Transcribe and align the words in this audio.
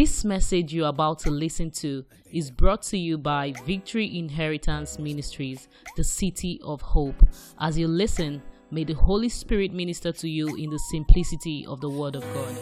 This 0.00 0.24
message 0.24 0.72
you're 0.72 0.86
about 0.86 1.18
to 1.20 1.30
listen 1.32 1.72
to 1.82 2.04
is 2.30 2.52
brought 2.52 2.82
to 2.82 2.96
you 2.96 3.18
by 3.18 3.52
Victory 3.66 4.16
Inheritance 4.16 4.96
Ministries, 4.96 5.66
the 5.96 6.04
City 6.04 6.60
of 6.62 6.80
Hope. 6.80 7.16
As 7.58 7.76
you 7.76 7.88
listen, 7.88 8.40
may 8.70 8.84
the 8.84 8.92
Holy 8.92 9.28
Spirit 9.28 9.72
minister 9.72 10.12
to 10.12 10.28
you 10.28 10.54
in 10.54 10.70
the 10.70 10.78
simplicity 10.92 11.66
of 11.66 11.80
the 11.80 11.90
Word 11.90 12.14
of 12.14 12.22
God. 12.32 12.56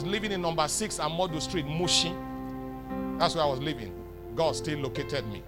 living 0.00 0.32
in 0.32 0.40
number 0.40 0.66
six 0.68 0.96
Amodu 0.96 1.42
Street, 1.42 1.66
Mushin. 1.66 2.16
That's 3.18 3.34
where 3.34 3.44
I 3.44 3.46
was 3.46 3.60
living. 3.60 3.92
God 4.34 4.56
still 4.56 4.78
located 4.78 5.26
me. 5.26 5.40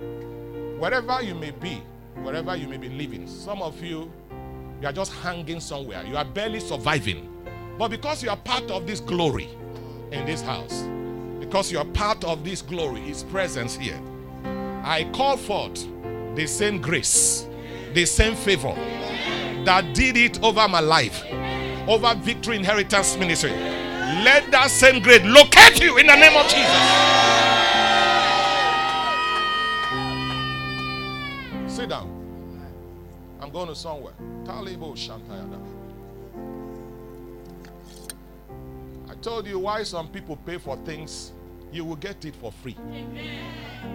Wherever 0.79 1.23
you 1.23 1.35
may 1.35 1.53
be, 1.53 1.83
wherever 2.17 2.55
you 2.57 2.69
may 2.69 2.77
be 2.77 2.91
living, 2.91 3.27
some 3.27 3.63
of 3.63 3.83
you, 3.83 4.13
you 4.83 4.87
are 4.87 4.93
just 4.93 5.15
hanging 5.15 5.61
somewhere. 5.61 6.05
You 6.05 6.19
are 6.19 6.27
barely 6.27 6.61
surviving. 6.61 7.34
But 7.79 7.89
because 7.89 8.23
you 8.23 8.31
are 8.31 8.37
part 8.37 8.71
of 8.71 8.87
this 8.87 9.01
glory 9.01 9.49
in 10.13 10.25
this 10.27 10.43
house, 10.43 10.85
because 11.41 11.73
you 11.73 11.79
are 11.79 11.85
part 11.85 12.23
of 12.25 12.45
this 12.45 12.63
glory, 12.63 13.01
His 13.01 13.25
presence 13.25 13.77
here, 13.77 14.01
I 14.85 15.11
call 15.13 15.37
forth 15.37 15.87
the 16.37 16.47
same 16.47 16.81
grace, 16.81 17.47
the 17.93 18.05
same 18.05 18.35
favor 18.37 18.75
that 19.65 19.95
did 19.95 20.17
it 20.17 20.43
over 20.43 20.69
my 20.69 20.81
life, 20.81 21.25
over 21.89 22.15
Victory 22.15 22.57
Inheritance 22.57 23.17
Ministry. 23.17 23.51
Let 23.51 24.51
that 24.53 24.71
same 24.71 25.03
grace 25.03 25.23
locate 25.25 25.81
you 25.81 25.99
in 25.99 26.07
the 26.07 26.15
name 26.15 26.37
of 26.37 26.47
Jesus. 26.49 26.71
Sit 31.75 31.89
down. 31.89 32.11
I'm 33.41 33.51
going 33.51 33.69
to 33.69 33.75
somewhere. 33.75 34.15
Talibo. 34.45 34.97
Told 39.25 39.47
you 39.47 39.59
why 39.59 39.83
some 39.83 40.07
people 40.09 40.37
pay 40.37 40.59
for 40.59 40.77
things, 40.85 41.33
you 41.73 41.83
will 41.83 41.97
get 41.97 42.27
it 42.27 42.37
for 42.37 42.53
free. 42.53 42.77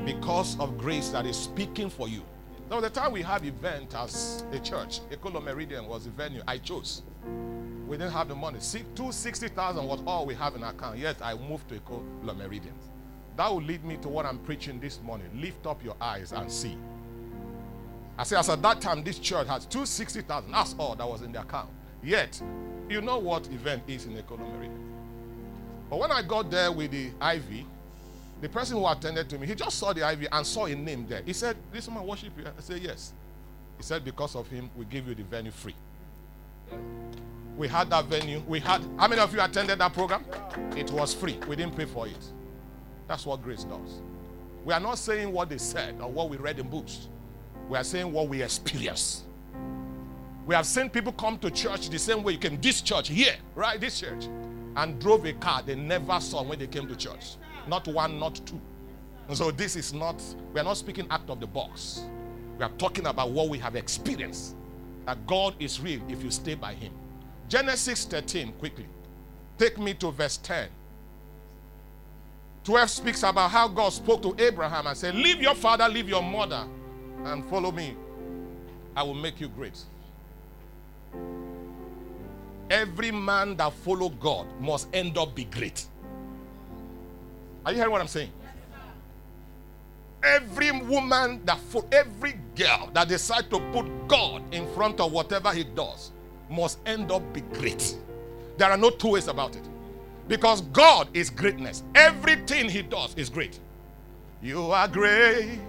Because 0.04 0.60
of 0.60 0.76
grace 0.78 1.10
that 1.10 1.28
is 1.28 1.38
speaking 1.38 1.88
for 1.90 2.10
you. 2.10 2.24
Now, 2.70 2.80
the 2.80 2.90
time 2.90 3.12
we 3.12 3.22
have 3.22 3.46
event 3.46 3.94
as 3.96 4.44
a 4.52 4.60
church, 4.60 5.02
Ecolo 5.12 5.42
Meridian 5.44 5.88
was 5.88 6.06
the 6.06 6.10
venue 6.10 6.42
I 6.48 6.58
chose. 6.58 7.04
We 7.88 7.98
didn't 7.98 8.14
have 8.14 8.28
the 8.28 8.36
money. 8.36 8.60
See, 8.60 8.80
260,000 8.96 9.86
was 9.86 10.02
all 10.06 10.26
we 10.26 10.34
have 10.34 10.56
in 10.56 10.64
our 10.64 10.72
account. 10.72 10.98
Yet 10.98 11.18
I 11.22 11.36
moved 11.36 11.70
to 11.70 11.80
Ecolo 11.80 12.36
Meridian. 12.36 12.74
That 13.38 13.52
will 13.52 13.62
lead 13.62 13.86
me 13.86 13.98
to 13.98 14.10
what 14.10 14.26
I'm 14.26 14.40
preaching 14.40 14.80
this 14.80 15.00
morning. 15.02 15.28
Lift 15.36 15.68
up 15.68 15.84
your 15.84 15.96
eyes 16.02 16.32
and 16.32 16.52
see. 16.52 16.76
I 18.18 18.24
say, 18.24 18.36
as 18.36 18.50
at 18.50 18.62
that 18.64 18.82
time, 18.82 19.04
this 19.04 19.20
church 19.20 19.48
has 19.48 19.66
260,000. 19.68 20.52
That's 20.52 20.76
all 20.78 20.96
that 20.96 21.08
was 21.08 21.22
in 21.22 21.32
the 21.32 21.42
account. 21.42 21.70
Yet, 22.04 22.42
you 22.90 23.02
know 23.02 23.20
what 23.20 23.48
event 23.48 23.84
is 23.88 24.06
in 24.06 24.14
Ecolo 24.14 24.40
Meridian. 24.40 24.89
But 25.90 26.00
when 26.00 26.12
I 26.12 26.22
got 26.22 26.52
there 26.52 26.72
with 26.72 26.92
the 26.92 27.08
IV, 27.08 27.66
the 28.42 28.50
person 28.50 28.78
who 28.78 28.88
attended 28.88 29.30
to 29.30 29.38
me, 29.38 29.48
he 29.48 29.56
just 29.56 29.78
saw 29.78 29.92
the 29.92 30.10
IV 30.10 30.28
and 30.32 30.46
saw 30.46 30.66
a 30.66 30.76
name 30.76 31.06
there. 31.08 31.22
He 31.26 31.34
said, 31.34 31.58
This 31.72 31.90
man 31.90 32.06
worship 32.06 32.32
you. 32.38 32.46
I 32.46 32.62
said, 32.62 32.82
Yes. 32.82 33.14
He 33.78 33.84
said, 33.84 34.06
Because 34.06 34.36
of 34.36 34.48
him, 34.48 34.70
we 34.76 34.86
give 34.86 35.08
you 35.08 35.16
the 35.16 35.24
venue 35.24 35.52
free. 35.52 35.76
We 37.58 37.68
had 37.68 37.90
that 37.90 38.06
venue. 38.06 38.42
We 38.48 38.60
had 38.60 38.82
how 38.98 39.08
many 39.08 39.22
of 39.22 39.34
you 39.34 39.42
attended 39.42 39.80
that 39.80 39.94
program? 39.94 40.24
It 40.78 40.92
was 40.92 41.14
free. 41.14 41.38
We 41.48 41.56
didn't 41.56 41.76
pay 41.76 41.86
for 41.86 42.08
it. 42.08 42.32
That's 43.08 43.26
what 43.26 43.44
grace 43.44 43.64
does. 43.64 44.02
We 44.64 44.74
are 44.74 44.80
not 44.80 44.98
saying 44.98 45.32
what 45.32 45.50
they 45.50 45.58
said 45.58 45.96
or 46.00 46.10
what 46.10 46.30
we 46.30 46.38
read 46.38 46.60
in 46.60 46.70
books. 46.70 47.08
We 47.68 47.78
are 47.78 47.84
saying 47.84 48.12
what 48.12 48.30
we 48.30 48.42
experience. 48.42 49.24
We 50.46 50.56
have 50.56 50.66
seen 50.66 50.90
people 50.90 51.12
come 51.12 51.38
to 51.40 51.52
church 51.52 51.90
the 51.90 52.00
same 52.00 52.24
way 52.24 52.34
you 52.34 52.40
came. 52.40 52.60
This 52.62 52.82
church 52.82 53.10
here, 53.10 53.36
right? 53.56 53.80
This 53.80 54.00
church. 54.00 54.28
And 54.76 55.00
drove 55.00 55.26
a 55.26 55.34
car 55.34 55.62
they 55.64 55.76
never 55.76 56.20
saw 56.20 56.44
when 56.44 56.60
they 56.60 56.68
came 56.68 56.88
to 56.88 56.96
church. 56.96 57.36
Not 57.68 57.88
one, 57.88 58.20
not 58.20 58.40
two. 58.46 58.60
And 59.28 59.38
so 59.38 59.52
this 59.52 59.76
is 59.76 59.94
not, 59.94 60.22
we 60.54 60.60
are 60.60 60.64
not 60.64 60.78
speaking 60.78 61.08
out 61.10 61.30
of 61.30 61.40
the 61.40 61.48
box. 61.48 62.04
We 62.58 62.64
are 62.64 62.72
talking 62.78 63.06
about 63.06 63.32
what 63.32 63.50
we 63.50 63.58
have 63.60 63.76
experienced. 63.76 64.56
That 65.06 65.26
God 65.28 65.56
is 65.60 65.80
real 65.80 66.02
if 66.10 66.24
you 66.24 66.32
stay 66.32 66.56
by 66.56 66.74
Him. 66.74 66.92
Genesis 67.48 68.06
13, 68.06 68.54
quickly. 68.54 68.86
Take 69.58 69.78
me 69.78 69.94
to 69.96 70.12
verse 70.12 70.38
10. 70.38 70.70
12 72.64 72.90
speaks 72.90 73.24
about 73.24 73.50
how 73.52 73.68
God 73.68 73.90
spoke 73.90 74.22
to 74.22 74.36
Abraham 74.38 74.88
and 74.88 74.98
said, 74.98 75.16
Leave 75.16 75.42
your 75.42 75.56
father, 75.56 75.88
leave 75.88 76.10
your 76.10 76.22
mother, 76.22 76.68
and 77.24 77.44
follow 77.46 77.72
me. 77.72 77.96
I 78.96 79.04
will 79.04 79.14
make 79.16 79.40
you 79.40 79.48
great. 79.50 79.80
Every 82.70 83.12
man 83.12 83.56
that 83.58 83.74
follow 83.74 84.10
God 84.10 84.48
must 84.60 84.88
end 84.94 85.18
up 85.18 85.34
be 85.34 85.46
great. 85.46 85.86
Are 87.66 87.72
you 87.72 87.78
hearing 87.78 87.92
what 87.92 88.02
I'm 88.02 88.08
saying? 88.08 88.32
Every 90.24 90.72
woman 90.72 91.42
that 91.46 91.60
for 91.60 91.84
every 91.92 92.36
girl 92.56 92.90
that 92.94 93.08
decide 93.08 93.50
to 93.50 93.60
put 93.72 93.86
God 94.08 94.44
in 94.54 94.68
front 94.74 95.00
of 95.00 95.12
whatever 95.12 95.52
he 95.54 95.64
does 95.64 96.12
must 96.50 96.80
end 96.86 97.12
up 97.12 97.34
be 97.34 97.42
great. 97.42 97.98
There 98.58 98.70
are 98.70 98.78
no 98.78 98.90
two 98.90 99.12
ways 99.12 99.28
about 99.28 99.56
it. 99.56 99.64
Because 100.28 100.62
God 100.62 101.08
is 101.14 101.30
greatness. 101.30 101.84
Everything 101.96 102.70
he 102.70 102.82
does 102.82 103.16
is 103.16 103.30
great. 103.30 103.60
You 104.42 104.72
are 104.72 104.88
great. 104.88 105.60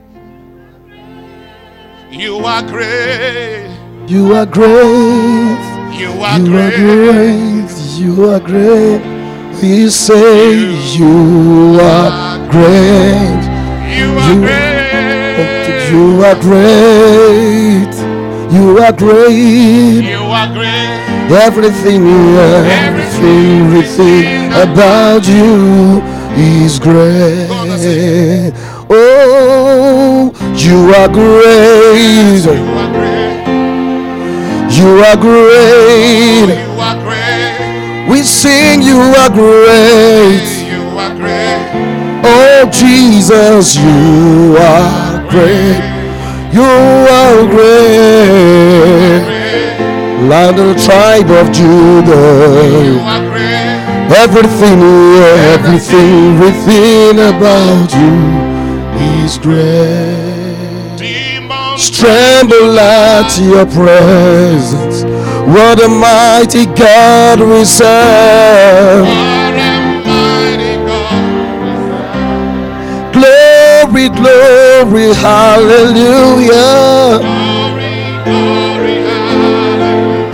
You 2.11 2.39
are 2.39 2.63
great. 2.63 3.71
You 4.09 4.35
are 4.35 4.47
great. 4.47 5.80
You 6.01 6.13
are 6.29 6.39
You 6.39 6.57
are 6.57 6.71
great. 6.71 6.77
great. 6.79 7.71
You 8.01 8.31
are 8.31 8.41
great. 8.41 9.01
We 9.61 9.91
say 9.91 10.73
you 10.97 11.79
are 11.81 12.39
great. 12.55 13.43
You 13.99 14.09
are 14.25 14.33
You- 14.33 14.41
great. 14.47 15.91
You 15.93 16.05
are 16.29 16.39
great. 16.47 17.95
You 18.57 18.67
are 18.85 18.93
great. 18.93 20.03
You 20.13 20.23
are 20.41 20.49
great. 20.59 21.01
Everything, 21.47 22.03
everything, 22.87 23.67
everything 23.67 24.53
about 24.67 25.23
you 25.29 26.03
is 26.37 26.79
great. 26.79 27.49
Oh, 28.89 30.33
you 30.65 30.79
are 31.01 31.09
great. 31.09 32.45
You 32.45 32.51
are 32.51 32.65
great. 32.65 32.80
You 34.81 35.05
are 35.05 35.17
great. 35.17 36.57
You 36.57 36.81
are 36.81 36.97
great. 37.05 38.09
We 38.09 38.23
sing 38.23 38.81
you 38.81 38.97
are 38.97 39.29
great. 39.29 40.41
You 40.73 40.81
are 40.97 41.15
great. 41.15 41.69
Oh, 42.25 42.67
Jesus, 42.73 43.77
you 43.77 44.57
are 44.57 45.21
great. 45.29 45.85
You 46.57 46.65
are 46.65 47.45
great. 47.55 49.21
Land 50.31 50.59
of 50.59 50.75
the 50.75 50.83
tribe 50.83 51.31
of 51.31 51.53
Judah. 51.53 52.41
Everything, 54.17 54.81
everything, 55.53 56.41
everything 56.41 57.19
about 57.19 57.93
you 57.93 58.17
is 59.25 59.37
great. 59.37 60.30
Tremble 61.93 62.79
at 62.79 63.39
your 63.41 63.67
presence. 63.67 65.03
What 65.55 65.83
a 65.83 65.89
mighty 65.89 66.67
God 66.67 67.41
we 67.41 67.65
serve. 67.65 69.07
are 69.07 69.55
a 69.55 69.57
mighty 70.07 70.77
Glory, 73.13 74.09
glory, 74.09 75.15
hallelujah. 75.15 77.19
Glory, 77.19 77.95
glory, 78.25 78.97
hallelujah. 79.11 80.31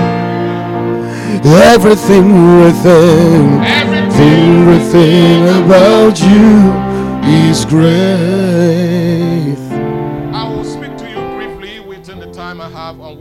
Everything 1.75 2.27
within, 2.62 3.62
Everything 3.65 4.69
everything 4.69 5.64
about 5.64 6.20
you 6.20 6.73
is 7.49 7.64
great. 7.64 8.95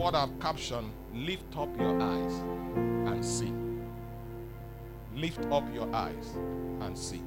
What 0.05 0.13
I've 0.13 0.39
captioned. 0.39 0.91
Lift 1.15 1.57
up 1.57 1.75
your 1.79 1.99
eyes 1.99 2.33
and 3.07 3.25
see. 3.25 3.51
Lift 5.15 5.43
up 5.51 5.63
your 5.73 5.91
eyes 5.95 6.29
and 6.81 6.95
see. 6.95 7.23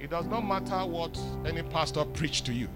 It 0.00 0.10
does 0.10 0.26
not 0.26 0.40
matter 0.40 0.84
what 0.84 1.16
any 1.46 1.62
pastor 1.62 2.04
preach 2.06 2.42
to 2.42 2.52
you. 2.52 2.68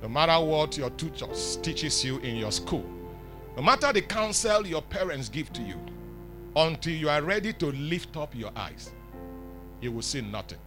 No 0.00 0.08
matter 0.08 0.42
what 0.42 0.78
your 0.78 0.88
tutors 0.88 1.58
teaches 1.58 2.02
you 2.02 2.16
in 2.20 2.36
your 2.36 2.50
school. 2.50 2.86
No 3.58 3.62
matter 3.62 3.92
the 3.92 4.00
counsel 4.00 4.66
your 4.66 4.80
parents 4.80 5.28
give 5.28 5.52
to 5.52 5.60
you. 5.60 5.78
Until 6.56 6.94
you 6.94 7.10
are 7.10 7.20
ready 7.20 7.52
to 7.52 7.66
lift 7.72 8.16
up 8.16 8.34
your 8.34 8.52
eyes, 8.56 8.90
you 9.82 9.92
will 9.92 10.00
see 10.00 10.22
nothing. 10.22 10.58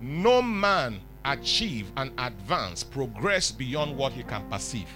No 0.00 0.42
man 0.42 1.00
achieve 1.24 1.92
and 1.96 2.10
advance, 2.18 2.82
progress 2.82 3.52
beyond 3.52 3.96
what 3.96 4.10
he 4.12 4.24
can 4.24 4.42
perceive. 4.50 4.88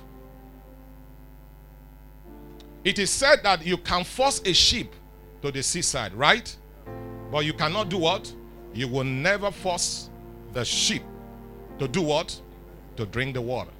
It 2.85 2.99
is 2.99 3.11
said 3.11 3.43
that 3.43 3.65
you 3.65 3.77
can 3.77 4.05
force 4.05 4.41
a 4.45 4.53
sheep 4.53 4.95
to 5.43 5.51
the 5.51 5.63
seaside, 5.63 6.15
right? 6.15 6.55
But 7.31 7.45
you 7.45 7.53
cannot 7.53 7.89
do 7.89 7.99
what? 7.99 8.33
You 8.73 8.89
will 8.89 9.05
never 9.05 9.51
force 9.51 10.09
the 10.53 10.65
sheep 10.65 11.03
to 11.79 11.87
do 11.87 12.03
what? 12.03 12.41
To 12.97 13.07
drink 13.07 13.35
the 13.35 13.41
water. 13.41 13.71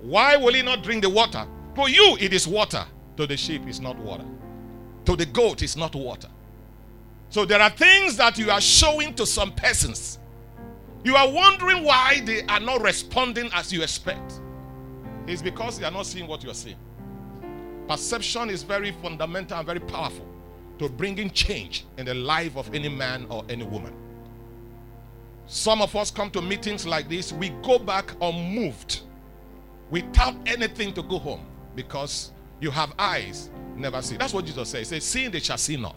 Why 0.00 0.36
will 0.36 0.54
he 0.54 0.62
not 0.62 0.82
drink 0.82 1.02
the 1.02 1.10
water? 1.10 1.46
For 1.74 1.88
you, 1.88 2.16
it 2.20 2.32
is 2.32 2.46
water. 2.46 2.84
To 3.16 3.26
the 3.26 3.36
sheep, 3.36 3.62
it's 3.66 3.80
not 3.80 3.96
water. 3.98 4.24
To 5.06 5.16
the 5.16 5.26
goat, 5.26 5.62
it's 5.62 5.76
not 5.76 5.94
water. 5.94 6.28
So 7.30 7.44
there 7.44 7.60
are 7.60 7.70
things 7.70 8.16
that 8.16 8.38
you 8.38 8.50
are 8.50 8.60
showing 8.60 9.14
to 9.14 9.26
some 9.26 9.52
persons. 9.52 10.18
You 11.04 11.16
are 11.16 11.30
wondering 11.30 11.84
why 11.84 12.22
they 12.24 12.42
are 12.44 12.60
not 12.60 12.82
responding 12.82 13.50
as 13.52 13.72
you 13.72 13.82
expect. 13.82 14.40
It's 15.26 15.42
because 15.42 15.78
they 15.78 15.84
are 15.84 15.90
not 15.90 16.06
seeing 16.06 16.26
what 16.26 16.42
you 16.42 16.50
are 16.50 16.54
seeing. 16.54 16.76
Perception 17.88 18.50
is 18.50 18.62
very 18.62 18.92
fundamental 19.02 19.58
and 19.58 19.66
very 19.66 19.80
powerful 19.80 20.26
to 20.78 20.88
bringing 20.88 21.30
change 21.30 21.84
in 21.98 22.06
the 22.06 22.14
life 22.14 22.56
of 22.56 22.72
any 22.74 22.88
man 22.88 23.26
or 23.28 23.44
any 23.48 23.64
woman. 23.64 23.92
Some 25.46 25.82
of 25.82 25.94
us 25.94 26.10
come 26.10 26.30
to 26.30 26.42
meetings 26.42 26.86
like 26.86 27.08
this, 27.08 27.32
we 27.32 27.50
go 27.62 27.78
back 27.78 28.12
unmoved 28.20 29.02
without 29.90 30.34
anything 30.46 30.94
to 30.94 31.02
go 31.02 31.18
home 31.18 31.46
because 31.76 32.32
you 32.60 32.70
have 32.70 32.92
eyes, 32.98 33.50
never 33.76 34.00
see. 34.00 34.16
That's 34.16 34.32
what 34.32 34.46
Jesus 34.46 34.68
says. 34.68 34.88
He 34.90 34.96
says, 34.96 35.04
Seeing 35.04 35.30
they 35.30 35.40
shall 35.40 35.58
see 35.58 35.76
not. 35.76 35.96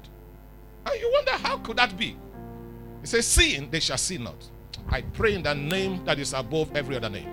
And 0.86 1.00
you 1.00 1.10
wonder 1.14 1.32
how 1.32 1.58
could 1.60 1.78
that 1.78 1.98
be? 1.98 2.18
He 3.02 3.08
says, 3.08 3.26
Seeing 3.26 3.70
they 3.70 3.80
shall 3.80 3.98
see 3.98 4.18
not. 4.18 4.50
I 4.90 5.02
pray 5.02 5.36
in 5.36 5.44
the 5.44 5.54
name 5.54 6.04
that 6.06 6.20
is 6.20 6.34
above 6.34 6.76
every 6.76 6.96
other 6.96 7.10
name. 7.10 7.30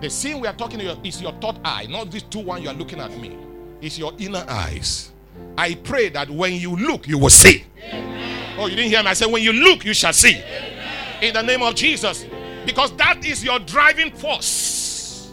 The 0.00 0.10
seeing 0.10 0.40
we 0.40 0.48
are 0.48 0.54
talking 0.54 0.80
about 0.80 1.04
is 1.06 1.22
your 1.22 1.32
third 1.34 1.60
eye, 1.64 1.86
not 1.88 2.10
these 2.10 2.24
two 2.24 2.40
one 2.40 2.62
you 2.62 2.68
are 2.68 2.74
looking 2.74 2.98
at 2.98 3.16
me. 3.18 3.36
It's 3.82 3.98
your 3.98 4.12
inner 4.18 4.44
eyes. 4.48 5.10
I 5.58 5.74
pray 5.74 6.08
that 6.10 6.30
when 6.30 6.54
you 6.54 6.76
look, 6.76 7.08
you 7.08 7.18
will 7.18 7.30
see. 7.30 7.64
Amen. 7.88 8.56
Oh, 8.58 8.66
you 8.66 8.76
didn't 8.76 8.90
hear 8.90 9.02
me? 9.02 9.08
I 9.08 9.14
said, 9.14 9.26
when 9.26 9.42
you 9.42 9.52
look, 9.52 9.84
you 9.84 9.92
shall 9.92 10.12
see. 10.12 10.36
Amen. 10.36 11.24
In 11.24 11.34
the 11.34 11.42
name 11.42 11.62
of 11.62 11.74
Jesus. 11.74 12.24
Because 12.64 12.96
that 12.96 13.26
is 13.26 13.42
your 13.42 13.58
driving 13.58 14.12
force. 14.12 15.32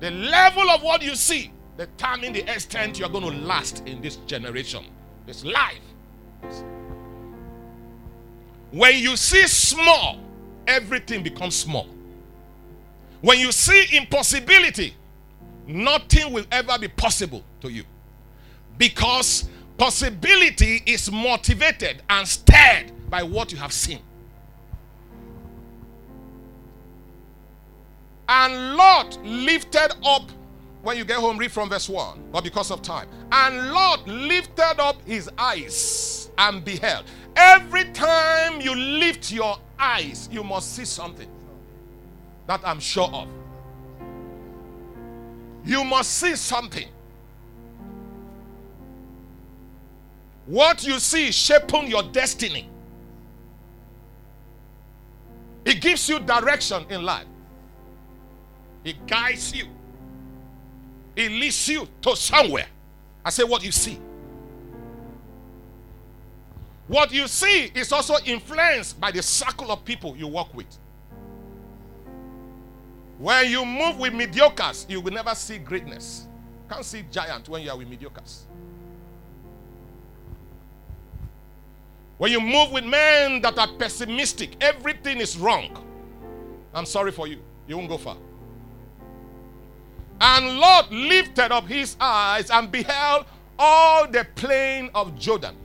The 0.00 0.10
level 0.10 0.70
of 0.70 0.82
what 0.82 1.02
you 1.02 1.14
see 1.14 1.52
determine 1.76 2.32
the 2.32 2.50
extent 2.50 2.98
you're 2.98 3.10
going 3.10 3.30
to 3.30 3.46
last 3.46 3.86
in 3.86 4.00
this 4.00 4.16
generation. 4.26 4.84
This 5.26 5.44
life. 5.44 5.80
When 8.70 8.96
you 8.96 9.16
see 9.16 9.46
small, 9.46 10.20
everything 10.66 11.22
becomes 11.22 11.54
small. 11.54 11.88
When 13.20 13.38
you 13.38 13.52
see 13.52 13.96
impossibility, 13.96 14.94
nothing 15.66 16.32
will 16.32 16.44
ever 16.50 16.78
be 16.78 16.88
possible 16.88 17.42
to 17.60 17.70
you. 17.70 17.84
Because 18.78 19.48
possibility 19.78 20.82
is 20.86 21.10
motivated 21.10 22.02
and 22.08 22.26
stirred 22.26 22.92
by 23.10 23.22
what 23.22 23.52
you 23.52 23.58
have 23.58 23.72
seen. 23.72 24.00
And 28.28 28.74
Lot 28.76 29.18
lifted 29.24 29.94
up, 30.04 30.30
when 30.82 30.96
you 30.96 31.04
get 31.04 31.16
home, 31.18 31.38
read 31.38 31.52
from 31.52 31.68
verse 31.68 31.88
1, 31.88 32.30
but 32.32 32.42
because 32.42 32.70
of 32.70 32.82
time. 32.82 33.08
And 33.30 33.72
Lot 33.72 34.06
lifted 34.06 34.80
up 34.80 34.96
his 35.06 35.30
eyes 35.38 36.30
and 36.38 36.64
beheld. 36.64 37.04
Every 37.36 37.84
time 37.92 38.60
you 38.60 38.74
lift 38.74 39.30
your 39.30 39.58
eyes, 39.78 40.28
you 40.32 40.42
must 40.42 40.74
see 40.74 40.84
something 40.84 41.28
that 42.46 42.60
I'm 42.64 42.80
sure 42.80 43.08
of. 43.12 43.28
You 45.66 45.82
must 45.82 46.12
see 46.12 46.36
something. 46.36 46.88
What 50.46 50.86
you 50.86 51.00
see 51.00 51.28
is 51.28 51.34
shaping 51.34 51.88
your 51.88 52.04
destiny. 52.04 52.68
It 55.64 55.80
gives 55.80 56.08
you 56.08 56.20
direction 56.20 56.86
in 56.88 57.02
life. 57.02 57.26
It 58.84 59.04
guides 59.08 59.52
you. 59.52 59.66
It 61.16 61.32
leads 61.32 61.68
you 61.68 61.88
to 62.02 62.14
somewhere. 62.14 62.66
I 63.24 63.30
say 63.30 63.42
what 63.42 63.64
you 63.64 63.72
see. 63.72 63.98
What 66.86 67.10
you 67.10 67.26
see 67.26 67.72
is 67.74 67.90
also 67.90 68.14
influenced 68.24 69.00
by 69.00 69.10
the 69.10 69.22
circle 69.22 69.72
of 69.72 69.84
people 69.84 70.16
you 70.16 70.28
work 70.28 70.54
with. 70.54 70.66
When 73.18 73.50
you 73.50 73.64
move 73.64 73.98
with 73.98 74.12
mediocres, 74.12 74.88
you 74.90 75.00
will 75.00 75.12
never 75.12 75.34
see 75.34 75.58
greatness. 75.58 76.26
Can't 76.68 76.84
see 76.84 77.04
giant 77.10 77.48
when 77.48 77.62
you 77.62 77.70
are 77.70 77.76
with 77.78 77.88
mediocres. 77.88 78.42
When 82.18 82.32
you 82.32 82.40
move 82.40 82.72
with 82.72 82.84
men 82.84 83.42
that 83.42 83.58
are 83.58 83.68
pessimistic, 83.78 84.56
everything 84.60 85.18
is 85.18 85.36
wrong. 85.36 85.84
I'm 86.74 86.86
sorry 86.86 87.12
for 87.12 87.26
you. 87.26 87.38
You 87.66 87.76
won't 87.76 87.88
go 87.88 87.98
far. 87.98 88.16
And 90.20 90.58
Lot 90.58 90.90
lifted 90.90 91.52
up 91.52 91.66
his 91.66 91.96
eyes 92.00 92.50
and 92.50 92.70
beheld 92.70 93.26
all 93.58 94.06
the 94.06 94.26
plain 94.34 94.90
of 94.94 95.18
Jordan. 95.18 95.56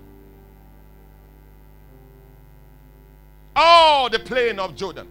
All 3.55 4.09
the 4.09 4.19
plain 4.19 4.59
of 4.59 4.75
Jordan. 4.75 5.07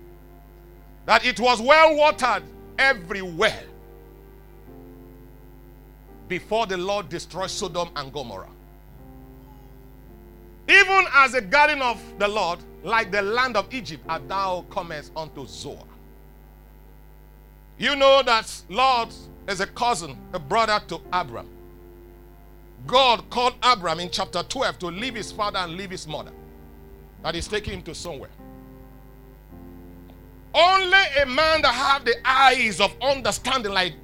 That 1.06 1.24
it 1.24 1.40
was 1.40 1.60
well 1.60 1.96
watered 1.96 2.42
everywhere 2.78 3.64
before 6.28 6.66
the 6.66 6.76
Lord 6.76 7.08
destroyed 7.08 7.50
Sodom 7.50 7.90
and 7.96 8.12
Gomorrah. 8.12 8.48
Even 10.68 11.04
as 11.12 11.32
the 11.32 11.40
garden 11.40 11.82
of 11.82 12.00
the 12.18 12.28
Lord, 12.28 12.60
like 12.84 13.10
the 13.10 13.22
land 13.22 13.56
of 13.56 13.72
Egypt, 13.74 14.04
art 14.08 14.28
thou 14.28 14.64
comest 14.70 15.10
unto 15.16 15.46
Zoar. 15.46 15.82
You 17.76 17.96
know 17.96 18.22
that 18.22 18.62
Lot 18.68 19.12
is 19.48 19.60
a 19.60 19.66
cousin, 19.66 20.16
a 20.32 20.38
brother 20.38 20.80
to 20.88 21.00
Abram. 21.12 21.48
God 22.86 23.28
called 23.30 23.54
Abram 23.62 24.00
in 24.00 24.10
chapter 24.10 24.42
12 24.42 24.78
to 24.78 24.86
leave 24.86 25.14
his 25.14 25.32
father 25.32 25.58
and 25.58 25.76
leave 25.76 25.90
his 25.90 26.06
mother. 26.06 26.32
That 27.22 27.34
is 27.34 27.48
taking 27.48 27.74
him 27.74 27.82
to 27.82 27.94
somewhere. 27.94 28.30
Only 30.54 30.98
a 31.22 31.26
man 31.26 31.62
that 31.62 31.74
have 31.74 32.04
the 32.04 32.16
eyes 32.24 32.80
of 32.80 32.94
understanding 33.00 33.72
like 33.72 33.94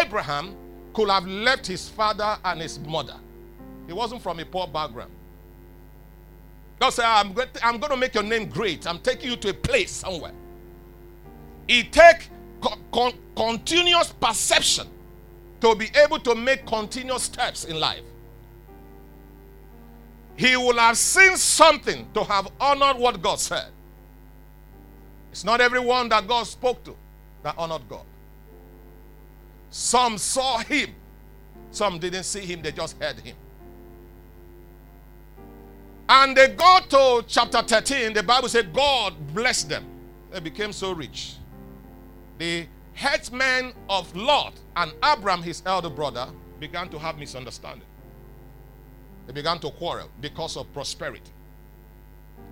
Abraham 0.00 0.56
could 0.94 1.10
have 1.10 1.26
left 1.26 1.66
his 1.66 1.88
father 1.88 2.38
and 2.44 2.60
his 2.60 2.78
mother. 2.80 3.16
He 3.86 3.92
wasn't 3.92 4.22
from 4.22 4.40
a 4.40 4.44
poor 4.44 4.66
background. 4.66 5.10
God 6.78 6.90
said, 6.90 7.04
I'm 7.04 7.34
I'm 7.62 7.78
going 7.78 7.90
to 7.90 7.96
make 7.96 8.14
your 8.14 8.22
name 8.24 8.48
great. 8.48 8.86
I'm 8.86 8.98
taking 9.00 9.30
you 9.30 9.36
to 9.36 9.50
a 9.50 9.54
place 9.54 9.90
somewhere. 9.90 10.32
It 11.68 11.92
takes 11.92 12.30
con- 12.92 13.12
continuous 13.36 14.12
perception 14.12 14.88
to 15.60 15.74
be 15.74 15.88
able 15.94 16.18
to 16.20 16.34
make 16.34 16.64
continuous 16.66 17.24
steps 17.24 17.64
in 17.64 17.78
life. 17.78 18.02
He 20.36 20.56
will 20.56 20.78
have 20.78 20.96
seen 20.96 21.36
something 21.36 22.08
to 22.14 22.24
have 22.24 22.48
honored 22.58 22.96
what 22.96 23.20
God 23.20 23.38
said. 23.38 23.68
It's 25.30 25.44
not 25.44 25.60
everyone 25.60 26.08
that 26.08 26.26
God 26.26 26.46
spoke 26.46 26.82
to 26.84 26.96
that 27.42 27.54
honored 27.56 27.88
God. 27.88 28.04
Some 29.70 30.18
saw 30.18 30.58
him, 30.58 30.90
some 31.70 31.98
didn't 31.98 32.24
see 32.24 32.40
him, 32.40 32.62
they 32.62 32.72
just 32.72 33.00
heard 33.00 33.18
him. 33.20 33.36
And 36.08 36.36
they 36.36 36.48
got 36.48 36.90
to 36.90 37.24
chapter 37.28 37.62
13, 37.62 38.12
the 38.14 38.22
Bible 38.22 38.48
said 38.48 38.72
God 38.72 39.14
blessed 39.32 39.68
them. 39.68 39.84
They 40.32 40.40
became 40.40 40.72
so 40.72 40.92
rich. 40.92 41.36
The 42.38 42.66
headsmen 42.94 43.72
of 43.88 44.14
Lot 44.16 44.54
and 44.74 44.92
Abram, 45.02 45.42
his 45.42 45.62
elder 45.64 45.90
brother, 45.90 46.28
began 46.58 46.88
to 46.88 46.98
have 46.98 47.16
misunderstanding. 47.18 47.86
They 49.26 49.32
began 49.32 49.60
to 49.60 49.70
quarrel 49.70 50.10
because 50.20 50.56
of 50.56 50.72
prosperity, 50.72 51.30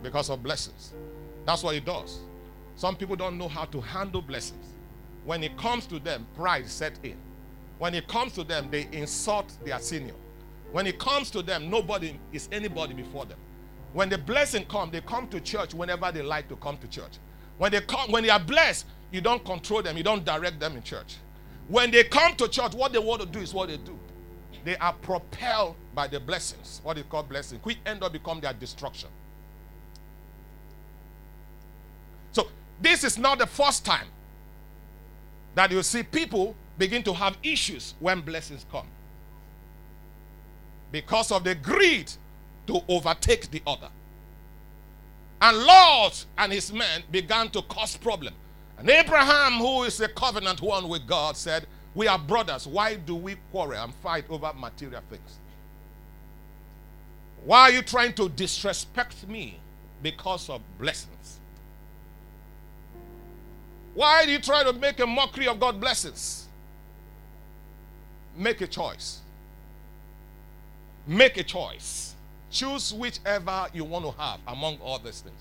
because 0.03 0.31
of 0.31 0.43
blessings. 0.43 0.93
That's 1.45 1.65
what 1.65 1.75
he 1.75 1.81
does. 1.81 2.21
Some 2.79 2.95
people 2.95 3.17
don't 3.17 3.37
know 3.37 3.49
how 3.49 3.65
to 3.65 3.81
handle 3.81 4.23
blessings. 4.23 4.65
When 5.25 5.43
it 5.43 5.59
comes 5.59 5.85
to 5.89 5.99
them, 5.99 6.29
pride 6.37 6.69
set 6.69 6.93
in. 7.03 7.17
When 7.81 7.93
it 7.93 8.07
comes 8.07 8.35
to 8.35 8.45
them, 8.45 8.69
they 8.71 8.87
insult 8.93 9.53
their 9.65 9.81
senior. 9.81 10.15
When 10.71 10.87
it 10.87 10.97
comes 11.01 11.29
to 11.33 11.43
them, 11.43 11.71
nobody 11.71 12.17
is 12.33 12.49
anybody 12.53 12.95
before 12.95 13.25
them. 13.25 13.39
When 13.95 14.09
the 14.09 14.17
blessing 14.17 14.65
comes, 14.67 14.93
they 14.93 15.01
come 15.01 15.27
to 15.27 15.41
church 15.41 15.75
whenever 15.75 16.13
they 16.13 16.23
like 16.23 16.49
to 16.51 16.57
come 16.57 16.79
to 16.79 16.87
church. 16.87 17.19
When 17.57 17.73
they 17.73 17.81
come, 17.81 18.13
when 18.13 18.23
they 18.23 18.31
are 18.31 18.39
blessed, 18.39 18.87
you 19.11 19.23
don't 19.23 19.45
control 19.45 19.83
them, 19.83 19.97
you 19.97 20.05
don't 20.05 20.25
direct 20.25 20.61
them 20.61 20.77
in 20.77 20.85
church. 20.85 21.17
When 21.67 21.91
they 21.91 22.05
come 22.05 22.37
to 22.37 22.47
church, 22.47 22.75
what 22.75 22.93
they 22.93 23.01
want 23.01 23.23
to 23.23 23.27
do 23.27 23.41
is 23.41 23.53
what 23.53 23.71
they 23.71 23.79
do. 23.79 23.99
They 24.65 24.77
are 24.77 24.93
propelled 24.93 25.75
by 25.97 26.07
the 26.07 26.21
blessings, 26.21 26.81
what 26.85 26.97
is 26.97 27.05
called 27.11 27.29
blessing, 27.29 27.59
which 27.65 27.79
end 27.87 28.05
up 28.05 28.13
become 28.13 28.39
their 28.39 28.53
destruction. 28.53 29.09
This 32.81 33.05
is 33.05 33.19
not 33.19 33.39
the 33.39 33.47
first 33.47 33.85
time 33.85 34.09
that 35.55 35.71
you 35.73 35.83
see 35.83 36.03
people 36.05 36.57
begin 36.79 37.03
to 37.05 37.15
have 37.15 37.39
issues 37.43 37.95
when 38.01 38.21
blessings 38.23 38.67
come. 38.71 38.87
because 40.93 41.33
of 41.33 41.45
the 41.45 41.55
greed 41.55 42.11
to 42.67 42.81
overtake 42.89 43.51
the 43.51 43.63
other. 43.67 43.89
And 45.43 45.59
Lot 45.59 46.25
and 46.39 46.53
his 46.53 46.73
men 46.73 47.05
began 47.11 47.51
to 47.51 47.63
cause 47.63 47.97
problem. 47.97 48.35
And 48.79 48.91
Abraham, 48.91 49.55
who 49.55 49.85
is 49.85 50.01
a 50.01 50.09
covenant 50.09 50.63
one 50.63 50.89
with 50.89 51.07
God, 51.07 51.37
said, 51.37 51.67
We 51.95 52.09
are 52.09 52.19
brothers. 52.19 52.67
Why 52.67 52.97
do 52.97 53.17
we 53.17 53.37
quarrel 53.53 53.83
and 53.85 53.95
fight 53.97 54.27
over 54.31 54.53
material 54.57 55.03
things? 55.11 55.39
Why 57.45 57.63
are 57.63 57.73
you 57.73 57.83
trying 57.83 58.15
to 58.15 58.29
disrespect 58.31 59.29
me 59.29 59.61
because 60.03 60.51
of 60.51 60.63
blessings? 60.79 61.38
Why 63.99 64.26
do 64.26 64.31
you 64.31 64.38
try 64.38 64.62
to 64.62 64.73
make 64.73 65.00
a 65.00 65.07
mockery 65.09 65.49
of 65.49 65.59
God's 65.59 65.78
blessings? 65.78 66.47
Make 68.37 68.61
a 68.61 68.69
choice. 68.69 69.19
Make 71.05 71.37
a 71.37 71.43
choice. 71.43 72.14
Choose 72.49 72.95
whichever 72.95 73.67
you 73.75 73.83
want 73.83 74.05
to 74.05 74.12
have 74.12 74.38
among 74.47 74.78
all 74.85 75.00
these 75.00 75.21
things. 75.23 75.40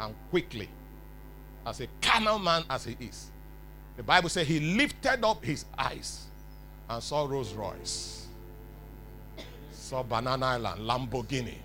And 0.00 0.14
quickly, 0.30 0.70
as 1.66 1.82
a 1.82 1.88
carnal 2.00 2.38
man 2.38 2.64
as 2.70 2.86
he 2.86 2.96
is, 2.98 3.30
the 3.98 4.02
Bible 4.02 4.30
says 4.30 4.46
he 4.46 4.74
lifted 4.74 5.22
up 5.22 5.44
his 5.44 5.66
eyes 5.76 6.24
and 6.88 7.02
saw 7.02 7.26
Rolls 7.26 7.52
Royce, 7.52 8.28
saw 9.72 10.02
Banana 10.02 10.46
Island, 10.46 10.80
Lamborghini, 10.88 11.58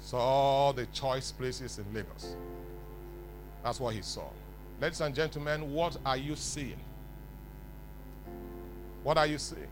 saw 0.00 0.72
the 0.72 0.86
choice 0.86 1.30
places 1.30 1.78
in 1.78 1.84
Lagos. 1.92 2.34
That's 3.64 3.80
what 3.80 3.94
he 3.94 4.02
saw. 4.02 4.28
Ladies 4.80 5.00
and 5.00 5.14
gentlemen, 5.14 5.72
what 5.72 5.96
are 6.04 6.18
you 6.18 6.36
seeing? 6.36 6.78
What 9.02 9.16
are 9.16 9.26
you 9.26 9.38
seeing? 9.38 9.68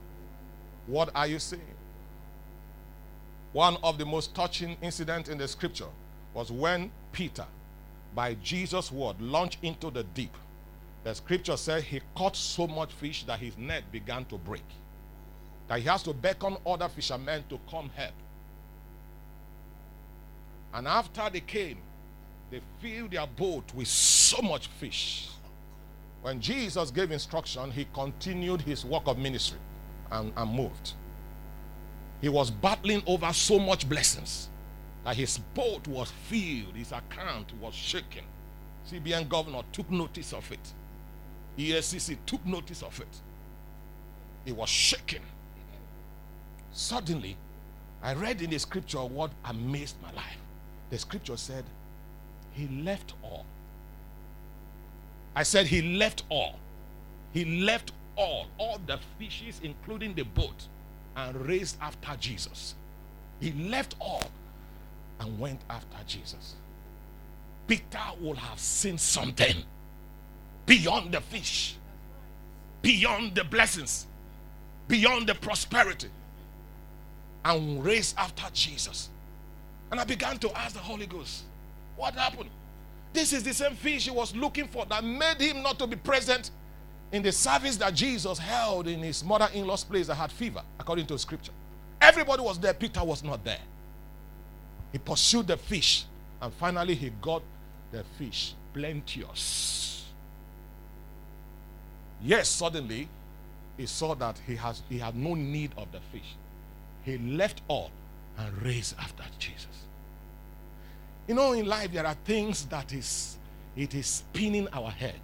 What 0.86 1.10
are 1.14 1.26
you 1.26 1.38
seeing? 1.38 1.60
One 3.52 3.76
of 3.82 3.98
the 3.98 4.06
most 4.06 4.34
touching 4.34 4.78
incidents 4.80 5.28
in 5.28 5.36
the 5.36 5.46
scripture 5.46 5.90
was 6.32 6.50
when 6.50 6.90
Peter, 7.12 7.44
by 8.14 8.34
Jesus' 8.42 8.90
word, 8.90 9.20
launched 9.20 9.58
into 9.62 9.90
the 9.90 10.04
deep. 10.04 10.34
The 11.04 11.14
scripture 11.14 11.58
said 11.58 11.82
he 11.82 12.00
caught 12.14 12.34
so 12.34 12.66
much 12.66 12.92
fish 12.94 13.24
that 13.24 13.40
his 13.40 13.58
net 13.58 13.84
began 13.92 14.24
to 14.26 14.38
break. 14.38 14.64
That 15.68 15.80
he 15.80 15.84
has 15.88 16.02
to 16.04 16.14
beckon 16.14 16.56
other 16.64 16.88
fishermen 16.88 17.44
to 17.50 17.60
come 17.70 17.90
help. 17.94 18.14
And 20.72 20.88
after 20.88 21.28
they 21.30 21.40
came, 21.40 21.78
they 22.52 22.60
filled 22.80 23.12
their 23.12 23.26
boat 23.26 23.64
with 23.74 23.88
so 23.88 24.42
much 24.42 24.66
fish. 24.66 25.30
When 26.20 26.38
Jesus 26.38 26.90
gave 26.90 27.10
instruction, 27.10 27.70
he 27.70 27.86
continued 27.94 28.60
his 28.60 28.84
work 28.84 29.04
of 29.06 29.16
ministry 29.16 29.58
and, 30.10 30.32
and 30.36 30.54
moved. 30.54 30.92
He 32.20 32.28
was 32.28 32.50
battling 32.50 33.02
over 33.06 33.32
so 33.32 33.58
much 33.58 33.88
blessings 33.88 34.50
that 35.02 35.16
his 35.16 35.38
boat 35.38 35.88
was 35.88 36.12
filled, 36.28 36.76
his 36.76 36.92
account 36.92 37.52
was 37.58 37.74
shaken. 37.74 38.24
CBN 38.88 39.30
governor 39.30 39.62
took 39.72 39.90
notice 39.90 40.34
of 40.34 40.52
it. 40.52 40.72
EFCC 41.58 42.18
took 42.26 42.44
notice 42.44 42.82
of 42.82 43.00
it. 43.00 43.20
It 44.44 44.54
was 44.54 44.68
shaken. 44.68 45.22
Suddenly, 46.72 47.36
I 48.02 48.12
read 48.12 48.42
in 48.42 48.50
the 48.50 48.58
scripture 48.58 48.98
what 48.98 49.30
amazed 49.46 49.96
my 50.02 50.12
life. 50.12 50.38
The 50.90 50.98
scripture 50.98 51.38
said, 51.38 51.64
He 52.52 52.68
left 52.82 53.14
all. 53.22 53.46
I 55.34 55.42
said, 55.42 55.66
He 55.66 55.96
left 55.96 56.24
all. 56.28 56.58
He 57.32 57.44
left 57.62 57.92
all, 58.16 58.46
all 58.58 58.78
the 58.86 58.98
fishes, 59.18 59.60
including 59.62 60.14
the 60.14 60.22
boat, 60.22 60.68
and 61.16 61.34
raced 61.46 61.78
after 61.80 62.14
Jesus. 62.18 62.74
He 63.40 63.52
left 63.52 63.96
all 64.00 64.30
and 65.20 65.38
went 65.38 65.60
after 65.70 65.98
Jesus. 66.06 66.54
Peter 67.66 67.98
would 68.20 68.36
have 68.36 68.58
seen 68.58 68.98
something 68.98 69.56
beyond 70.66 71.12
the 71.12 71.20
fish, 71.20 71.76
beyond 72.82 73.34
the 73.34 73.44
blessings, 73.44 74.06
beyond 74.88 75.26
the 75.26 75.34
prosperity, 75.34 76.08
and 77.44 77.84
raced 77.84 78.16
after 78.18 78.44
Jesus. 78.52 79.08
And 79.90 80.00
I 80.00 80.04
began 80.04 80.38
to 80.38 80.58
ask 80.58 80.74
the 80.74 80.80
Holy 80.80 81.06
Ghost, 81.06 81.44
What 82.02 82.14
happened? 82.14 82.50
This 83.12 83.32
is 83.32 83.44
the 83.44 83.54
same 83.54 83.76
fish 83.76 84.06
he 84.06 84.10
was 84.10 84.34
looking 84.34 84.66
for 84.66 84.84
that 84.86 85.04
made 85.04 85.40
him 85.40 85.62
not 85.62 85.78
to 85.78 85.86
be 85.86 85.94
present 85.94 86.50
in 87.12 87.22
the 87.22 87.30
service 87.30 87.76
that 87.76 87.94
Jesus 87.94 88.40
held 88.40 88.88
in 88.88 88.98
his 89.04 89.22
mother 89.22 89.48
in 89.54 89.68
law's 89.68 89.84
place 89.84 90.08
that 90.08 90.16
had 90.16 90.32
fever, 90.32 90.62
according 90.80 91.06
to 91.06 91.16
scripture. 91.16 91.52
Everybody 92.00 92.42
was 92.42 92.58
there, 92.58 92.74
Peter 92.74 93.04
was 93.04 93.22
not 93.22 93.44
there. 93.44 93.60
He 94.90 94.98
pursued 94.98 95.46
the 95.46 95.56
fish, 95.56 96.06
and 96.40 96.52
finally 96.54 96.96
he 96.96 97.10
got 97.22 97.44
the 97.92 98.02
fish 98.18 98.54
plenteous. 98.74 100.04
Yes, 102.20 102.48
suddenly 102.48 103.08
he 103.76 103.86
saw 103.86 104.16
that 104.16 104.40
he 104.44 104.56
has 104.56 104.82
he 104.88 104.98
had 104.98 105.14
no 105.14 105.34
need 105.34 105.70
of 105.76 105.92
the 105.92 106.00
fish. 106.10 106.34
He 107.04 107.16
left 107.18 107.62
all 107.68 107.92
and 108.36 108.60
raced 108.60 108.96
after 108.98 109.22
Jesus. 109.38 109.86
You 111.28 111.34
know, 111.34 111.52
in 111.52 111.66
life 111.66 111.92
there 111.92 112.06
are 112.06 112.16
things 112.24 112.64
that 112.66 112.92
is 112.92 113.38
it 113.76 113.94
is 113.94 114.06
spinning 114.06 114.68
our 114.72 114.90
head. 114.90 115.20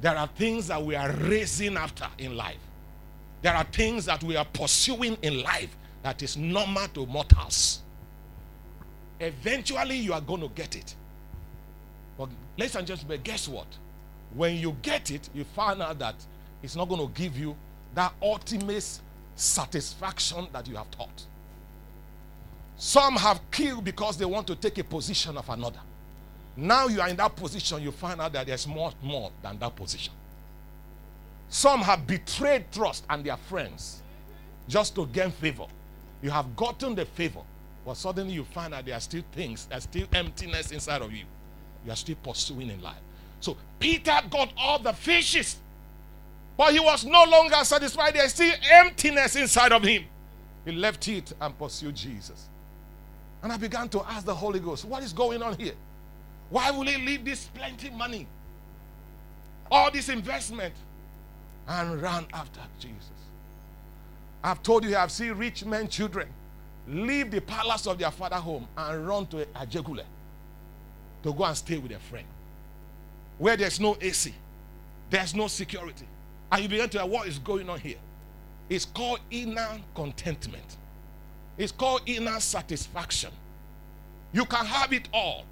There 0.00 0.16
are 0.16 0.26
things 0.26 0.68
that 0.68 0.82
we 0.82 0.94
are 0.94 1.10
racing 1.12 1.76
after 1.76 2.06
in 2.18 2.36
life. 2.36 2.58
There 3.42 3.54
are 3.54 3.64
things 3.64 4.06
that 4.06 4.22
we 4.22 4.36
are 4.36 4.44
pursuing 4.44 5.16
in 5.22 5.42
life 5.42 5.76
that 6.02 6.22
is 6.22 6.36
normal 6.36 6.88
to 6.88 7.06
mortals. 7.06 7.80
Eventually, 9.20 9.96
you 9.96 10.12
are 10.12 10.20
going 10.20 10.40
to 10.40 10.48
get 10.48 10.76
it. 10.76 10.94
But 12.16 12.28
ladies 12.56 12.76
and 12.76 12.86
gentlemen, 12.86 13.20
guess 13.22 13.48
what? 13.48 13.66
When 14.34 14.56
you 14.56 14.76
get 14.82 15.10
it, 15.10 15.28
you 15.34 15.44
find 15.44 15.82
out 15.82 15.98
that 16.00 16.14
it's 16.62 16.76
not 16.76 16.88
going 16.88 17.00
to 17.00 17.12
give 17.14 17.38
you 17.38 17.56
that 17.94 18.12
ultimate 18.22 19.00
satisfaction 19.34 20.48
that 20.52 20.66
you 20.68 20.76
have 20.76 20.88
thought. 20.88 21.24
Some 22.78 23.16
have 23.16 23.40
killed 23.50 23.84
because 23.84 24.16
they 24.16 24.24
want 24.24 24.46
to 24.46 24.54
take 24.54 24.78
a 24.78 24.84
position 24.84 25.36
of 25.36 25.48
another. 25.48 25.80
Now 26.56 26.86
you 26.86 27.00
are 27.00 27.08
in 27.08 27.16
that 27.16 27.34
position, 27.34 27.82
you 27.82 27.90
find 27.90 28.20
out 28.20 28.32
that 28.32 28.46
there's 28.46 28.66
more, 28.66 28.92
more 29.02 29.32
than 29.42 29.58
that 29.58 29.74
position. 29.74 30.12
Some 31.48 31.80
have 31.80 32.06
betrayed 32.06 32.70
trust 32.72 33.04
and 33.10 33.24
their 33.24 33.36
friends 33.36 34.00
just 34.68 34.94
to 34.94 35.06
gain 35.06 35.30
favor. 35.32 35.66
You 36.22 36.30
have 36.30 36.54
gotten 36.56 36.94
the 36.94 37.04
favor, 37.04 37.40
but 37.84 37.96
suddenly 37.96 38.34
you 38.34 38.44
find 38.44 38.72
out 38.72 38.84
there 38.86 38.96
are 38.96 39.00
still 39.00 39.22
things, 39.32 39.66
there's 39.66 39.84
still 39.84 40.06
emptiness 40.12 40.70
inside 40.70 41.02
of 41.02 41.12
you. 41.12 41.24
You 41.84 41.92
are 41.92 41.96
still 41.96 42.16
pursuing 42.22 42.70
in 42.70 42.80
life. 42.80 42.96
So 43.40 43.56
Peter 43.78 44.18
got 44.30 44.52
all 44.56 44.78
the 44.78 44.92
fishes, 44.92 45.56
but 46.56 46.72
he 46.72 46.80
was 46.80 47.04
no 47.04 47.24
longer 47.24 47.56
satisfied. 47.64 48.14
There's 48.14 48.34
still 48.34 48.54
emptiness 48.70 49.36
inside 49.36 49.72
of 49.72 49.82
him. 49.82 50.04
He 50.64 50.72
left 50.72 51.06
it 51.08 51.32
and 51.40 51.56
pursued 51.56 51.94
Jesus. 51.96 52.48
And 53.42 53.52
I 53.52 53.56
began 53.56 53.88
to 53.90 54.02
ask 54.02 54.24
the 54.26 54.34
Holy 54.34 54.60
Ghost, 54.60 54.84
what 54.84 55.02
is 55.02 55.12
going 55.12 55.42
on 55.42 55.56
here? 55.58 55.74
Why 56.50 56.70
will 56.70 56.86
he 56.86 56.96
leave 56.96 57.24
this 57.24 57.46
plenty 57.54 57.90
money? 57.90 58.26
All 59.70 59.90
this 59.90 60.08
investment 60.08 60.74
and 61.68 62.00
run 62.00 62.26
after 62.32 62.60
Jesus. 62.80 63.10
I've 64.42 64.62
told 64.62 64.84
you, 64.84 64.96
I've 64.96 65.12
seen 65.12 65.32
rich 65.32 65.64
men, 65.64 65.88
children, 65.88 66.28
leave 66.88 67.30
the 67.30 67.40
palace 67.40 67.86
of 67.86 67.98
their 67.98 68.10
father 68.10 68.36
home 68.36 68.66
and 68.76 69.06
run 69.06 69.26
to 69.26 69.44
Ajegunle 69.44 70.04
to 71.22 71.32
go 71.32 71.44
and 71.44 71.56
stay 71.56 71.76
with 71.78 71.92
a 71.92 71.98
friend 71.98 72.26
where 73.36 73.56
there's 73.56 73.78
no 73.78 73.96
AC, 74.00 74.34
there's 75.10 75.34
no 75.34 75.46
security. 75.48 76.06
And 76.50 76.62
you 76.62 76.68
begin 76.68 76.88
to 76.90 77.00
ask 77.00 77.08
what 77.08 77.28
is 77.28 77.38
going 77.38 77.68
on 77.68 77.78
here. 77.78 77.98
It's 78.68 78.84
called 78.84 79.20
inner 79.30 79.80
contentment. 79.94 80.76
It's 81.58 81.72
called 81.72 82.02
inner 82.06 82.38
satisfaction. 82.40 83.30
You 84.32 84.44
can 84.44 84.64
have 84.64 84.92
it 84.92 85.08
all, 85.12 85.44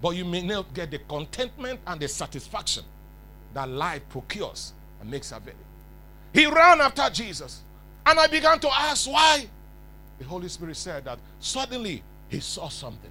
but 0.00 0.10
you 0.10 0.24
may 0.24 0.42
not 0.42 0.72
get 0.72 0.90
the 0.90 0.98
contentment 0.98 1.80
and 1.86 2.00
the 2.00 2.08
satisfaction 2.08 2.84
that 3.52 3.68
life 3.68 4.02
procures 4.08 4.72
and 5.00 5.10
makes 5.10 5.32
available. 5.32 5.58
He 6.32 6.46
ran 6.46 6.80
after 6.80 7.08
Jesus. 7.10 7.60
And 8.06 8.18
I 8.18 8.26
began 8.26 8.58
to 8.60 8.68
ask 8.72 9.10
why. 9.10 9.46
The 10.18 10.24
Holy 10.24 10.48
Spirit 10.48 10.76
said 10.76 11.04
that 11.04 11.18
suddenly 11.40 12.02
he 12.28 12.40
saw 12.40 12.68
something. 12.68 13.10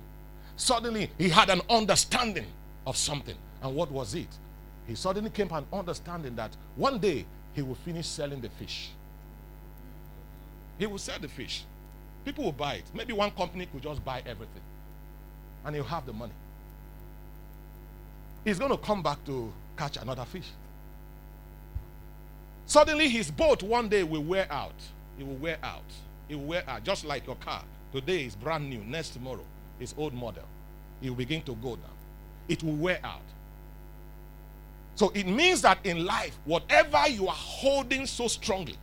Suddenly 0.56 1.12
he 1.18 1.30
had 1.30 1.50
an 1.50 1.62
understanding 1.70 2.46
of 2.86 2.98
something. 2.98 3.36
And 3.62 3.76
what 3.76 3.92
was 3.92 4.16
it? 4.16 4.28
He 4.88 4.96
suddenly 4.96 5.30
came 5.30 5.50
to 5.50 5.56
an 5.56 5.66
understanding 5.72 6.36
that 6.36 6.52
one 6.76 6.98
day 6.98 7.26
he 7.54 7.62
will 7.62 7.76
finish 7.76 8.08
selling 8.08 8.42
the 8.42 8.50
fish. 8.50 8.90
He 10.78 10.88
will 10.88 10.98
sell 10.98 11.20
the 11.20 11.28
fish. 11.28 11.64
People 12.30 12.44
will 12.44 12.52
buy 12.52 12.76
it. 12.76 12.84
Maybe 12.94 13.12
one 13.12 13.32
company 13.32 13.66
could 13.66 13.82
just 13.82 14.06
buy 14.06 14.22
everything. 14.24 14.62
And 15.66 15.76
he'll 15.76 15.84
have 15.84 16.06
the 16.06 16.14
money. 16.14 16.34
He's 18.46 18.60
going 18.60 18.70
to 18.70 18.78
come 18.78 19.02
back 19.02 19.26
to 19.26 19.52
catch 19.76 19.98
another 19.98 20.26
fish. 20.26 20.46
Suddenly, 22.68 23.10
his 23.10 23.32
boat 23.32 23.64
one 23.64 23.90
day 23.90 24.04
will 24.04 24.22
wear 24.22 24.46
out. 24.52 24.76
It 25.20 25.26
will 25.26 25.38
wear 25.38 25.58
out. 25.64 25.82
It 26.30 26.36
will 26.36 26.46
wear 26.46 26.64
out, 26.68 26.84
just 26.84 27.04
like 27.04 27.26
your 27.26 27.36
car. 27.38 27.64
Today 27.92 28.26
is 28.26 28.36
brand 28.36 28.70
new. 28.70 28.84
Next 28.84 29.10
tomorrow 29.10 29.44
is 29.80 29.96
old 29.98 30.14
model. 30.14 30.44
It 31.02 31.10
will 31.10 31.18
begin 31.18 31.42
to 31.42 31.56
go 31.56 31.78
down. 31.78 31.98
It 32.48 32.62
will 32.62 32.76
wear 32.76 33.00
out. 33.04 33.24
So 34.94 35.12
it 35.16 35.26
means 35.26 35.64
that 35.64 35.80
in 35.84 36.06
life, 36.06 36.38
whatever 36.46 37.08
you 37.08 37.28
are 37.28 37.34
holding 37.34 38.06
so 38.06 38.28
strongly 38.28 38.78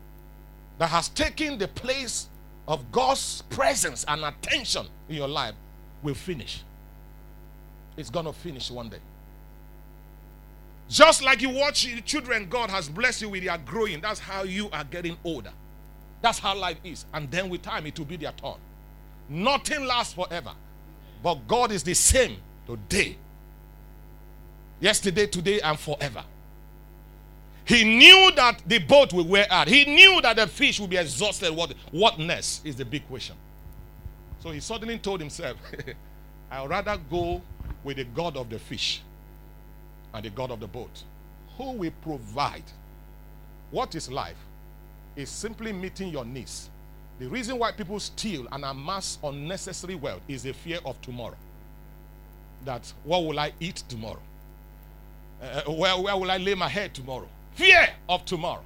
that 0.79 0.89
has 0.89 1.11
taken 1.11 1.59
the 1.59 1.69
place 1.69 2.29
of 2.69 2.91
God's 2.93 3.43
presence 3.51 4.05
and 4.09 4.25
attention 4.25 4.87
in 5.09 5.17
your 5.17 5.29
life 5.29 5.55
will 6.03 6.15
finish. 6.15 6.63
It's 7.97 8.11
going 8.11 8.27
to 8.27 8.33
finish 8.33 8.71
one 8.71 8.89
day. 8.89 8.99
Just 10.89 11.23
like 11.23 11.43
you 11.43 11.51
watch 11.51 11.87
children, 12.05 12.49
God 12.49 12.71
has 12.71 12.89
blessed 12.89 13.23
you 13.23 13.29
with 13.31 13.45
their 13.45 13.59
growing. 13.59 14.01
That's 14.01 14.21
how 14.21 14.45
you 14.45 14.69
are 14.73 14.85
getting 14.85 15.17
older. 15.25 15.51
That's 16.23 16.39
how 16.39 16.57
life 16.57 16.79
is. 16.85 17.05
And 17.13 17.31
then 17.31 17.49
with 17.49 17.63
time, 17.63 17.87
it 17.87 17.99
will 17.99 18.07
be 18.07 18.17
their 18.17 18.33
turn. 18.33 18.55
Nothing 19.29 19.85
lasts 19.85 20.15
forever. 20.15 20.53
But 21.23 21.47
God 21.49 21.73
is 21.73 21.83
the 21.83 21.95
same 21.95 22.37
today, 22.67 23.17
yesterday, 24.81 25.27
today, 25.27 25.61
and 25.61 25.79
forever. 25.79 26.23
He 27.67 27.83
knew 27.83 28.31
that 28.37 28.63
the 28.65 28.79
boat 28.79 29.13
will 29.13 29.27
wear 29.27 29.47
out. 29.51 29.67
He 29.67 29.85
knew 29.85 30.21
that 30.23 30.37
the 30.37 30.47
fish 30.47 30.79
will 30.79 30.87
be 30.87 30.97
exhausted. 30.97 31.51
What, 31.51 31.75
what 31.91 32.17
next 32.17 32.65
is 32.65 32.77
the 32.77 32.85
big 32.85 33.07
question. 33.09 33.35
So 34.41 34.53
he 34.53 34.61
suddenly 34.61 34.99
told 34.99 35.19
himself, 35.19 35.57
I'd 36.51 36.71
rather 36.71 36.97
go 37.11 37.43
with 37.83 37.97
the 37.97 38.05
God 38.05 38.37
of 38.37 38.49
the 38.49 38.61
fish 38.61 39.03
and 40.15 40.25
the 40.25 40.31
God 40.31 40.53
of 40.53 40.61
the 40.61 40.69
boat, 40.69 41.03
who 41.59 41.73
will 41.73 41.91
provide. 42.03 42.63
What 43.73 43.97
is 43.97 44.11
life? 44.11 44.37
Is 45.17 45.29
simply 45.29 45.73
meeting 45.73 46.11
your 46.11 46.25
needs. 46.25 46.71
The 47.19 47.27
reason 47.27 47.59
why 47.59 47.73
people 47.73 47.99
steal 47.99 48.47
and 48.53 48.65
amass 48.65 49.19
unnecessary 49.25 49.97
wealth 49.97 50.21
is 50.29 50.45
the 50.45 50.53
fear 50.53 50.79
of 50.85 51.01
tomorrow. 51.01 51.37
That 52.65 52.93
what 53.03 53.25
will 53.25 53.41
I 53.41 53.53
eat 53.59 53.83
tomorrow? 53.89 54.21
Uh, 55.43 55.63
where, 55.73 55.97
where 55.97 56.17
will 56.17 56.31
I 56.31 56.37
lay 56.37 56.55
my 56.55 56.69
head 56.69 56.95
tomorrow? 56.95 57.29
Fear 57.57 57.89
of 58.11 58.23
tomorrow. 58.27 58.63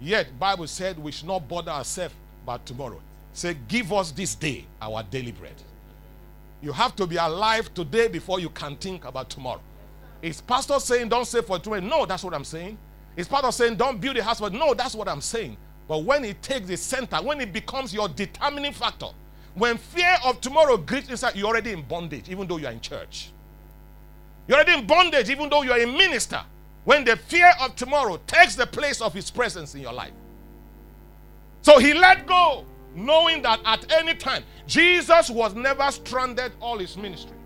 Yet 0.00 0.36
Bible 0.36 0.66
said 0.66 0.98
we 0.98 1.12
should 1.12 1.28
not 1.28 1.48
bother 1.48 1.70
ourselves 1.70 2.14
about 2.42 2.66
tomorrow. 2.66 3.00
Say, 3.32 3.56
give 3.68 3.92
us 3.92 4.10
this 4.10 4.34
day 4.34 4.64
our 4.82 5.04
daily 5.04 5.30
bread. 5.30 5.54
You 6.60 6.72
have 6.72 6.96
to 6.96 7.06
be 7.06 7.16
alive 7.16 7.72
today 7.72 8.08
before 8.08 8.40
you 8.40 8.50
can 8.50 8.74
think 8.76 9.04
about 9.04 9.30
tomorrow. 9.30 9.60
Is 10.20 10.40
pastor 10.40 10.80
saying 10.80 11.08
don't 11.08 11.24
save 11.24 11.44
for 11.44 11.60
tomorrow? 11.60 11.82
No, 11.82 12.04
that's 12.04 12.24
what 12.24 12.34
I'm 12.34 12.42
saying. 12.42 12.76
Is 13.16 13.28
pastor 13.28 13.52
saying 13.52 13.76
don't 13.76 14.00
build 14.00 14.16
a 14.16 14.24
house 14.24 14.40
for 14.40 14.50
no, 14.50 14.74
that's 14.74 14.96
what 14.96 15.08
I'm 15.08 15.20
saying. 15.20 15.56
But 15.86 16.02
when 16.02 16.24
it 16.24 16.42
takes 16.42 16.66
the 16.66 16.76
center, 16.76 17.18
when 17.18 17.40
it 17.40 17.52
becomes 17.52 17.94
your 17.94 18.08
determining 18.08 18.72
factor, 18.72 19.10
when 19.54 19.78
fear 19.78 20.16
of 20.24 20.40
tomorrow 20.40 20.76
greets 20.78 21.10
inside, 21.10 21.36
you're 21.36 21.46
already 21.46 21.70
in 21.70 21.82
bondage, 21.82 22.28
even 22.28 22.48
though 22.48 22.56
you're 22.56 22.72
in 22.72 22.80
church. 22.80 23.30
You're 24.48 24.58
already 24.58 24.80
in 24.80 24.84
bondage, 24.84 25.30
even 25.30 25.48
though 25.48 25.62
you're 25.62 25.80
a 25.80 25.86
minister. 25.86 26.42
When 26.84 27.04
the 27.04 27.16
fear 27.16 27.52
of 27.60 27.76
tomorrow 27.76 28.20
takes 28.26 28.56
the 28.56 28.66
place 28.66 29.00
of 29.00 29.14
his 29.14 29.30
presence 29.30 29.74
in 29.74 29.80
your 29.80 29.92
life. 29.92 30.12
So 31.62 31.78
he 31.78 31.94
let 31.94 32.26
go, 32.26 32.64
knowing 32.94 33.42
that 33.42 33.60
at 33.64 33.90
any 33.92 34.14
time, 34.14 34.44
Jesus 34.66 35.30
was 35.30 35.54
never 35.54 35.90
stranded 35.90 36.52
all 36.60 36.78
his 36.78 36.96
ministry. 36.96 37.36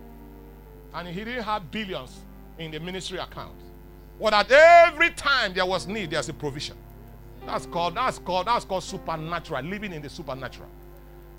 And 0.95 1.07
he 1.07 1.25
didn't 1.25 1.45
have 1.45 1.71
billions 1.71 2.21
in 2.59 2.73
the 2.73 2.81
ministry 2.81 3.19
account. 3.19 3.55
But 4.21 4.35
at 4.35 4.51
every 4.51 5.11
time 5.11 5.55
there 5.55 5.67
was 5.67 5.87
need, 5.87 6.11
there's 6.11 6.29
a 6.29 6.35
provision. 6.35 6.77
That's 7.47 7.67
called 7.67 7.95
that's 7.95 8.19
called 8.19 8.47
that's 8.47 8.65
called 8.65 8.83
supernatural, 8.83 9.65
living 9.65 9.93
in 9.93 10.03
the 10.03 10.11
supernatural. 10.11 10.69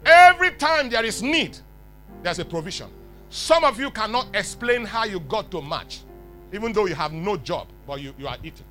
Every 0.06 0.52
time 0.52 0.90
there 0.90 1.04
is 1.04 1.22
need, 1.22 1.58
there's 2.24 2.40
a 2.40 2.46
provision. 2.46 2.90
Some 3.30 3.64
of 3.64 3.80
you 3.80 3.92
cannot 3.92 4.28
explain 4.34 4.86
how 4.86 5.04
you 5.04 5.20
got 5.20 5.52
to 5.52 5.62
match, 5.62 6.02
even 6.52 6.74
though 6.74 6.86
you 6.86 6.96
have 6.96 7.12
no 7.12 7.38
job, 7.38 7.68
but 7.86 8.02
you, 8.02 8.14
you 8.18 8.28
are 8.28 8.38
eating. 8.44 8.66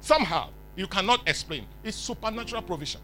Somehow 0.00 0.50
you 0.76 0.86
cannot 0.86 1.28
explain. 1.28 1.66
It's 1.82 1.96
supernatural 1.96 2.62
provision. 2.62 3.00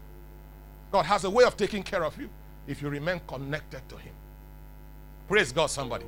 God 0.91 1.05
has 1.05 1.23
a 1.23 1.29
way 1.29 1.43
of 1.43 1.57
taking 1.57 1.83
care 1.83 2.03
of 2.03 2.17
you 2.19 2.29
if 2.67 2.81
you 2.81 2.89
remain 2.89 3.19
connected 3.27 3.81
to 3.89 3.97
Him. 3.97 4.13
Praise 5.27 5.51
God, 5.51 5.67
somebody. 5.67 6.05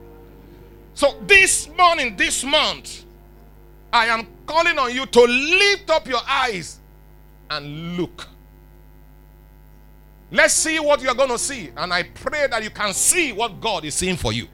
So 0.94 1.16
this 1.26 1.68
morning, 1.78 2.16
this 2.16 2.44
month, 2.44 3.04
I 3.92 4.08
am 4.08 4.28
calling 4.46 4.78
on 4.78 4.94
you 4.94 5.06
to 5.06 5.22
lift 5.22 5.90
up 5.90 6.08
your 6.08 6.22
eyes 6.28 6.80
and 7.50 7.98
look. 7.98 8.28
Let's 10.32 10.54
see 10.54 10.80
what 10.80 11.02
you're 11.02 11.16
going 11.16 11.30
to 11.30 11.38
see. 11.38 11.72
And 11.76 11.94
I 11.94 12.04
pray 12.04 12.48
that 12.48 12.64
you 12.64 12.70
can 12.70 12.94
see 12.94 13.32
what 13.32 13.60
God 13.60 13.86
is 13.86 13.96
seeing 13.96 14.18
for 14.18 14.34
you. 14.34 14.48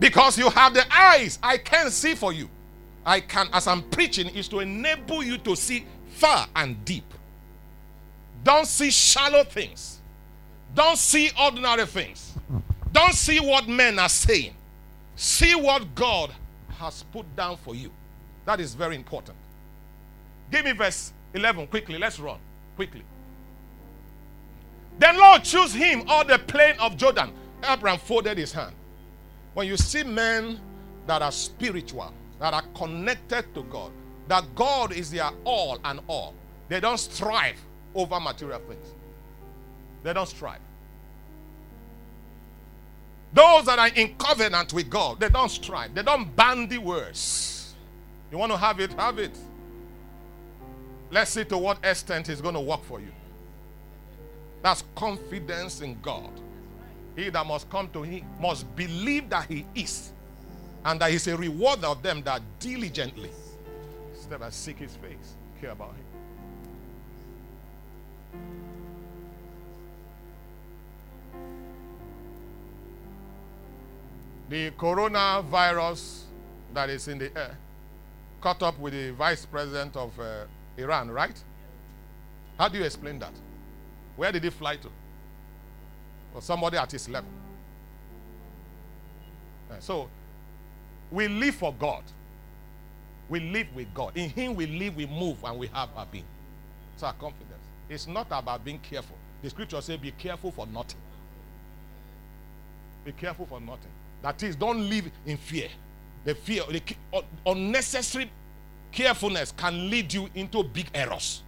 Because 0.00 0.38
you 0.38 0.48
have 0.50 0.74
the 0.74 0.84
eyes, 0.92 1.38
I 1.42 1.58
can 1.58 1.90
see 1.90 2.14
for 2.14 2.32
you. 2.32 2.48
I 3.04 3.20
can, 3.20 3.48
as 3.52 3.66
I'm 3.66 3.82
preaching, 3.82 4.28
is 4.34 4.48
to 4.48 4.60
enable 4.60 5.22
you 5.22 5.38
to 5.38 5.54
see 5.54 5.84
far 6.08 6.46
and 6.56 6.82
deep. 6.84 7.04
Don't 8.42 8.66
see 8.66 8.90
shallow 8.90 9.44
things. 9.44 10.00
Don't 10.74 10.96
see 10.96 11.30
ordinary 11.40 11.84
things. 11.86 12.34
Don't 12.92 13.12
see 13.14 13.40
what 13.40 13.68
men 13.68 13.98
are 13.98 14.08
saying. 14.08 14.54
See 15.16 15.54
what 15.54 15.94
God 15.94 16.32
has 16.78 17.02
put 17.12 17.36
down 17.36 17.58
for 17.58 17.74
you. 17.74 17.90
That 18.46 18.58
is 18.58 18.74
very 18.74 18.96
important. 18.96 19.36
Give 20.50 20.64
me 20.64 20.72
verse 20.72 21.12
11 21.34 21.66
quickly. 21.66 21.98
Let's 21.98 22.18
run 22.18 22.38
quickly. 22.74 23.02
Then 24.98 25.18
Lot 25.18 25.44
choose 25.44 25.74
him 25.74 26.04
all 26.08 26.24
the 26.24 26.38
plain 26.38 26.74
of 26.80 26.96
Jordan. 26.96 27.32
Abraham 27.62 27.98
folded 27.98 28.38
his 28.38 28.52
hand. 28.52 28.74
When 29.54 29.66
you 29.66 29.76
see 29.76 30.04
men 30.04 30.60
that 31.06 31.22
are 31.22 31.32
spiritual, 31.32 32.12
that 32.38 32.54
are 32.54 32.64
connected 32.74 33.52
to 33.54 33.62
God, 33.64 33.90
that 34.28 34.44
God 34.54 34.92
is 34.92 35.10
their 35.10 35.30
all 35.44 35.78
and 35.84 36.00
all, 36.06 36.34
they 36.68 36.80
don't 36.80 36.98
strive 36.98 37.56
over 37.94 38.20
material 38.20 38.60
things. 38.60 38.94
They 40.02 40.12
don't 40.12 40.28
strive. 40.28 40.60
Those 43.32 43.66
that 43.66 43.78
are 43.78 43.88
in 43.88 44.14
covenant 44.16 44.72
with 44.72 44.90
God, 44.90 45.20
they 45.20 45.28
don't 45.28 45.50
strive, 45.50 45.94
they 45.94 46.02
don't 46.02 46.34
bandy 46.34 46.78
words. 46.78 47.74
You 48.30 48.38
want 48.38 48.52
to 48.52 48.58
have 48.58 48.80
it, 48.80 48.92
have 48.94 49.18
it. 49.18 49.36
Let's 51.10 51.32
see 51.32 51.44
to 51.44 51.58
what 51.58 51.84
extent 51.84 52.28
it's 52.28 52.40
going 52.40 52.54
to 52.54 52.60
work 52.60 52.84
for 52.84 53.00
you. 53.00 53.12
That's 54.62 54.84
confidence 54.94 55.80
in 55.80 55.98
God. 56.00 56.30
He 57.20 57.28
that 57.28 57.46
must 57.46 57.68
come 57.68 57.86
to 57.90 58.02
him 58.02 58.24
must 58.40 58.64
believe 58.74 59.28
that 59.28 59.46
he 59.46 59.66
is, 59.74 60.10
and 60.82 60.98
that 61.00 61.10
he's 61.10 61.26
a 61.26 61.36
rewarder 61.36 61.88
of 61.88 62.02
them 62.02 62.22
that 62.22 62.40
diligently 62.58 63.30
step 64.18 64.40
and 64.40 64.52
seek 64.52 64.78
his 64.78 64.96
face, 64.96 65.34
care 65.60 65.72
about 65.72 65.90
him. 65.90 66.04
the 74.48 74.70
coronavirus 74.72 76.22
that 76.74 76.90
is 76.90 77.06
in 77.06 77.18
the 77.18 77.30
air 77.38 77.56
caught 78.40 78.60
up 78.64 78.76
with 78.80 78.92
the 78.92 79.10
vice 79.10 79.46
president 79.46 79.94
of 79.94 80.18
uh, 80.18 80.44
Iran, 80.76 81.08
right? 81.08 81.40
How 82.58 82.68
do 82.68 82.78
you 82.78 82.84
explain 82.84 83.20
that? 83.20 83.32
Where 84.16 84.32
did 84.32 84.42
he 84.42 84.50
fly 84.50 84.74
to? 84.76 84.88
Or 86.34 86.42
somebody 86.42 86.76
at 86.76 86.92
his 86.92 87.08
level. 87.08 87.30
Uh, 89.70 89.74
so, 89.80 90.08
we 91.10 91.28
live 91.28 91.54
for 91.56 91.74
God. 91.78 92.04
We 93.28 93.40
live 93.40 93.68
with 93.74 93.92
God. 93.94 94.16
In 94.16 94.30
Him 94.30 94.54
we 94.56 94.66
live, 94.66 94.96
we 94.96 95.06
move, 95.06 95.42
and 95.44 95.58
we 95.58 95.68
have 95.68 95.88
our 95.96 96.06
being. 96.06 96.24
It's 96.94 97.02
our 97.02 97.12
confidence. 97.12 97.46
It's 97.88 98.06
not 98.06 98.26
about 98.30 98.64
being 98.64 98.80
careful. 98.80 99.16
The 99.42 99.50
scripture 99.50 99.80
says, 99.80 99.98
be 99.98 100.10
careful 100.12 100.50
for 100.50 100.66
nothing. 100.66 101.00
Be 103.04 103.12
careful 103.12 103.46
for 103.46 103.60
nothing. 103.60 103.90
That 104.22 104.42
is, 104.42 104.56
don't 104.56 104.88
live 104.88 105.10
in 105.24 105.36
fear. 105.36 105.68
The 106.24 106.34
fear, 106.34 106.62
the 106.70 106.82
unnecessary 107.46 108.30
carefulness 108.92 109.52
can 109.56 109.88
lead 109.88 110.12
you 110.12 110.28
into 110.34 110.62
big 110.62 110.90
errors. 110.94 111.42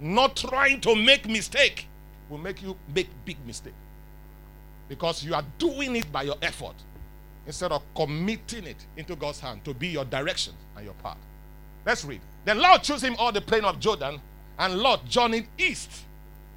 Not 0.00 0.36
trying 0.36 0.80
to 0.82 0.94
make 0.94 1.28
mistake 1.28 1.86
will 2.28 2.38
make 2.38 2.62
you 2.62 2.76
make 2.94 3.08
big 3.24 3.36
mistake. 3.46 3.74
Because 4.90 5.24
you 5.24 5.34
are 5.34 5.44
doing 5.56 5.96
it 5.96 6.12
by 6.12 6.24
your 6.24 6.36
effort 6.42 6.74
instead 7.46 7.72
of 7.72 7.82
committing 7.94 8.64
it 8.64 8.84
into 8.96 9.16
God's 9.16 9.40
hand 9.40 9.64
to 9.64 9.72
be 9.72 9.88
your 9.88 10.04
direction 10.04 10.52
and 10.76 10.84
your 10.84 10.94
path. 10.94 11.16
Let's 11.86 12.04
read. 12.04 12.20
The 12.44 12.54
Lord 12.54 12.82
chose 12.82 13.02
him 13.02 13.16
all 13.16 13.32
the 13.32 13.40
plain 13.40 13.64
of 13.64 13.80
Jordan, 13.80 14.20
and 14.58 14.78
Lot 14.78 15.06
journeyed 15.06 15.46
east. 15.56 15.90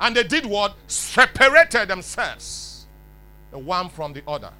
And 0.01 0.15
they 0.15 0.23
did 0.23 0.45
what? 0.45 0.75
Separated 0.87 1.87
themselves, 1.87 2.85
the 3.51 3.59
one 3.59 3.87
from 3.87 4.11
the 4.13 4.21
other. 4.27 4.51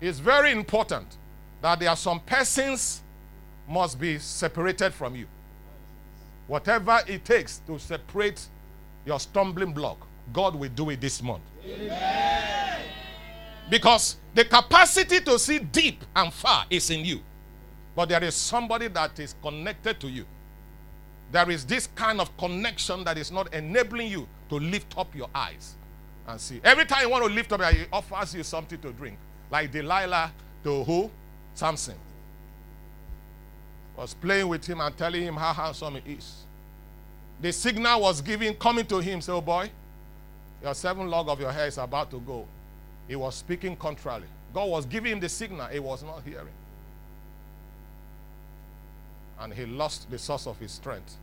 It's 0.00 0.18
very 0.18 0.52
important 0.52 1.16
that 1.62 1.80
there 1.80 1.88
are 1.88 1.96
some 1.96 2.20
persons 2.20 3.00
must 3.68 3.98
be 3.98 4.18
separated 4.18 4.92
from 4.92 5.16
you. 5.16 5.26
Whatever 6.46 7.00
it 7.08 7.24
takes 7.24 7.58
to 7.66 7.78
separate 7.78 8.46
your 9.04 9.18
stumbling 9.18 9.72
block, 9.72 10.06
God 10.32 10.54
will 10.54 10.68
do 10.68 10.90
it 10.90 11.00
this 11.00 11.22
month. 11.22 11.42
Amen. 11.64 12.82
Because 13.68 14.16
the 14.34 14.44
capacity 14.44 15.20
to 15.20 15.38
see 15.38 15.58
deep 15.58 16.04
and 16.14 16.32
far 16.32 16.66
is 16.70 16.90
in 16.90 17.04
you. 17.04 17.20
But 17.94 18.10
there 18.10 18.22
is 18.22 18.34
somebody 18.34 18.88
that 18.88 19.18
is 19.18 19.34
connected 19.42 19.98
to 20.00 20.08
you. 20.08 20.24
There 21.32 21.50
is 21.50 21.64
this 21.64 21.88
kind 21.94 22.20
of 22.20 22.36
connection 22.36 23.02
that 23.04 23.18
is 23.18 23.32
not 23.32 23.52
enabling 23.52 24.10
you 24.10 24.28
to 24.50 24.56
lift 24.56 24.96
up 24.96 25.14
your 25.14 25.28
eyes 25.34 25.74
and 26.28 26.40
see. 26.40 26.60
Every 26.62 26.84
time 26.84 27.02
you 27.02 27.10
want 27.10 27.24
to 27.26 27.32
lift 27.32 27.52
up, 27.52 27.60
your 27.60 27.68
eyes, 27.68 27.76
he 27.76 27.84
offers 27.92 28.34
you 28.34 28.42
something 28.42 28.78
to 28.80 28.92
drink. 28.92 29.18
Like 29.50 29.72
Delilah 29.72 30.30
to 30.64 30.84
who? 30.84 31.10
Samson. 31.54 31.94
Was 33.96 34.14
playing 34.14 34.48
with 34.48 34.66
him 34.66 34.80
and 34.80 34.96
telling 34.96 35.22
him 35.22 35.34
how 35.36 35.52
handsome 35.52 35.98
he 36.04 36.12
is. 36.12 36.44
The 37.40 37.52
signal 37.52 38.02
was 38.02 38.20
given, 38.20 38.54
coming 38.54 38.86
to 38.86 38.98
him, 38.98 39.20
say, 39.20 39.32
oh 39.32 39.40
boy, 39.40 39.70
your 40.62 40.74
seven 40.74 41.08
log 41.08 41.28
of 41.28 41.40
your 41.40 41.52
hair 41.52 41.66
is 41.66 41.78
about 41.78 42.10
to 42.10 42.20
go. 42.20 42.46
He 43.08 43.16
was 43.16 43.34
speaking 43.34 43.76
contrarily. 43.76 44.26
God 44.52 44.68
was 44.68 44.86
giving 44.86 45.12
him 45.12 45.20
the 45.20 45.28
signal, 45.28 45.66
he 45.66 45.78
was 45.78 46.02
not 46.02 46.22
hearing. 46.24 46.46
And 49.38 49.52
he 49.52 49.66
lost 49.66 50.10
the 50.10 50.18
source 50.18 50.46
of 50.46 50.58
his 50.58 50.72
strength. 50.72 51.16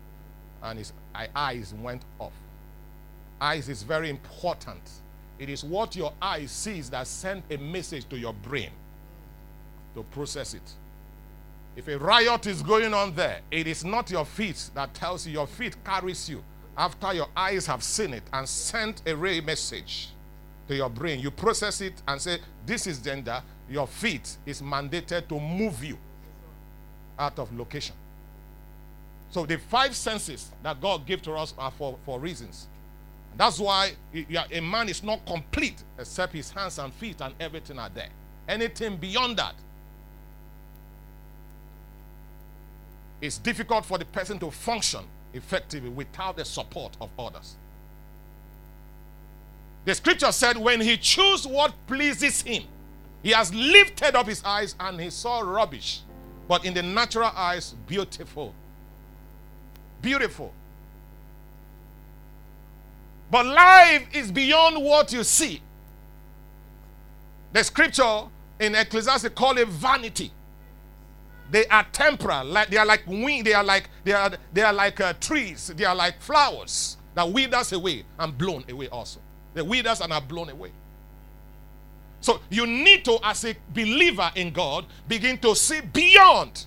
And 0.61 0.77
his 0.77 0.93
eyes 1.35 1.73
went 1.81 2.03
off. 2.19 2.31
Eyes 3.41 3.67
is 3.67 3.83
very 3.83 4.09
important. 4.09 4.81
It 5.39 5.49
is 5.49 5.63
what 5.63 5.95
your 5.95 6.13
eye 6.21 6.45
sees 6.45 6.89
that 6.91 7.07
sends 7.07 7.43
a 7.49 7.57
message 7.57 8.07
to 8.09 8.17
your 8.17 8.33
brain 8.33 8.69
to 9.95 10.03
process 10.03 10.53
it. 10.53 10.73
If 11.75 11.87
a 11.87 11.97
riot 11.97 12.45
is 12.45 12.61
going 12.61 12.93
on 12.93 13.15
there, 13.15 13.39
it 13.49 13.65
is 13.65 13.83
not 13.83 14.11
your 14.11 14.25
feet 14.25 14.69
that 14.75 14.93
tells 14.93 15.25
you. 15.25 15.33
Your 15.33 15.47
feet 15.47 15.75
carries 15.83 16.29
you 16.29 16.43
after 16.77 17.13
your 17.13 17.27
eyes 17.35 17.65
have 17.65 17.83
seen 17.83 18.13
it 18.13 18.23
and 18.31 18.47
sent 18.47 19.01
a 19.07 19.15
ray 19.15 19.41
message 19.41 20.12
to 20.67 20.75
your 20.75 20.89
brain. 20.89 21.19
You 21.19 21.31
process 21.31 21.81
it 21.81 22.01
and 22.07 22.21
say, 22.21 22.39
This 22.65 22.87
is 22.87 22.99
gender. 22.99 23.41
Your 23.69 23.87
feet 23.87 24.37
is 24.45 24.61
mandated 24.61 25.27
to 25.29 25.39
move 25.39 25.83
you 25.83 25.97
out 27.17 27.39
of 27.39 27.55
location. 27.57 27.95
So 29.31 29.45
the 29.45 29.57
five 29.57 29.95
senses 29.95 30.51
that 30.61 30.79
God 30.79 31.05
gave 31.05 31.21
to 31.23 31.33
us 31.33 31.53
are 31.57 31.71
for, 31.71 31.97
for 32.05 32.19
reasons. 32.19 32.67
That's 33.35 33.59
why 33.59 33.93
a 34.51 34.59
man 34.59 34.89
is 34.89 35.01
not 35.01 35.25
complete 35.25 35.81
except 35.97 36.33
his 36.33 36.51
hands 36.51 36.77
and 36.77 36.93
feet 36.93 37.19
and 37.19 37.33
everything 37.39 37.79
are 37.79 37.89
there. 37.89 38.09
Anything 38.47 38.97
beyond 38.97 39.37
that 39.37 39.55
it's 43.23 43.37
difficult 43.37 43.85
for 43.85 43.97
the 43.97 44.03
person 44.03 44.37
to 44.37 44.51
function 44.51 44.99
effectively 45.33 45.89
without 45.89 46.35
the 46.35 46.43
support 46.43 46.97
of 46.99 47.09
others. 47.17 47.55
The 49.85 49.95
scripture 49.95 50.31
said, 50.31 50.57
when 50.57 50.79
he 50.79 50.97
chooses 50.97 51.45
what 51.45 51.73
pleases 51.87 52.41
him, 52.41 52.63
he 53.21 53.31
has 53.31 53.53
lifted 53.53 54.15
up 54.15 54.27
his 54.27 54.43
eyes 54.43 54.75
and 54.79 54.99
he 54.99 55.09
saw 55.09 55.39
rubbish, 55.41 56.01
but 56.47 56.65
in 56.65 56.73
the 56.73 56.83
natural 56.83 57.31
eyes, 57.35 57.75
beautiful. 57.87 58.53
Beautiful. 60.01 60.53
But 63.31 63.45
life 63.45 64.07
is 64.13 64.31
beyond 64.31 64.83
what 64.83 65.11
you 65.11 65.23
see. 65.23 65.61
The 67.51 67.63
scripture 67.63 68.23
in 68.59 68.75
Ecclesiastes 68.75 69.29
call 69.29 69.57
it 69.57 69.67
vanity. 69.67 70.31
They 71.49 71.65
are 71.67 71.85
temporal. 71.91 72.45
Like 72.45 72.69
they 72.69 72.77
are 72.77 72.85
like 72.85 73.05
wind. 73.07 73.45
They 73.45 73.53
are 73.53 73.63
like 73.63 73.89
they 74.03 74.13
are 74.13 74.31
they 74.53 74.61
are 74.61 74.73
like 74.73 74.99
uh, 74.99 75.13
trees. 75.19 75.71
They 75.75 75.85
are 75.85 75.95
like 75.95 76.19
flowers 76.19 76.97
that 77.15 77.31
withers 77.31 77.71
away 77.73 78.03
and 78.19 78.37
blown 78.37 78.63
away 78.69 78.87
also. 78.89 79.19
They 79.53 79.61
withers 79.61 80.01
and 80.01 80.11
are 80.11 80.21
blown 80.21 80.49
away. 80.49 80.71
So 82.21 82.39
you 82.49 82.65
need 82.65 83.03
to, 83.05 83.17
as 83.21 83.43
a 83.43 83.55
believer 83.73 84.31
in 84.35 84.51
God, 84.51 84.85
begin 85.07 85.37
to 85.39 85.55
see 85.55 85.81
beyond 85.81 86.65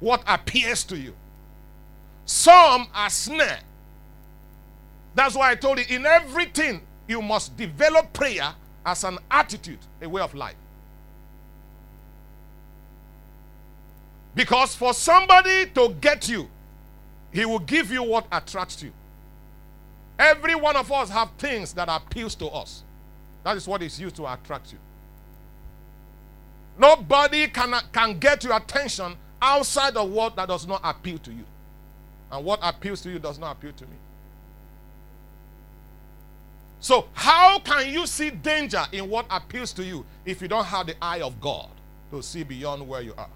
what 0.00 0.22
appears 0.26 0.84
to 0.84 0.98
you. 0.98 1.14
Some 2.26 2.86
are 2.94 3.10
snare. 3.10 3.60
That's 5.14 5.34
why 5.34 5.50
I 5.50 5.54
told 5.54 5.78
you 5.78 5.84
in 5.88 6.04
everything 6.04 6.82
you 7.08 7.22
must 7.22 7.56
develop 7.56 8.12
prayer 8.12 8.52
as 8.84 9.02
an 9.02 9.18
attitude, 9.30 9.78
a 10.02 10.08
way 10.08 10.20
of 10.20 10.34
life. 10.34 10.56
Because 14.34 14.74
for 14.74 14.94
somebody 14.94 15.66
to 15.70 15.96
get 16.00 16.28
you, 16.28 16.48
he 17.32 17.44
will 17.44 17.58
give 17.58 17.90
you 17.90 18.02
what 18.02 18.26
attracts 18.30 18.82
you. 18.82 18.92
Every 20.18 20.54
one 20.54 20.76
of 20.76 20.90
us 20.90 21.10
have 21.10 21.30
things 21.38 21.72
that 21.74 21.88
appeals 21.88 22.34
to 22.36 22.46
us. 22.46 22.82
That 23.44 23.56
is 23.56 23.68
what 23.68 23.82
is 23.82 24.00
used 24.00 24.16
to 24.16 24.30
attract 24.32 24.72
you. 24.72 24.78
Nobody 26.78 27.46
can, 27.48 27.74
can 27.92 28.18
get 28.18 28.44
your 28.44 28.56
attention 28.56 29.14
outside 29.40 29.96
of 29.96 30.10
what 30.10 30.36
that 30.36 30.48
does 30.48 30.66
not 30.66 30.80
appeal 30.84 31.18
to 31.18 31.32
you. 31.32 31.44
And 32.30 32.44
what 32.44 32.60
appeals 32.62 33.00
to 33.02 33.10
you 33.10 33.18
does 33.18 33.38
not 33.38 33.56
appeal 33.56 33.72
to 33.72 33.84
me. 33.84 33.96
So, 36.80 37.08
how 37.12 37.58
can 37.58 37.92
you 37.92 38.06
see 38.06 38.30
danger 38.30 38.84
in 38.92 39.08
what 39.08 39.26
appeals 39.30 39.72
to 39.74 39.84
you 39.84 40.04
if 40.24 40.40
you 40.40 40.48
don't 40.48 40.64
have 40.64 40.86
the 40.86 40.94
eye 41.02 41.20
of 41.20 41.40
God 41.40 41.68
to 42.12 42.22
see 42.22 42.44
beyond 42.44 42.86
where 42.86 43.00
you 43.00 43.14
are? 43.18 43.28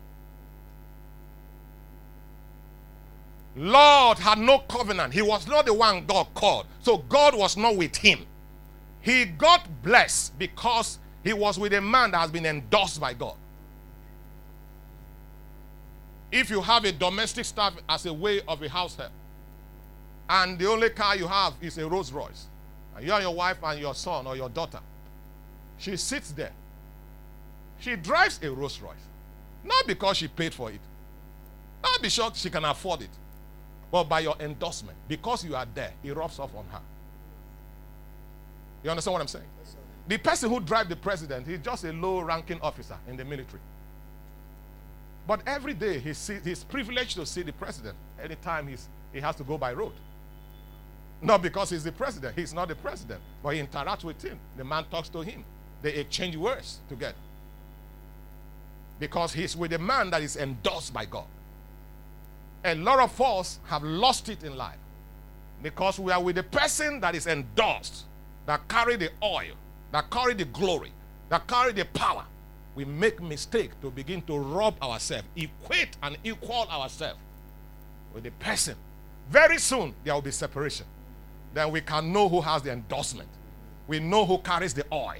Lot 3.54 4.18
had 4.18 4.38
no 4.38 4.60
covenant. 4.60 5.12
He 5.12 5.22
was 5.22 5.46
not 5.46 5.66
the 5.66 5.74
one 5.74 6.06
God 6.06 6.28
called. 6.34 6.66
So 6.80 6.98
God 6.98 7.34
was 7.34 7.56
not 7.56 7.76
with 7.76 7.96
him. 7.96 8.24
He 9.02 9.24
got 9.24 9.82
blessed 9.82 10.38
because 10.38 10.98
he 11.22 11.32
was 11.32 11.58
with 11.58 11.72
a 11.74 11.80
man 11.80 12.12
that 12.12 12.18
has 12.18 12.30
been 12.30 12.46
endorsed 12.46 13.00
by 13.00 13.14
God. 13.14 13.34
If 16.30 16.48
you 16.48 16.62
have 16.62 16.84
a 16.84 16.92
domestic 16.92 17.44
staff 17.44 17.74
as 17.88 18.06
a 18.06 18.12
way 18.12 18.40
of 18.48 18.62
a 18.62 18.68
house 18.68 18.96
help, 18.96 19.10
and 20.30 20.58
the 20.58 20.66
only 20.66 20.88
car 20.88 21.14
you 21.14 21.26
have 21.26 21.52
is 21.60 21.76
a 21.76 21.86
Rolls 21.86 22.10
Royce, 22.10 22.46
and 22.96 23.06
you 23.06 23.12
and 23.12 23.22
your 23.22 23.34
wife 23.34 23.58
and 23.62 23.78
your 23.78 23.94
son 23.94 24.26
or 24.26 24.34
your 24.34 24.48
daughter, 24.48 24.80
she 25.76 25.96
sits 25.96 26.30
there. 26.32 26.52
She 27.80 27.96
drives 27.96 28.40
a 28.42 28.50
Rolls 28.50 28.80
Royce, 28.80 28.94
not 29.62 29.86
because 29.86 30.16
she 30.16 30.28
paid 30.28 30.54
for 30.54 30.70
it, 30.70 30.80
not 31.82 32.00
because 32.00 32.38
she 32.38 32.48
can 32.48 32.64
afford 32.64 33.02
it, 33.02 33.10
but 33.92 34.04
by 34.04 34.20
your 34.20 34.34
endorsement. 34.40 34.96
Because 35.06 35.44
you 35.44 35.54
are 35.54 35.66
there, 35.72 35.92
it 36.02 36.16
rubs 36.16 36.40
off 36.40 36.52
on 36.56 36.64
her. 36.72 36.80
You 38.82 38.90
understand 38.90 39.12
what 39.12 39.20
I'm 39.20 39.28
saying? 39.28 39.44
Yes, 39.62 39.76
the 40.08 40.18
person 40.18 40.50
who 40.50 40.58
drives 40.58 40.88
the 40.88 40.96
president, 40.96 41.46
he's 41.46 41.60
just 41.60 41.84
a 41.84 41.92
low 41.92 42.20
ranking 42.20 42.60
officer 42.62 42.96
in 43.06 43.16
the 43.16 43.24
military. 43.24 43.60
But 45.28 45.42
every 45.46 45.74
day 45.74 45.98
he 46.00 46.14
see, 46.14 46.38
he's 46.42 46.64
privileged 46.64 47.16
to 47.16 47.26
see 47.26 47.42
the 47.42 47.52
president 47.52 47.94
anytime 48.20 48.66
he's, 48.66 48.88
he 49.12 49.20
has 49.20 49.36
to 49.36 49.44
go 49.44 49.56
by 49.56 49.72
road. 49.74 49.92
Not 51.20 51.42
because 51.42 51.70
he's 51.70 51.84
the 51.84 51.92
president, 51.92 52.36
he's 52.36 52.52
not 52.52 52.68
the 52.68 52.74
president, 52.74 53.20
but 53.42 53.50
he 53.50 53.62
interacts 53.62 54.02
with 54.02 54.20
him. 54.20 54.38
The 54.56 54.64
man 54.64 54.84
talks 54.90 55.08
to 55.10 55.20
him, 55.20 55.44
they 55.82 55.92
exchange 55.92 56.34
words 56.36 56.80
together. 56.88 57.14
Because 58.98 59.32
he's 59.32 59.54
with 59.54 59.72
a 59.74 59.78
man 59.78 60.10
that 60.10 60.22
is 60.22 60.36
endorsed 60.36 60.92
by 60.92 61.04
God. 61.04 61.26
A 62.64 62.74
lot 62.74 63.00
of 63.00 63.20
us 63.20 63.58
have 63.64 63.82
lost 63.82 64.28
it 64.28 64.44
in 64.44 64.56
life 64.56 64.78
because 65.62 65.98
we 65.98 66.12
are 66.12 66.22
with 66.22 66.36
the 66.36 66.42
person 66.42 67.00
that 67.00 67.14
is 67.14 67.26
endorsed, 67.26 68.04
that 68.46 68.66
carry 68.68 68.96
the 68.96 69.10
oil, 69.22 69.54
that 69.90 70.10
carry 70.10 70.34
the 70.34 70.44
glory, 70.44 70.92
that 71.28 71.46
carry 71.46 71.72
the 71.72 71.84
power. 71.86 72.24
We 72.74 72.84
make 72.84 73.20
mistake 73.20 73.78
to 73.82 73.90
begin 73.90 74.22
to 74.22 74.38
rob 74.38 74.80
ourselves, 74.82 75.26
equate 75.36 75.96
and 76.02 76.16
equal 76.24 76.66
ourselves 76.70 77.20
with 78.14 78.24
the 78.24 78.30
person. 78.32 78.76
Very 79.30 79.58
soon 79.58 79.94
there 80.04 80.14
will 80.14 80.22
be 80.22 80.30
separation. 80.30 80.86
Then 81.54 81.70
we 81.70 81.80
can 81.80 82.12
know 82.12 82.28
who 82.28 82.40
has 82.40 82.62
the 82.62 82.72
endorsement. 82.72 83.28
We 83.86 83.98
know 83.98 84.24
who 84.24 84.38
carries 84.38 84.72
the 84.72 84.84
oil. 84.92 85.16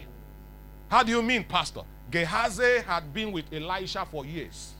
How 0.89 1.03
do 1.03 1.11
you 1.11 1.23
mean, 1.23 1.45
Pastor? 1.45 1.83
Gehazi 2.11 2.81
had 2.87 3.13
been 3.13 3.33
with 3.33 3.45
Elisha 3.53 4.07
for 4.11 4.25
years. 4.25 4.75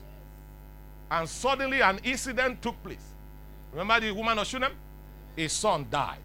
And 1.13 1.29
suddenly 1.29 1.79
an 1.81 1.99
incident 2.03 2.59
took 2.59 2.81
place. 2.81 3.05
Remember 3.71 3.99
the 3.99 4.11
woman 4.11 4.39
of 4.39 4.47
Shunem? 4.47 4.71
His 5.35 5.53
son 5.53 5.85
died. 5.91 6.17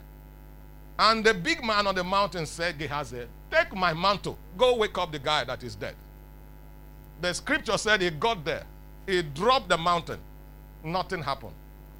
And 0.99 1.23
the 1.23 1.35
big 1.35 1.63
man 1.63 1.87
on 1.87 1.95
the 1.95 2.03
mountain 2.03 2.47
said, 2.47 2.79
Gehazi, 2.79 3.27
take 3.51 3.75
my 3.77 3.93
mantle. 3.93 4.39
Go 4.57 4.77
wake 4.77 4.97
up 4.97 5.13
the 5.13 5.19
guy 5.19 5.45
that 5.45 5.63
is 5.63 5.75
dead. 5.75 5.95
The 7.21 7.35
scripture 7.35 7.77
said 7.77 8.01
he 8.01 8.09
got 8.09 8.43
there. 8.47 8.65
He 9.07 9.21
dropped 9.21 9.69
the 9.69 9.77
mountain. 9.77 10.21
Nothing 10.83 11.23
happened. 11.23 11.53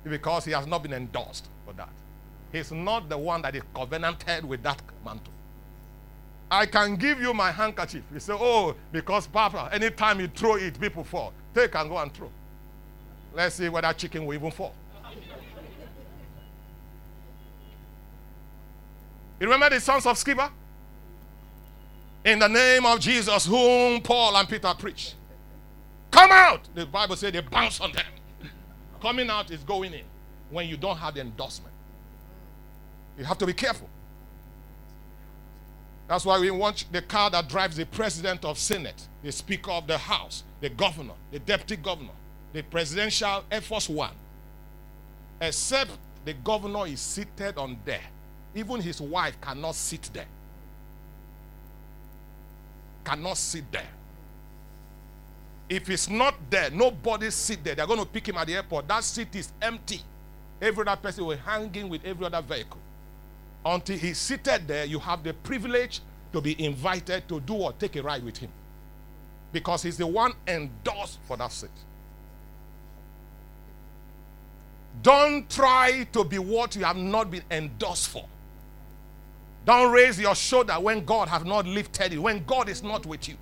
Because 0.03 0.47
he 0.47 0.53
has 0.53 0.67
not 0.67 0.83
been 0.83 0.95
endorsed 0.95 1.47
for 1.67 1.75
that. 1.75 1.91
He's 2.53 2.73
not 2.73 3.11
the 3.11 3.19
one 3.19 3.43
that 3.43 3.55
is 3.55 3.63
covenanted 3.75 4.47
with 4.47 4.63
that 4.63 4.81
mantle. 5.05 5.35
I 6.51 6.65
can 6.65 6.97
give 6.97 7.21
you 7.21 7.35
my 7.35 7.53
handkerchief. 7.53 8.05
You 8.15 8.21
say, 8.21 8.33
oh, 8.33 8.75
because 8.91 9.27
Papa, 9.27 9.69
anytime 9.75 10.21
you 10.21 10.29
throw 10.29 10.55
it, 10.55 10.81
people 10.81 11.05
fall. 11.05 11.35
Take 11.55 11.75
and 11.75 11.91
go 11.91 11.99
and 11.99 12.11
throw. 12.15 12.31
Let's 13.39 13.55
see 13.55 13.69
whether 13.69 13.93
chicken 13.93 14.27
will 14.27 14.35
even 14.35 14.51
fall. 14.51 14.75
You 19.39 19.47
remember 19.47 19.71
the 19.71 19.81
sons 19.81 20.07
of 20.07 20.17
Sceva? 20.17 20.51
In 22.25 22.41
the 22.41 22.49
name 22.49 22.85
of 22.85 22.99
Jesus, 22.99 23.47
whom 23.47 24.01
Paul 24.01 24.37
and 24.37 24.49
Peter 24.49 24.75
preach. 24.77 25.15
Come 26.11 26.31
out! 26.33 26.63
The 26.75 26.85
Bible 26.85 27.15
says 27.15 27.31
they 27.33 27.41
bounce 27.41 27.81
on 27.81 27.93
them. 27.93 28.07
Coming 29.01 29.31
out 29.31 29.53
is 29.53 29.63
going 29.63 29.95
in 29.95 30.05
when 30.51 30.69
you 30.69 30.77
don't 30.77 30.97
have 30.97 31.15
the 31.15 31.21
endorsement. 31.21 31.73
You 33.17 33.25
have 33.25 33.39
to 33.39 33.47
be 33.47 33.53
careful. 33.53 33.89
That's 36.09 36.25
why 36.25 36.41
we 36.41 36.51
want 36.51 36.87
the 36.91 37.03
car 37.03 37.31
that 37.31 37.49
drives 37.49 37.77
the 37.77 37.87
president 37.87 38.45
of 38.45 38.59
Senate, 38.59 39.07
the 39.23 39.31
Speaker 39.31 39.71
of 39.71 39.87
the 39.87 39.99
House, 39.99 40.43
the 40.61 40.71
governor, 40.71 41.15
the 41.31 41.39
deputy 41.39 41.77
governor, 41.77 42.11
the 42.53 42.63
presidential 42.63 43.45
Air 43.51 43.61
Force 43.61 43.89
One. 43.89 44.13
Except 45.41 45.91
the 46.25 46.33
governor 46.35 46.87
is 46.87 47.01
seated 47.01 47.57
on 47.57 47.79
there. 47.85 48.03
Even 48.55 48.81
his 48.81 49.01
wife 49.01 49.41
cannot 49.41 49.75
sit 49.75 50.11
there. 50.13 50.27
Cannot 53.05 53.37
sit 53.37 53.71
there. 53.71 53.89
If 55.69 55.87
he's 55.87 56.09
not 56.09 56.35
there, 56.49 56.71
nobody 56.71 57.31
sit 57.31 57.63
there. 57.63 57.75
They're 57.75 57.87
going 57.87 58.01
to 58.01 58.07
pick 58.07 58.29
him 58.29 58.37
at 58.37 58.47
the 58.47 58.57
airport. 58.57 58.89
That 58.89 59.05
seat 59.05 59.35
is 59.37 59.53
empty. 59.61 60.01
Every 60.61 60.87
other 60.87 61.01
person 61.01 61.27
will 61.27 61.37
hang 61.37 61.73
in 61.75 61.89
with 61.89 62.05
every 62.05 62.27
other 62.27 62.41
vehicle. 62.41 62.81
Until 63.65 63.99
he's 63.99 64.19
seated 64.19 64.67
there, 64.67 64.87
you 64.87 64.99
have 64.99 65.23
the 65.23 65.35
privilege 65.35 66.01
to 66.33 66.41
be 66.41 66.63
invited 66.65 67.29
to 67.29 67.41
do 67.41 67.55
or 67.55 67.73
take 67.73 67.97
a 67.97 68.03
ride 68.03 68.25
with 68.25 68.39
him. 68.39 68.51
Because 69.53 69.83
he's 69.83 69.99
the 69.99 70.07
one 70.07 70.33
endorsed 70.47 71.19
for 71.27 71.37
that 71.37 71.53
seat. 71.53 71.71
Don't 75.03 75.49
try 75.49 76.07
to 76.13 76.25
be 76.25 76.39
what 76.39 76.75
you 76.77 76.85
have 76.85 76.97
not 76.97 77.31
been 77.31 77.43
endorsed 77.51 78.09
for. 78.09 78.25
Don't 79.65 79.93
raise 79.93 80.19
your 80.19 80.35
shoulder 80.35 80.75
when 80.75 81.05
God 81.05 81.29
has 81.29 81.45
not 81.45 81.67
lifted 81.67 82.13
you, 82.13 82.23
when 82.23 82.45
God 82.45 82.69
is 82.69 82.83
not 82.83 83.05
with 83.07 83.29
you. 83.29 83.37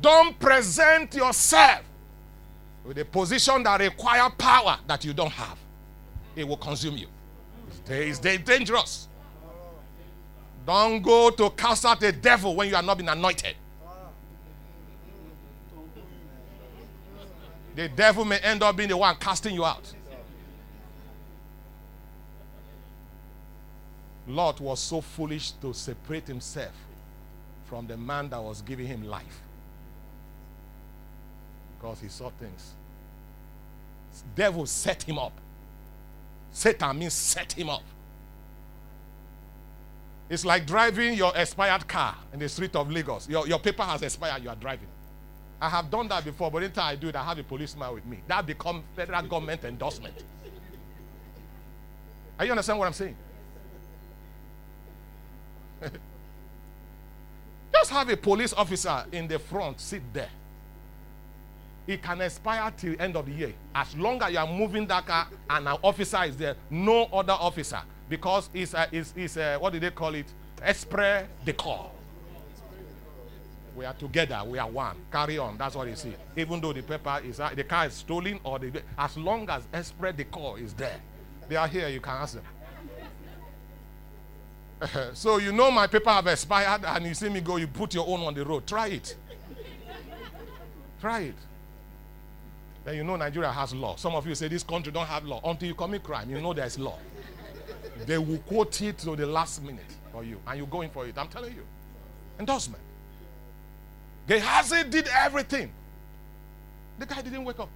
Don't 0.00 0.38
present 0.38 1.14
yourself 1.14 1.82
with 2.84 2.98
a 2.98 3.04
position 3.04 3.62
that 3.62 3.80
requires 3.80 4.32
power 4.36 4.78
that 4.86 5.04
you 5.04 5.12
don't 5.12 5.30
have. 5.30 5.56
It 6.34 6.46
will 6.46 6.56
consume 6.56 6.96
you. 6.96 7.06
It's 7.88 8.18
dangerous. 8.18 9.08
Don't 10.66 11.02
go 11.02 11.30
to 11.30 11.50
cast 11.50 11.84
out 11.84 12.02
a 12.02 12.12
devil 12.12 12.54
when 12.54 12.68
you 12.68 12.76
are 12.76 12.82
not 12.82 12.96
been 12.98 13.08
anointed. 13.08 13.54
The 17.74 17.88
devil 17.88 18.24
may 18.24 18.38
end 18.38 18.62
up 18.62 18.76
being 18.76 18.88
the 18.88 18.96
one 18.96 19.16
casting 19.16 19.54
you 19.54 19.64
out. 19.64 19.92
Lot 24.34 24.60
was 24.60 24.80
so 24.80 25.00
foolish 25.00 25.52
to 25.62 25.72
separate 25.72 26.26
himself 26.26 26.72
from 27.66 27.86
the 27.86 27.96
man 27.96 28.28
that 28.30 28.42
was 28.42 28.62
giving 28.62 28.86
him 28.86 29.04
life 29.04 29.40
because 31.78 32.00
he 32.00 32.08
saw 32.08 32.30
things. 32.30 32.72
Devil 34.34 34.66
set 34.66 35.02
him 35.02 35.18
up. 35.18 35.32
Satan 36.52 36.98
means 36.98 37.14
set 37.14 37.52
him 37.52 37.70
up. 37.70 37.82
It's 40.28 40.44
like 40.44 40.66
driving 40.66 41.14
your 41.14 41.32
expired 41.34 41.88
car 41.88 42.14
in 42.32 42.38
the 42.38 42.48
street 42.48 42.76
of 42.76 42.90
Lagos. 42.90 43.28
Your, 43.28 43.46
your 43.46 43.58
paper 43.58 43.82
has 43.82 44.02
expired, 44.02 44.42
you 44.42 44.48
are 44.48 44.56
driving. 44.56 44.88
I 45.60 45.68
have 45.68 45.90
done 45.90 46.08
that 46.08 46.24
before, 46.24 46.50
but 46.50 46.62
anytime 46.62 46.92
I 46.92 46.96
do 46.96 47.08
it, 47.08 47.16
I 47.16 47.22
have 47.22 47.38
a 47.38 47.42
policeman 47.42 47.92
with 47.94 48.06
me. 48.06 48.20
That 48.28 48.46
become 48.46 48.82
federal 48.94 49.22
government 49.22 49.64
endorsement. 49.64 50.14
Are 52.38 52.44
you 52.44 52.52
understand 52.52 52.78
what 52.78 52.86
I'm 52.86 52.92
saying? 52.92 53.16
Just 57.72 57.90
have 57.90 58.08
a 58.08 58.16
police 58.16 58.52
officer 58.52 59.04
in 59.12 59.28
the 59.28 59.38
front 59.38 59.80
sit 59.80 60.02
there 60.12 60.30
it 61.90 62.02
can 62.02 62.20
expire 62.20 62.72
till 62.76 62.94
end 63.00 63.16
of 63.16 63.26
the 63.26 63.32
year. 63.32 63.52
As 63.74 63.96
long 63.96 64.22
as 64.22 64.32
you 64.32 64.38
are 64.38 64.46
moving 64.46 64.86
that 64.86 65.06
car 65.06 65.26
and 65.48 65.68
an 65.68 65.76
officer 65.82 66.22
is 66.24 66.36
there, 66.36 66.56
no 66.70 67.04
other 67.06 67.32
officer, 67.32 67.80
because 68.08 68.48
it's, 68.54 68.74
uh, 68.74 68.86
it's, 68.92 69.12
it's 69.16 69.36
uh, 69.36 69.56
what 69.58 69.72
do 69.72 69.80
they 69.80 69.90
call 69.90 70.14
it? 70.14 70.26
Esprit 70.62 71.26
de 71.44 71.52
corps. 71.52 71.90
We 73.74 73.84
are 73.84 73.94
together. 73.94 74.42
We 74.46 74.58
are 74.58 74.68
one. 74.68 74.96
Carry 75.10 75.38
on. 75.38 75.56
That's 75.56 75.74
what 75.74 75.88
you 75.88 75.96
see. 75.96 76.14
Even 76.36 76.60
though 76.60 76.72
the 76.72 76.82
paper 76.82 77.20
is 77.24 77.40
uh, 77.40 77.50
the 77.54 77.64
car 77.64 77.86
is 77.86 77.94
stolen, 77.94 78.38
or 78.44 78.58
the 78.58 78.82
as 78.98 79.16
long 79.16 79.48
as 79.48 79.62
esprit 79.72 80.16
de 80.16 80.24
corps 80.24 80.58
is 80.58 80.74
there, 80.74 81.00
they 81.48 81.56
are 81.56 81.68
here. 81.68 81.88
You 81.88 82.00
can 82.00 82.12
ask 82.12 82.34
them. 82.34 82.44
so 85.14 85.38
you 85.38 85.52
know 85.52 85.70
my 85.70 85.86
paper 85.86 86.10
have 86.10 86.26
expired, 86.26 86.84
and 86.84 87.06
you 87.06 87.14
see 87.14 87.28
me 87.28 87.40
go. 87.40 87.56
You 87.56 87.66
put 87.66 87.94
your 87.94 88.06
own 88.08 88.20
on 88.20 88.34
the 88.34 88.44
road. 88.44 88.66
Try 88.66 88.88
it. 88.88 89.16
Try 91.00 91.20
it. 91.20 91.34
Then 92.84 92.96
you 92.96 93.04
know 93.04 93.16
Nigeria 93.16 93.50
has 93.52 93.74
law. 93.74 93.96
Some 93.96 94.14
of 94.14 94.26
you 94.26 94.34
say 94.34 94.48
this 94.48 94.62
country 94.62 94.92
don't 94.92 95.06
have 95.06 95.24
law. 95.24 95.40
Until 95.44 95.68
you 95.68 95.74
commit 95.74 96.02
crime, 96.02 96.30
you 96.30 96.40
know 96.40 96.54
there's 96.54 96.78
law. 96.78 96.98
they 98.06 98.16
will 98.18 98.38
quote 98.38 98.80
it 98.80 98.98
to 98.98 99.14
the 99.16 99.26
last 99.26 99.62
minute 99.62 99.84
for 100.12 100.24
you, 100.24 100.38
and 100.46 100.58
you 100.58 100.66
go 100.66 100.80
in 100.80 100.90
for 100.90 101.06
it. 101.06 101.16
I'm 101.18 101.28
telling 101.28 101.54
you. 101.54 101.64
Endorsement. 102.38 102.82
Gehazi 104.26 104.84
did 104.84 105.08
everything. 105.08 105.70
The 106.98 107.06
guy 107.06 107.20
didn't 107.20 107.44
wake 107.44 107.58
up. 107.58 107.68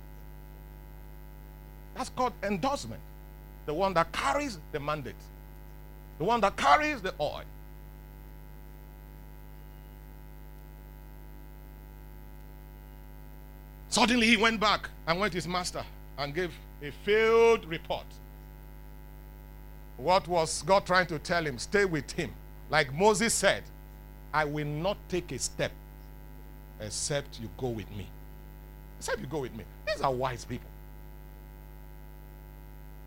That's 1.94 2.08
called 2.10 2.32
endorsement. 2.42 3.00
The 3.66 3.74
one 3.74 3.94
that 3.94 4.10
carries 4.12 4.58
the 4.72 4.80
mandate. 4.80 5.14
The 6.18 6.24
one 6.24 6.40
that 6.40 6.56
carries 6.56 7.02
the 7.02 7.14
oil. 7.20 7.42
Suddenly 13.88 14.26
he 14.26 14.36
went 14.36 14.58
back 14.58 14.88
and 15.06 15.20
went 15.20 15.32
to 15.32 15.36
his 15.36 15.46
master 15.46 15.84
and 16.18 16.34
gave 16.34 16.52
a 16.82 16.90
failed 17.04 17.64
report. 17.66 18.06
What 19.96 20.26
was 20.26 20.62
God 20.62 20.84
trying 20.84 21.06
to 21.06 21.18
tell 21.20 21.46
him? 21.46 21.58
Stay 21.58 21.84
with 21.84 22.10
him. 22.10 22.32
Like 22.70 22.92
Moses 22.92 23.32
said, 23.32 23.62
I 24.32 24.44
will 24.44 24.66
not 24.66 24.96
take 25.08 25.30
a 25.30 25.38
step 25.38 25.70
except 26.80 27.40
you 27.40 27.48
go 27.56 27.68
with 27.68 27.88
me. 27.92 28.08
Except 28.98 29.20
you 29.20 29.26
go 29.26 29.40
with 29.40 29.54
me. 29.54 29.64
These 29.86 30.00
are 30.00 30.12
wise 30.12 30.44
people. 30.44 30.68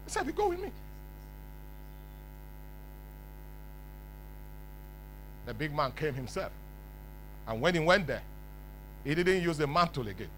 Except 0.05 0.25
you 0.25 0.31
go 0.31 0.49
with 0.49 0.61
me. 0.61 0.71
The 5.47 5.53
big 5.53 5.73
man 5.73 5.93
came 5.93 6.13
himself. 6.13 6.51
And 7.47 7.61
when 7.61 7.73
he 7.73 7.79
went 7.79 8.05
there, 8.05 8.21
he 9.03 9.15
didn't 9.15 9.41
use 9.41 9.57
the 9.57 9.65
mantle 9.65 10.07
again. 10.07 10.29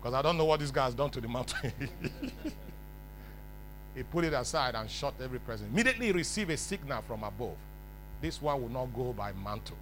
Because 0.00 0.14
I 0.14 0.22
don't 0.22 0.38
know 0.38 0.44
what 0.44 0.60
this 0.60 0.70
guy 0.70 0.84
has 0.84 0.94
done 0.94 1.10
to 1.10 1.20
the 1.20 1.26
mantle. 1.26 1.58
he 3.94 4.02
put 4.04 4.24
it 4.24 4.32
aside 4.32 4.76
and 4.76 4.88
shot 4.88 5.14
every 5.22 5.40
person. 5.40 5.66
Immediately 5.72 6.06
he 6.06 6.12
received 6.12 6.50
a 6.50 6.56
signal 6.56 7.02
from 7.02 7.24
above. 7.24 7.56
This 8.22 8.40
one 8.40 8.62
will 8.62 8.68
not 8.68 8.94
go 8.94 9.12
by 9.12 9.32
mantle. 9.32 9.76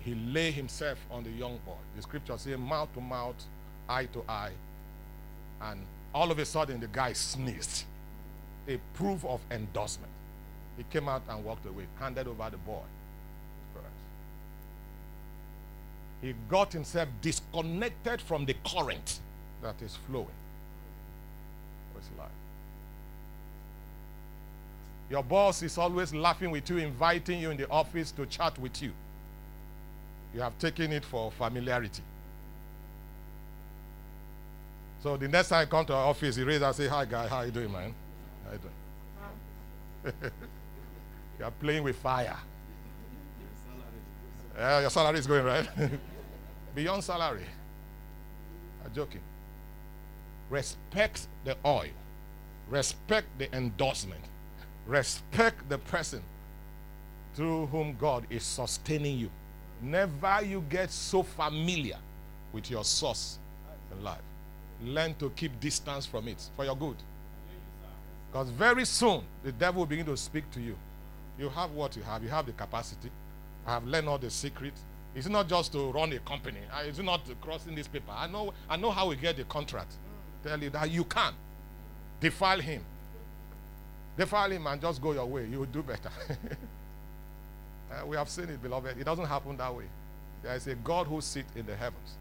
He 0.00 0.14
lay 0.14 0.50
himself 0.50 0.98
on 1.12 1.22
the 1.22 1.30
young 1.30 1.58
boy. 1.64 1.76
The 1.94 2.02
scripture 2.02 2.36
says 2.38 2.58
mouth 2.58 2.92
to 2.94 3.00
mouth, 3.00 3.36
eye 3.88 4.06
to 4.06 4.24
eye. 4.28 4.52
And 5.60 5.80
all 6.12 6.32
of 6.32 6.38
a 6.40 6.44
sudden 6.44 6.80
the 6.80 6.88
guy 6.88 7.12
sneezed. 7.12 7.84
A 8.66 8.78
proof 8.94 9.24
of 9.24 9.40
endorsement. 9.50 10.09
He 10.80 10.84
came 10.90 11.08
out 11.08 11.22
and 11.28 11.44
walked 11.44 11.66
away, 11.66 11.84
handed 11.98 12.26
over 12.26 12.48
the 12.50 12.56
boy 12.56 12.82
he 16.22 16.34
got 16.48 16.72
himself 16.72 17.08
disconnected 17.22 18.20
from 18.20 18.44
the 18.44 18.54
current 18.64 19.20
that 19.62 19.80
is 19.82 19.96
flowing 20.06 20.26
his 21.96 22.18
life. 22.18 22.28
Your 25.10 25.22
boss 25.22 25.62
is 25.62 25.76
always 25.76 26.14
laughing 26.14 26.50
with 26.50 26.68
you, 26.70 26.78
inviting 26.78 27.40
you 27.40 27.50
in 27.50 27.56
the 27.56 27.68
office 27.68 28.12
to 28.12 28.26
chat 28.26 28.58
with 28.58 28.80
you. 28.82 28.92
You 30.34 30.40
have 30.40 30.56
taken 30.58 30.92
it 30.92 31.04
for 31.04 31.32
familiarity. 31.32 32.02
So 35.02 35.16
the 35.16 35.26
next 35.26 35.48
time 35.48 35.62
I 35.62 35.64
come 35.66 35.84
to 35.86 35.94
our 35.94 36.06
office, 36.06 36.36
he 36.36 36.44
raises 36.44 36.62
and 36.62 36.76
say, 36.76 36.86
Hi 36.86 37.04
guy, 37.06 37.26
how 37.26 37.40
you 37.42 37.50
doing, 37.50 37.72
man? 37.72 37.94
How 38.44 38.52
you 38.52 40.12
doing? 40.22 40.32
you 41.40 41.46
are 41.46 41.50
playing 41.52 41.82
with 41.82 41.96
fire. 41.96 42.36
Yeah, 44.56 44.80
your 44.80 44.90
salary 44.90 45.18
is 45.18 45.26
going 45.26 45.44
right. 45.44 45.66
Beyond 46.74 47.02
salary. 47.02 47.46
I'm 48.84 48.92
joking. 48.94 49.22
Respect 50.50 51.26
the 51.46 51.56
oil. 51.64 51.88
Respect 52.68 53.26
the 53.38 53.52
endorsement. 53.56 54.20
Respect 54.86 55.66
the 55.70 55.78
person 55.78 56.20
through 57.34 57.66
whom 57.66 57.96
God 57.98 58.26
is 58.28 58.42
sustaining 58.42 59.18
you. 59.18 59.30
Never 59.80 60.42
you 60.44 60.62
get 60.68 60.90
so 60.90 61.22
familiar 61.22 61.96
with 62.52 62.70
your 62.70 62.84
source 62.84 63.38
in 63.92 64.04
life. 64.04 64.20
learn 64.82 65.14
to 65.14 65.30
keep 65.30 65.58
distance 65.58 66.04
from 66.04 66.28
it 66.28 66.42
for 66.54 66.66
your 66.66 66.76
good. 66.76 66.96
Because 68.30 68.50
very 68.50 68.84
soon 68.84 69.22
the 69.42 69.52
devil 69.52 69.80
will 69.80 69.86
begin 69.86 70.04
to 70.06 70.16
speak 70.18 70.50
to 70.50 70.60
you. 70.60 70.76
You 71.40 71.48
have 71.48 71.72
what 71.72 71.96
you 71.96 72.02
have, 72.02 72.22
you 72.22 72.28
have 72.28 72.44
the 72.44 72.52
capacity. 72.52 73.10
I 73.66 73.72
have 73.72 73.86
learned 73.86 74.08
all 74.08 74.18
the 74.18 74.28
secrets. 74.28 74.82
It's 75.14 75.26
not 75.26 75.48
just 75.48 75.72
to 75.72 75.90
run 75.90 76.12
a 76.12 76.18
company. 76.18 76.58
It's 76.84 76.98
not 76.98 77.22
crossing 77.40 77.74
this 77.74 77.88
paper. 77.88 78.12
I 78.14 78.26
know, 78.26 78.52
I 78.68 78.76
know 78.76 78.90
how 78.90 79.08
we 79.08 79.16
get 79.16 79.38
the 79.38 79.44
contract. 79.44 79.92
Tell 80.44 80.62
you 80.62 80.68
that 80.70 80.90
you 80.90 81.02
can 81.04 81.32
defile 82.20 82.60
him. 82.60 82.82
Defile 84.18 84.50
him 84.50 84.66
and 84.66 84.80
just 84.80 85.00
go 85.00 85.12
your 85.12 85.24
way. 85.24 85.46
You 85.46 85.60
will 85.60 85.66
do 85.66 85.82
better. 85.82 86.10
uh, 87.90 88.06
we 88.06 88.16
have 88.16 88.28
seen 88.28 88.50
it, 88.50 88.62
beloved. 88.62 88.98
It 88.98 89.04
doesn't 89.04 89.26
happen 89.26 89.56
that 89.56 89.74
way. 89.74 89.84
There 90.42 90.54
is 90.54 90.66
a 90.66 90.74
God 90.74 91.06
who 91.06 91.22
sits 91.22 91.50
in 91.56 91.64
the 91.64 91.74
heavens. 91.74 92.16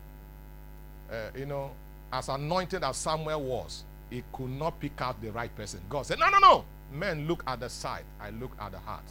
Uh, 1.12 1.38
you 1.38 1.46
know, 1.46 1.72
as 2.12 2.30
anointed 2.30 2.84
as 2.84 2.96
Samuel 2.96 3.42
was, 3.42 3.84
he 4.10 4.24
could 4.32 4.50
not 4.50 4.80
pick 4.80 5.00
out 5.02 5.22
the 5.22 5.32
right 5.32 5.54
person. 5.56 5.82
God 5.90 6.06
said, 6.06 6.20
No, 6.20 6.30
no, 6.30 6.40
no. 6.40 6.66
Men 6.92 7.28
look 7.28 7.44
at 7.48 7.60
the 7.60 7.70
side, 7.70 8.04
I 8.20 8.32
look 8.32 8.52
at 8.60 8.72
the 8.72 8.80
heart. 8.80 9.04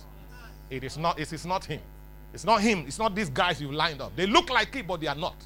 It 0.71 0.85
is 0.85 0.99
not, 0.99 1.19
it 1.19 1.33
is 1.33 1.47
not 1.47 1.65
him. 1.65 1.81
It's 2.35 2.45
not 2.45 2.61
him. 2.61 2.85
It's 2.87 2.99
not 2.99 3.15
these 3.15 3.31
guys 3.31 3.61
you 3.61 3.73
lined 3.73 4.01
up. 4.01 4.15
They 4.17 4.27
look 4.27 4.51
like 4.51 4.75
it, 4.77 4.87
but 4.87 5.01
they 5.01 5.07
are 5.07 5.15
not. 5.15 5.37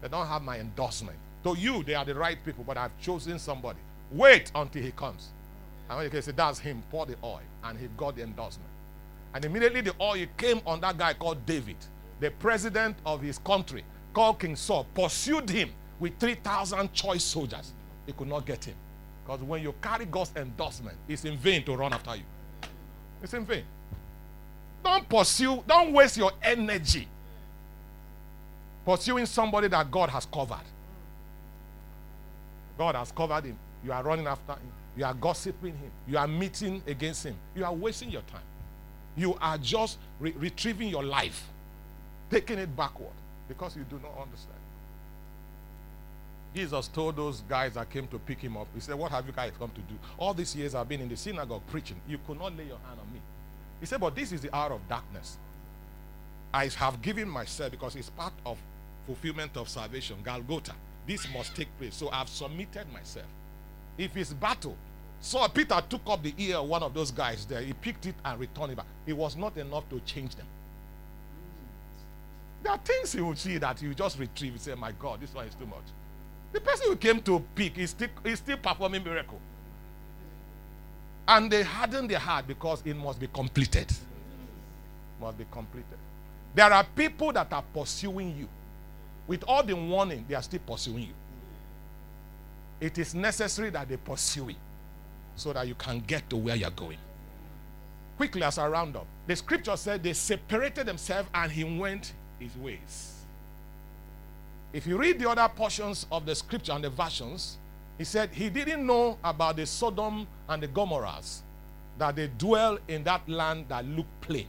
They 0.00 0.08
don't 0.08 0.26
have 0.26 0.42
my 0.42 0.58
endorsement. 0.58 1.16
To 1.44 1.56
you, 1.56 1.82
they 1.82 1.94
are 1.94 2.04
the 2.04 2.14
right 2.14 2.42
people, 2.44 2.64
but 2.66 2.76
I've 2.76 2.96
chosen 3.00 3.38
somebody. 3.38 3.78
Wait 4.10 4.50
until 4.54 4.82
he 4.82 4.90
comes. 4.90 5.28
And 5.88 5.98
when 5.98 6.10
he 6.10 6.20
said, 6.20 6.36
That's 6.36 6.58
him, 6.58 6.82
pour 6.90 7.06
the 7.06 7.16
oil. 7.24 7.40
And 7.64 7.78
he 7.78 7.88
got 7.96 8.16
the 8.16 8.22
endorsement. 8.22 8.68
And 9.32 9.44
immediately 9.44 9.80
the 9.80 9.94
oil 10.00 10.26
came 10.36 10.60
on 10.66 10.80
that 10.80 10.98
guy 10.98 11.14
called 11.14 11.44
David, 11.46 11.76
the 12.18 12.30
president 12.32 12.96
of 13.06 13.22
his 13.22 13.38
country, 13.38 13.84
called 14.12 14.40
King 14.40 14.56
Saul, 14.56 14.86
pursued 14.94 15.48
him 15.48 15.70
with 15.98 16.18
3,000 16.18 16.92
choice 16.92 17.24
soldiers. 17.24 17.72
He 18.06 18.12
could 18.12 18.28
not 18.28 18.44
get 18.44 18.64
him. 18.64 18.74
Because 19.30 19.46
when 19.46 19.62
you 19.62 19.72
carry 19.80 20.06
God's 20.06 20.32
endorsement, 20.34 20.96
it's 21.06 21.24
in 21.24 21.36
vain 21.36 21.62
to 21.62 21.76
run 21.76 21.92
after 21.92 22.16
you. 22.16 22.24
It's 23.22 23.32
in 23.32 23.44
vain. 23.44 23.62
Don't 24.82 25.08
pursue, 25.08 25.62
don't 25.68 25.92
waste 25.92 26.16
your 26.16 26.32
energy 26.42 27.06
pursuing 28.84 29.26
somebody 29.26 29.68
that 29.68 29.88
God 29.88 30.10
has 30.10 30.26
covered. 30.26 30.64
God 32.76 32.96
has 32.96 33.12
covered 33.12 33.44
him. 33.44 33.56
You 33.84 33.92
are 33.92 34.02
running 34.02 34.26
after 34.26 34.54
him. 34.54 34.72
You 34.96 35.04
are 35.04 35.14
gossiping 35.14 35.74
him. 35.76 35.92
You 36.08 36.18
are 36.18 36.26
meeting 36.26 36.82
against 36.88 37.24
him. 37.24 37.36
You 37.54 37.64
are 37.64 37.72
wasting 37.72 38.10
your 38.10 38.22
time. 38.22 38.42
You 39.16 39.38
are 39.40 39.58
just 39.58 39.98
re- 40.18 40.34
retrieving 40.36 40.88
your 40.88 41.04
life, 41.04 41.46
taking 42.32 42.58
it 42.58 42.74
backward 42.74 43.12
because 43.46 43.76
you 43.76 43.84
do 43.88 44.00
not 44.02 44.20
understand. 44.20 44.58
Jesus 46.54 46.88
told 46.88 47.16
those 47.16 47.42
guys 47.42 47.74
that 47.74 47.90
came 47.90 48.08
to 48.08 48.18
pick 48.18 48.40
him 48.40 48.56
up, 48.56 48.66
He 48.74 48.80
said, 48.80 48.96
What 48.96 49.12
have 49.12 49.26
you 49.26 49.32
guys 49.32 49.52
come 49.58 49.70
to 49.70 49.80
do? 49.82 49.94
All 50.18 50.34
these 50.34 50.54
years 50.56 50.74
I've 50.74 50.88
been 50.88 51.00
in 51.00 51.08
the 51.08 51.16
synagogue 51.16 51.62
preaching. 51.68 51.96
You 52.08 52.18
could 52.26 52.38
not 52.38 52.56
lay 52.56 52.64
your 52.64 52.78
hand 52.78 52.98
on 53.00 53.12
me. 53.12 53.20
He 53.78 53.86
said, 53.86 54.00
But 54.00 54.14
this 54.14 54.32
is 54.32 54.40
the 54.40 54.54
hour 54.54 54.72
of 54.72 54.88
darkness. 54.88 55.38
I 56.52 56.66
have 56.66 57.00
given 57.00 57.28
myself 57.28 57.70
because 57.70 57.94
it's 57.94 58.10
part 58.10 58.32
of 58.44 58.58
fulfillment 59.06 59.56
of 59.56 59.68
salvation, 59.68 60.16
Golgotha. 60.24 60.74
This 61.06 61.26
must 61.32 61.54
take 61.54 61.68
place. 61.78 61.94
So 61.94 62.10
I've 62.10 62.28
submitted 62.28 62.92
myself. 62.92 63.26
If 63.96 64.16
it's 64.16 64.32
battle, 64.32 64.76
so 65.20 65.46
Peter 65.48 65.80
took 65.88 66.02
up 66.06 66.22
the 66.22 66.34
ear 66.38 66.56
of 66.56 66.68
one 66.68 66.82
of 66.82 66.94
those 66.94 67.10
guys 67.10 67.44
there. 67.44 67.60
He 67.60 67.72
picked 67.72 68.06
it 68.06 68.14
and 68.24 68.40
returned 68.40 68.72
it 68.72 68.76
back. 68.76 68.86
It 69.06 69.12
was 69.12 69.36
not 69.36 69.56
enough 69.56 69.88
to 69.90 70.00
change 70.00 70.34
them. 70.34 70.46
There 72.62 72.72
are 72.72 72.78
things 72.78 73.14
you 73.14 73.24
will 73.24 73.36
see 73.36 73.58
that 73.58 73.80
you 73.80 73.94
just 73.94 74.18
retrieve 74.18 74.52
and 74.52 74.60
say, 74.60 74.74
My 74.74 74.92
God, 74.92 75.20
this 75.20 75.34
one 75.34 75.46
is 75.46 75.54
too 75.54 75.66
much. 75.66 75.84
The 76.52 76.60
person 76.60 76.86
who 76.88 76.96
came 76.96 77.20
to 77.22 77.44
pick 77.54 77.78
is 77.78 77.90
still, 77.90 78.08
is 78.24 78.38
still 78.38 78.56
performing 78.56 79.04
miracle. 79.04 79.40
And 81.28 81.50
they 81.50 81.62
hardened 81.62 82.10
their 82.10 82.18
heart 82.18 82.46
because 82.48 82.82
it 82.84 82.96
must 82.96 83.20
be 83.20 83.28
completed. 83.28 83.92
Must 85.20 85.38
be 85.38 85.46
completed. 85.50 85.98
There 86.54 86.72
are 86.72 86.84
people 86.84 87.32
that 87.32 87.52
are 87.52 87.64
pursuing 87.72 88.36
you. 88.36 88.48
With 89.28 89.44
all 89.46 89.62
the 89.62 89.76
warning, 89.76 90.24
they 90.28 90.34
are 90.34 90.42
still 90.42 90.60
pursuing 90.66 91.04
you. 91.04 91.14
It 92.80 92.98
is 92.98 93.14
necessary 93.14 93.70
that 93.70 93.88
they 93.88 93.96
pursue 93.96 94.48
you 94.48 94.56
so 95.36 95.52
that 95.52 95.68
you 95.68 95.74
can 95.74 96.00
get 96.00 96.28
to 96.30 96.36
where 96.36 96.56
you're 96.56 96.70
going. 96.70 96.98
Quickly, 98.16 98.42
as 98.42 98.58
I 98.58 98.66
round 98.68 98.96
up, 98.96 99.06
the 99.26 99.36
scripture 99.36 99.76
said 99.76 100.02
they 100.02 100.14
separated 100.14 100.86
themselves 100.86 101.28
and 101.32 101.52
he 101.52 101.62
went 101.62 102.12
his 102.38 102.56
ways. 102.56 103.19
If 104.72 104.86
you 104.86 104.96
read 104.96 105.18
the 105.18 105.28
other 105.28 105.48
portions 105.54 106.06
of 106.12 106.26
the 106.26 106.34
scripture 106.34 106.72
and 106.72 106.84
the 106.84 106.90
versions, 106.90 107.58
he 107.98 108.04
said 108.04 108.30
he 108.32 108.48
didn't 108.48 108.86
know 108.86 109.18
about 109.22 109.56
the 109.56 109.66
Sodom 109.66 110.26
and 110.48 110.62
the 110.62 110.68
Gomorrahs, 110.68 111.40
that 111.98 112.16
they 112.16 112.30
dwell 112.38 112.78
in 112.88 113.04
that 113.04 113.28
land 113.28 113.66
that 113.68 113.84
look 113.84 114.06
plain. 114.20 114.46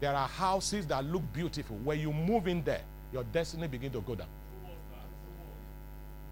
There 0.00 0.14
are 0.14 0.28
houses 0.28 0.86
that 0.86 1.04
look 1.04 1.22
beautiful. 1.32 1.76
When 1.84 1.98
you 1.98 2.12
move 2.12 2.46
in 2.48 2.62
there, 2.62 2.82
your 3.12 3.24
destiny 3.24 3.66
begin 3.66 3.90
to 3.92 4.00
go 4.00 4.14
down. 4.14 4.28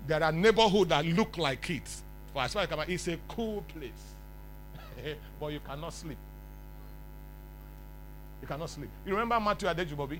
There 0.06 0.22
are 0.22 0.32
neighborhoods 0.32 0.88
that 0.90 1.04
look 1.04 1.38
like 1.38 1.68
it. 1.70 1.88
For 2.32 2.42
as 2.42 2.52
far 2.52 2.62
as 2.62 2.88
it's 2.88 3.08
a 3.08 3.18
cool 3.28 3.62
place. 3.68 3.90
but 5.40 5.52
you 5.52 5.60
cannot 5.60 5.92
sleep. 5.92 6.18
You 8.40 8.48
cannot 8.48 8.70
sleep. 8.70 8.90
You 9.06 9.12
remember 9.12 9.38
Matthew 9.38 9.68
Adejumobi? 9.68 10.18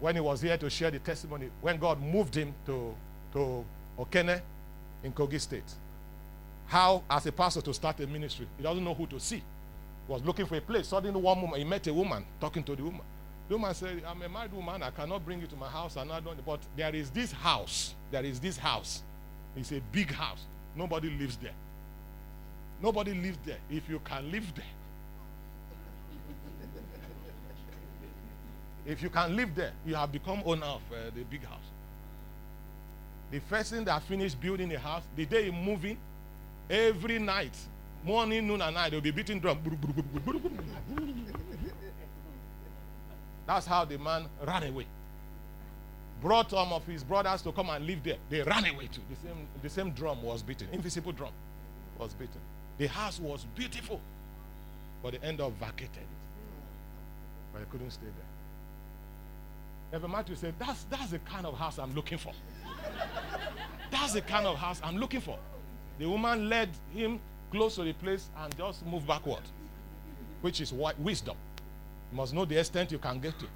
When 0.00 0.14
he 0.14 0.20
was 0.20 0.42
here 0.42 0.56
to 0.56 0.68
share 0.68 0.90
the 0.90 0.98
testimony, 0.98 1.48
when 1.60 1.78
God 1.78 2.00
moved 2.00 2.34
him 2.34 2.54
to, 2.66 2.94
to 3.32 3.64
Okene 3.98 4.40
in 5.02 5.12
Kogi 5.12 5.40
State. 5.40 5.64
How, 6.66 7.02
as 7.08 7.26
a 7.26 7.32
pastor, 7.32 7.60
to 7.62 7.72
start 7.72 8.00
a 8.00 8.06
ministry, 8.06 8.46
he 8.56 8.62
doesn't 8.62 8.82
know 8.82 8.94
who 8.94 9.06
to 9.06 9.20
see. 9.20 9.36
He 9.36 10.12
was 10.12 10.22
looking 10.24 10.46
for 10.46 10.56
a 10.56 10.60
place. 10.60 10.88
Suddenly, 10.88 11.20
one 11.20 11.40
woman, 11.40 11.58
he 11.58 11.64
met 11.64 11.86
a 11.86 11.94
woman 11.94 12.24
talking 12.40 12.62
to 12.64 12.76
the 12.76 12.82
woman. 12.82 13.00
The 13.48 13.54
woman 13.56 13.74
said, 13.74 14.02
I'm 14.06 14.20
a 14.22 14.28
married 14.28 14.52
woman. 14.52 14.82
I 14.82 14.90
cannot 14.90 15.24
bring 15.24 15.40
you 15.40 15.46
to 15.46 15.56
my 15.56 15.68
house. 15.68 15.96
And 15.96 16.10
I 16.10 16.20
don't, 16.20 16.44
but 16.44 16.60
there 16.76 16.94
is 16.94 17.10
this 17.10 17.30
house. 17.30 17.94
There 18.10 18.24
is 18.24 18.40
this 18.40 18.56
house. 18.56 19.02
It's 19.56 19.72
a 19.72 19.80
big 19.92 20.12
house. 20.12 20.44
Nobody 20.74 21.10
lives 21.10 21.36
there. 21.36 21.54
Nobody 22.82 23.14
lives 23.14 23.38
there. 23.46 23.58
If 23.70 23.88
you 23.88 24.00
can 24.04 24.30
live 24.30 24.52
there, 24.54 24.64
if 28.86 29.02
you 29.02 29.10
can 29.10 29.34
live 29.34 29.54
there, 29.54 29.72
you 29.84 29.94
have 29.94 30.12
become 30.12 30.42
owner 30.44 30.66
of 30.66 30.80
uh, 30.92 31.10
the 31.14 31.22
big 31.24 31.44
house. 31.44 31.58
The 33.30 33.40
first 33.40 33.72
thing 33.72 33.84
that 33.84 34.02
finished 34.02 34.40
building 34.40 34.68
the 34.68 34.78
house, 34.78 35.02
the 35.16 35.26
day 35.26 35.50
moving, 35.50 35.98
every 36.70 37.18
night, 37.18 37.56
morning, 38.04 38.46
noon, 38.46 38.62
and 38.62 38.74
night, 38.74 38.90
they'll 38.90 39.00
be 39.00 39.10
beating 39.10 39.40
drum. 39.40 39.58
That's 43.46 43.66
how 43.66 43.84
the 43.84 43.98
man 43.98 44.26
ran 44.46 44.62
away. 44.64 44.86
Brought 46.22 46.50
some 46.50 46.72
of 46.72 46.86
his 46.86 47.04
brothers 47.04 47.42
to 47.42 47.52
come 47.52 47.70
and 47.70 47.86
live 47.86 48.02
there. 48.02 48.16
They 48.30 48.42
ran 48.42 48.64
away 48.66 48.86
too. 48.86 49.02
The 49.10 49.28
same, 49.28 49.46
the 49.62 49.68
same 49.68 49.90
drum 49.90 50.22
was 50.22 50.42
beaten. 50.42 50.68
Invisible 50.72 51.12
drum 51.12 51.32
was 51.98 52.14
beaten. 52.14 52.40
The 52.78 52.86
house 52.86 53.20
was 53.20 53.44
beautiful. 53.54 54.00
But 55.02 55.12
they 55.12 55.26
end 55.26 55.40
up 55.40 55.52
vacated 55.58 55.96
it. 55.96 56.06
But 57.52 57.58
they 57.60 57.70
couldn't 57.70 57.90
stay 57.90 58.06
there. 58.06 58.35
Ever 59.96 60.08
Matthew 60.08 60.36
said, 60.36 60.52
that's, 60.58 60.84
that's 60.90 61.10
the 61.10 61.18
kind 61.20 61.46
of 61.46 61.56
house 61.56 61.78
I'm 61.78 61.94
looking 61.94 62.18
for. 62.18 62.34
that's 63.90 64.12
the 64.12 64.20
kind 64.20 64.46
of 64.46 64.58
house 64.58 64.78
I'm 64.84 64.98
looking 64.98 65.22
for. 65.22 65.38
The 65.98 66.06
woman 66.06 66.50
led 66.50 66.68
him 66.92 67.18
close 67.50 67.76
to 67.76 67.82
the 67.82 67.94
place 67.94 68.28
and 68.38 68.54
just 68.58 68.84
moved 68.84 69.06
backward, 69.06 69.40
which 70.42 70.60
is 70.60 70.70
wisdom. 70.70 71.34
You 72.12 72.18
must 72.18 72.34
know 72.34 72.44
the 72.44 72.58
extent 72.58 72.92
you 72.92 72.98
can 72.98 73.18
get 73.20 73.38
to. 73.38 73.46
He 73.46 73.48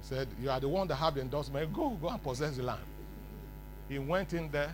said, 0.00 0.28
You 0.40 0.48
are 0.48 0.60
the 0.60 0.68
one 0.68 0.88
that 0.88 0.94
have 0.94 1.14
the 1.14 1.20
endorsement. 1.20 1.74
Go, 1.74 1.90
go 1.90 2.08
and 2.08 2.22
possess 2.22 2.56
the 2.56 2.62
land. 2.62 2.80
He 3.86 3.98
went 3.98 4.32
in 4.32 4.50
there. 4.50 4.72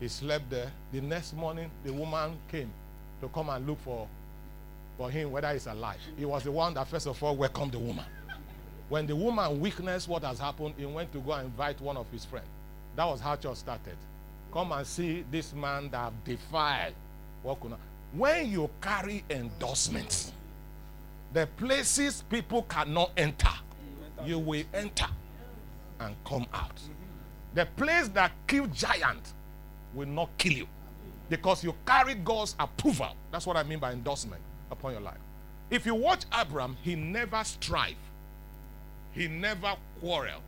He 0.00 0.08
slept 0.08 0.48
there. 0.48 0.72
The 0.90 1.02
next 1.02 1.34
morning, 1.34 1.70
the 1.84 1.92
woman 1.92 2.38
came 2.50 2.70
to 3.20 3.28
come 3.28 3.50
and 3.50 3.66
look 3.66 3.78
for, 3.80 4.08
for 4.96 5.10
him, 5.10 5.32
whether 5.32 5.52
he's 5.52 5.66
alive. 5.66 6.00
He 6.16 6.24
was 6.24 6.44
the 6.44 6.50
one 6.50 6.72
that, 6.72 6.88
first 6.88 7.06
of 7.06 7.22
all, 7.22 7.36
welcomed 7.36 7.72
the 7.72 7.78
woman. 7.78 8.06
When 8.92 9.06
the 9.06 9.16
woman 9.16 9.58
witnessed 9.58 10.06
what 10.06 10.22
has 10.22 10.38
happened, 10.38 10.74
he 10.76 10.84
went 10.84 11.14
to 11.14 11.18
go 11.20 11.32
and 11.32 11.46
invite 11.46 11.80
one 11.80 11.96
of 11.96 12.04
his 12.10 12.26
friends. 12.26 12.44
That 12.94 13.06
was 13.06 13.22
how 13.22 13.36
church 13.36 13.56
started. 13.56 13.96
Come 14.52 14.70
and 14.72 14.86
see 14.86 15.24
this 15.30 15.54
man 15.54 15.88
that 15.92 15.96
have 15.96 16.24
defied. 16.24 16.92
What 17.42 17.58
could 17.58 17.70
not. 17.70 17.80
When 18.12 18.50
you 18.50 18.68
carry 18.82 19.24
endorsements, 19.30 20.32
the 21.32 21.46
places 21.56 22.22
people 22.28 22.64
cannot 22.64 23.12
enter, 23.16 23.48
you 24.26 24.38
will 24.38 24.62
enter 24.74 25.08
and 25.98 26.14
come 26.26 26.44
out. 26.52 26.78
The 27.54 27.64
place 27.78 28.08
that 28.08 28.32
killed 28.46 28.74
giant 28.74 29.32
will 29.94 30.08
not 30.08 30.28
kill 30.36 30.52
you 30.52 30.68
because 31.30 31.64
you 31.64 31.74
carry 31.86 32.12
God's 32.12 32.54
approval. 32.60 33.16
That's 33.30 33.46
what 33.46 33.56
I 33.56 33.62
mean 33.62 33.78
by 33.78 33.92
endorsement 33.92 34.42
upon 34.70 34.92
your 34.92 35.00
life. 35.00 35.16
If 35.70 35.86
you 35.86 35.94
watch 35.94 36.24
Abraham, 36.38 36.76
he 36.82 36.94
never 36.94 37.42
strive, 37.42 37.96
he 39.12 39.28
never 39.28 39.74
quarrel, 40.00 40.40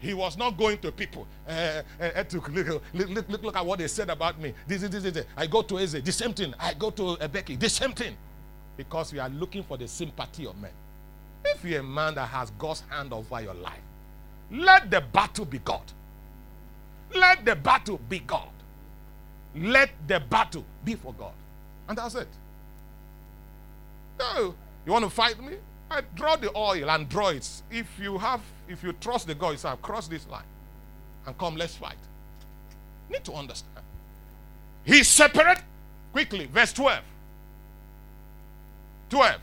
He 0.00 0.14
was 0.14 0.36
not 0.36 0.56
going 0.56 0.78
to 0.78 0.92
people. 0.92 1.26
Uh, 1.48 1.82
uh, 2.00 2.24
look, 2.32 2.48
look, 2.48 2.82
look, 3.28 3.42
look, 3.42 3.56
at 3.56 3.64
what 3.64 3.78
they 3.78 3.88
said 3.88 4.10
about 4.10 4.40
me. 4.40 4.52
This, 4.66 4.82
this, 4.82 4.90
this, 5.02 5.12
this. 5.14 5.26
I 5.36 5.46
go 5.46 5.62
to 5.62 5.78
Eze, 5.78 6.02
the 6.02 6.12
same 6.12 6.32
thing. 6.32 6.54
I 6.58 6.74
go 6.74 6.90
to 6.90 7.16
Becky, 7.28 7.56
the 7.56 7.68
same 7.68 7.92
thing. 7.92 8.16
Because 8.76 9.12
we 9.12 9.18
are 9.18 9.28
looking 9.28 9.62
for 9.62 9.76
the 9.76 9.86
sympathy 9.86 10.46
of 10.46 10.60
men. 10.60 10.72
If 11.44 11.64
you're 11.64 11.80
a 11.80 11.82
man 11.82 12.14
that 12.16 12.28
has 12.28 12.50
God's 12.58 12.82
hand 12.88 13.12
over 13.12 13.40
your 13.40 13.54
life, 13.54 13.80
let 14.50 14.90
the 14.90 15.00
battle 15.00 15.44
be 15.44 15.58
God. 15.58 15.82
Let 17.14 17.44
the 17.44 17.54
battle 17.54 18.00
be 18.08 18.18
God. 18.20 18.48
Let 19.54 19.90
the 20.06 20.20
battle 20.20 20.64
be 20.84 20.96
for 20.96 21.12
God. 21.12 21.32
And 21.88 21.96
that's 21.96 22.14
it. 22.14 22.28
No, 24.18 24.54
you 24.84 24.92
want 24.92 25.04
to 25.04 25.10
fight 25.10 25.40
me? 25.42 25.54
I 25.94 26.02
draw 26.16 26.34
the 26.34 26.50
oil 26.56 26.90
and 26.90 27.08
draw 27.08 27.28
it. 27.28 27.48
If 27.70 27.88
you 28.00 28.18
have, 28.18 28.40
if 28.68 28.82
you 28.82 28.92
trust 28.94 29.28
the 29.28 29.34
God 29.34 29.50
yourself, 29.50 29.80
cross 29.80 30.08
this 30.08 30.28
line 30.28 30.42
and 31.24 31.38
come, 31.38 31.54
let's 31.54 31.76
fight. 31.76 31.96
Need 33.08 33.22
to 33.24 33.32
understand. 33.32 33.84
He 34.84 35.04
separate 35.04 35.60
quickly. 36.12 36.46
Verse 36.46 36.72
12. 36.72 37.00
12. 39.10 39.40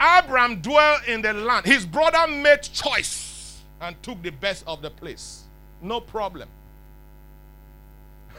Abraham 0.00 0.60
dwelt 0.60 1.08
in 1.08 1.20
the 1.20 1.32
land. 1.32 1.66
His 1.66 1.84
brother 1.84 2.30
made 2.30 2.62
choice 2.62 3.60
and 3.80 4.00
took 4.02 4.22
the 4.22 4.30
best 4.30 4.62
of 4.68 4.82
the 4.82 4.90
place. 4.90 5.42
No 5.82 6.00
problem. 6.00 6.48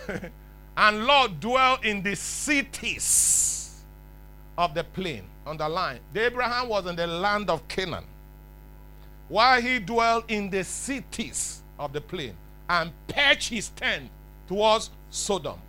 and 0.77 1.05
Lot 1.05 1.41
dwelt 1.41 1.83
in 1.83 2.01
the 2.01 2.15
cities 2.15 3.81
of 4.57 4.73
the 4.73 4.85
plain. 4.85 5.23
Underline. 5.49 5.99
Abraham 6.15 6.69
was 6.69 6.85
in 6.85 6.95
the 6.95 7.07
land 7.07 7.49
of 7.49 7.67
Canaan. 7.67 8.05
While 9.27 9.61
he 9.61 9.79
dwelt 9.79 10.25
in 10.29 10.49
the 10.49 10.63
cities 10.63 11.61
of 11.77 11.93
the 11.93 12.01
plain 12.01 12.35
and 12.69 12.91
pitched 13.07 13.49
his 13.49 13.69
tent 13.69 14.09
towards 14.47 14.89
Sodom. 15.09 15.59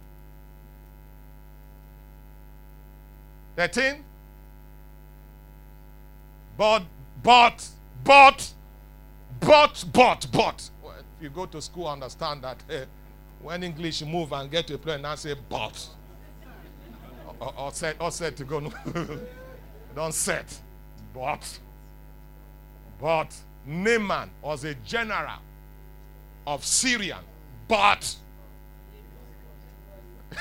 13. 3.56 4.04
But, 6.56 6.82
but, 7.22 7.68
but, 8.04 8.52
but, 9.40 9.84
but, 9.92 10.26
but. 10.32 10.70
Well, 10.82 10.94
if 10.98 11.22
you 11.22 11.30
go 11.30 11.46
to 11.46 11.60
school, 11.62 11.88
understand 11.88 12.42
that 12.42 12.62
uh, 12.70 12.84
when 13.42 13.62
English 13.62 14.02
move 14.02 14.32
and 14.32 14.50
get 14.50 14.66
to 14.66 14.74
a 14.74 14.78
place 14.78 15.00
and 15.02 15.18
say 15.18 15.34
but. 15.48 15.88
Or, 17.40 17.54
or, 17.56 17.72
said, 17.72 17.96
or 17.98 18.10
said 18.10 18.36
to 18.36 18.44
go, 18.44 18.60
don't 19.94 20.14
set. 20.14 20.58
But, 21.14 21.58
but 23.00 23.34
Naaman 23.66 24.30
was 24.42 24.64
a 24.64 24.74
general 24.74 25.40
of 26.46 26.64
Syrian. 26.64 27.18
But, 27.68 28.16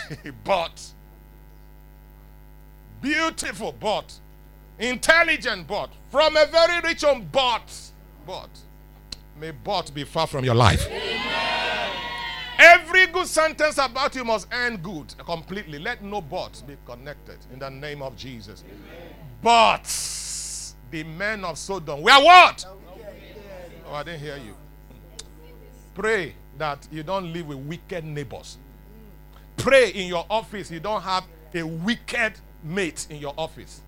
but, 0.43 0.93
beautiful, 3.01 3.73
but 3.79 4.19
intelligent 4.79 5.67
but 5.67 5.89
from 6.09 6.37
a 6.37 6.45
very 6.45 6.79
rich 6.79 7.03
one 7.03 7.27
but 7.31 7.91
but 8.25 8.49
may 9.39 9.51
but 9.51 9.93
be 9.93 10.05
far 10.05 10.25
from 10.25 10.45
your 10.45 10.55
life 10.55 10.87
every 12.57 13.05
good 13.07 13.27
sentence 13.27 13.77
about 13.77 14.15
you 14.15 14.23
must 14.23 14.47
end 14.53 14.81
good 14.81 15.13
completely 15.19 15.79
let 15.79 16.01
no 16.01 16.21
but 16.21 16.63
be 16.65 16.77
connected 16.85 17.37
in 17.51 17.59
the 17.59 17.69
name 17.69 18.01
of 18.01 18.15
jesus 18.15 18.63
Amen. 18.65 19.15
But 19.41 20.73
the 20.91 21.03
men 21.03 21.43
of 21.45 21.57
sodom 21.57 22.01
were 22.01 22.11
what 22.11 22.65
oh 23.87 23.93
i 23.93 24.03
didn't 24.03 24.19
hear 24.19 24.37
you 24.37 24.55
pray 25.93 26.33
that 26.57 26.87
you 26.91 27.03
don't 27.03 27.31
live 27.31 27.47
with 27.47 27.57
wicked 27.57 28.03
neighbors 28.03 28.57
pray 29.57 29.89
in 29.91 30.07
your 30.07 30.25
office 30.29 30.71
you 30.71 30.79
don't 30.79 31.01
have 31.01 31.25
a 31.53 31.63
wicked 31.63 32.33
mate 32.63 33.07
in 33.09 33.17
your 33.17 33.33
office 33.37 33.81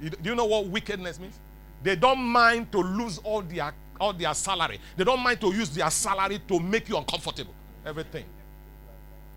do 0.00 0.30
you 0.30 0.34
know 0.34 0.46
what 0.46 0.66
wickedness 0.66 1.20
means? 1.20 1.38
They 1.82 1.96
don't 1.96 2.20
mind 2.20 2.72
to 2.72 2.78
lose 2.78 3.18
all 3.18 3.42
their 3.42 3.72
all 4.00 4.12
their 4.14 4.32
salary. 4.32 4.80
They 4.96 5.04
don't 5.04 5.20
mind 5.20 5.40
to 5.42 5.54
use 5.54 5.68
their 5.70 5.90
salary 5.90 6.40
to 6.48 6.58
make 6.58 6.88
you 6.88 6.96
uncomfortable. 6.96 7.54
Everything. 7.84 8.24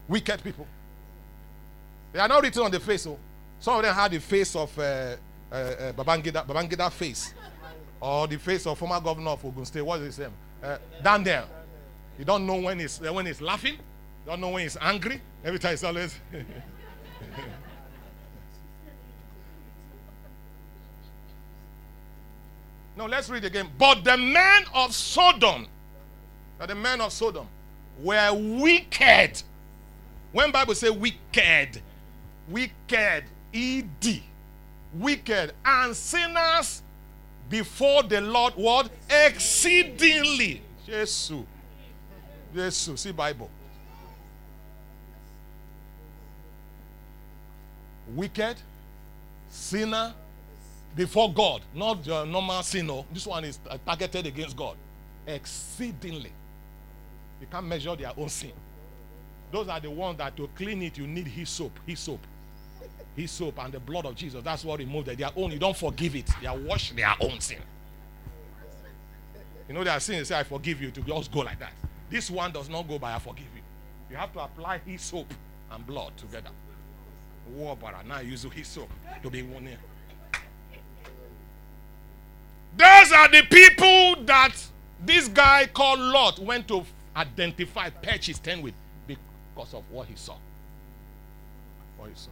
Wicked 0.07 0.41
people. 0.43 0.65
They 2.13 2.19
are 2.19 2.27
not 2.27 2.41
written 2.41 2.63
on 2.63 2.71
the 2.71 2.79
face. 2.79 3.05
Oh. 3.05 3.17
Some 3.63 3.77
of 3.77 3.83
them 3.83 3.95
had 3.95 4.11
the 4.11 4.19
face 4.19 4.57
of 4.57 4.77
uh, 4.77 4.81
uh, 4.81 5.55
uh, 5.55 5.93
Babangida, 5.93 6.45
Babangida 6.45 6.91
face. 6.91 7.33
Or 8.01 8.27
the 8.27 8.37
face 8.37 8.67
of 8.67 8.77
former 8.77 8.99
governor 8.99 9.29
of 9.29 9.45
Ogun 9.45 9.63
State. 9.63 9.81
What 9.81 10.01
is 10.01 10.17
his 10.17 10.19
name? 10.19 10.33
Uh, 10.61 10.77
Daniel. 11.01 11.45
You 12.19 12.25
don't 12.25 12.45
know 12.45 12.55
when 12.57 12.77
he's, 12.77 12.99
when 12.99 13.25
he's 13.25 13.39
laughing. 13.39 13.75
You 13.75 14.25
don't 14.25 14.41
know 14.41 14.49
when 14.49 14.63
he's 14.63 14.75
angry. 14.81 15.21
Every 15.45 15.59
time 15.59 15.71
he's 15.71 15.83
always... 15.85 16.13
No, 22.97 23.05
let's 23.05 23.29
read 23.29 23.45
again. 23.45 23.69
But 23.79 24.03
the 24.03 24.17
men 24.17 24.65
of 24.75 24.93
Sodom, 24.93 25.65
the 26.59 26.75
men 26.75 27.01
of 27.01 27.11
Sodom, 27.11 27.47
were 27.99 28.33
wicked. 28.33 29.41
When 30.31 30.51
Bible 30.51 30.75
say 30.75 30.91
wicked, 30.91 31.81
wicked, 32.47 33.23
ed, 33.53 34.21
wicked, 34.93 35.53
and 35.63 35.95
sinners 35.95 36.81
before 37.49 38.03
the 38.03 38.21
Lord, 38.21 38.53
what 38.55 38.89
exceedingly. 39.09 40.61
Jesus, 40.85 41.31
Jesus. 42.53 43.01
See 43.01 43.11
Bible. 43.11 43.49
Wicked, 48.15 48.57
sinner, 49.49 50.13
before 50.95 51.33
God, 51.33 51.61
not 51.73 52.05
your 52.05 52.25
normal 52.25 52.61
sinner. 52.63 53.03
This 53.11 53.25
one 53.25 53.45
is 53.45 53.59
targeted 53.85 54.27
against 54.27 54.55
God 54.55 54.75
exceedingly. 55.25 56.31
You 57.39 57.47
can't 57.49 57.65
measure 57.65 57.95
their 57.95 58.11
own 58.15 58.29
sin. 58.29 58.51
Those 59.51 59.67
are 59.69 59.79
the 59.79 59.89
ones 59.89 60.17
that 60.17 60.35
to 60.37 60.49
clean 60.55 60.81
it, 60.81 60.97
you 60.97 61.07
need 61.07 61.27
his 61.27 61.49
soap, 61.49 61.79
his 61.85 61.99
soap, 61.99 62.19
his 63.15 63.31
soap, 63.31 63.59
and 63.63 63.73
the 63.73 63.79
blood 63.79 64.05
of 64.05 64.15
Jesus. 64.15 64.43
That's 64.43 64.65
what 64.65 64.79
removed. 64.79 65.07
Their 65.07 65.29
own, 65.35 65.51
you 65.51 65.59
don't 65.59 65.77
forgive 65.77 66.15
it. 66.15 66.29
They 66.41 66.47
are 66.47 66.57
wash 66.57 66.91
their 66.91 67.13
own 67.19 67.39
sin. 67.39 67.59
You 69.67 69.75
know, 69.75 69.83
their 69.83 69.99
sin, 69.99 70.17
they 70.17 70.23
say, 70.23 70.39
I 70.39 70.43
forgive 70.43 70.81
you, 70.81 70.91
to 70.91 71.01
just 71.01 71.31
go 71.31 71.39
like 71.39 71.59
that. 71.59 71.73
This 72.09 72.29
one 72.29 72.51
does 72.51 72.69
not 72.69 72.87
go 72.87 72.99
by 72.99 73.13
I 73.13 73.19
forgive 73.19 73.45
you. 73.55 73.61
You 74.09 74.17
have 74.17 74.33
to 74.33 74.39
apply 74.39 74.79
his 74.79 75.01
soap 75.01 75.33
and 75.71 75.85
blood 75.87 76.15
together. 76.17 76.49
War, 77.55 77.77
now 78.07 78.19
use 78.19 78.43
his 78.43 78.67
soap 78.67 78.89
to 79.21 79.29
be 79.29 79.41
one 79.41 79.65
here. 79.65 79.77
Those 82.77 83.11
are 83.11 83.29
the 83.29 83.43
people 83.49 84.23
that 84.25 84.53
this 85.05 85.27
guy 85.27 85.67
called 85.71 85.99
Lot 85.99 86.39
went 86.39 86.67
to 86.69 86.83
identify, 87.15 87.89
patch 87.89 88.27
his 88.27 88.39
tent 88.39 88.63
with 88.63 88.73
because 89.05 89.73
of 89.73 89.83
what 89.91 90.07
he 90.07 90.15
saw. 90.15 90.35
What 91.97 92.09
he 92.09 92.15
saw. 92.15 92.29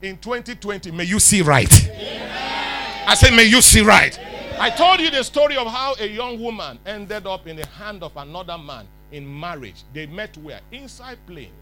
In 0.00 0.16
2020, 0.18 0.90
may 0.92 1.04
you 1.04 1.18
see 1.18 1.42
right. 1.42 1.72
Amen. 1.88 3.08
I 3.08 3.14
said, 3.14 3.34
may 3.34 3.44
you 3.44 3.60
see 3.60 3.80
right. 3.80 4.16
Amen. 4.18 4.56
I 4.60 4.70
told 4.70 5.00
you 5.00 5.10
the 5.10 5.24
story 5.24 5.56
of 5.56 5.66
how 5.66 5.94
a 5.98 6.06
young 6.06 6.40
woman 6.40 6.78
ended 6.86 7.26
up 7.26 7.46
in 7.46 7.56
the 7.56 7.66
hand 7.66 8.02
of 8.02 8.16
another 8.16 8.58
man 8.58 8.86
in 9.10 9.40
marriage. 9.40 9.82
They 9.92 10.06
met 10.06 10.36
where? 10.38 10.60
Inside 10.70 11.18
plane 11.26 11.52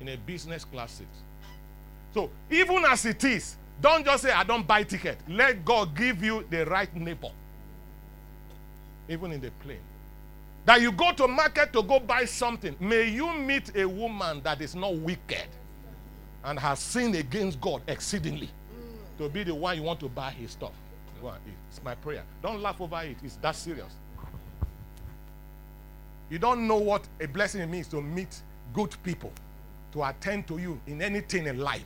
in 0.00 0.08
a 0.08 0.16
business 0.16 0.64
class 0.64 0.92
seat. 0.92 1.06
So 2.14 2.30
even 2.50 2.84
as 2.86 3.04
it 3.04 3.22
is, 3.24 3.56
don't 3.80 4.04
just 4.04 4.22
say, 4.22 4.30
I 4.30 4.44
don't 4.44 4.66
buy 4.66 4.84
ticket. 4.84 5.18
Let 5.28 5.64
God 5.64 5.94
give 5.96 6.22
you 6.22 6.44
the 6.48 6.64
right 6.66 6.94
neighbor 6.94 7.30
even 9.08 9.32
in 9.32 9.40
the 9.40 9.50
plane. 9.62 9.78
That 10.64 10.80
you 10.80 10.92
go 10.92 11.12
to 11.12 11.26
market 11.26 11.72
to 11.72 11.82
go 11.82 11.98
buy 11.98 12.24
something. 12.24 12.76
May 12.78 13.08
you 13.10 13.32
meet 13.34 13.74
a 13.76 13.84
woman 13.84 14.40
that 14.44 14.60
is 14.60 14.74
not 14.74 14.94
wicked 14.94 15.48
and 16.44 16.58
has 16.58 16.78
sinned 16.78 17.14
against 17.14 17.60
God 17.60 17.82
exceedingly 17.86 18.50
to 19.18 19.28
be 19.28 19.44
the 19.44 19.54
one 19.54 19.76
you 19.76 19.82
want 19.82 20.00
to 20.00 20.08
buy 20.08 20.30
his 20.30 20.52
stuff. 20.52 20.72
It's 21.70 21.82
my 21.84 21.94
prayer. 21.94 22.24
Don't 22.42 22.60
laugh 22.60 22.80
over 22.80 23.00
it. 23.02 23.16
It's 23.22 23.36
that 23.36 23.54
serious. 23.54 23.92
You 26.28 26.38
don't 26.38 26.66
know 26.66 26.78
what 26.78 27.06
a 27.20 27.28
blessing 27.28 27.70
means 27.70 27.86
to 27.88 28.00
meet 28.00 28.40
good 28.72 28.94
people, 29.04 29.32
to 29.92 30.02
attend 30.02 30.48
to 30.48 30.58
you 30.58 30.80
in 30.86 31.00
anything 31.02 31.46
in 31.46 31.58
life 31.58 31.84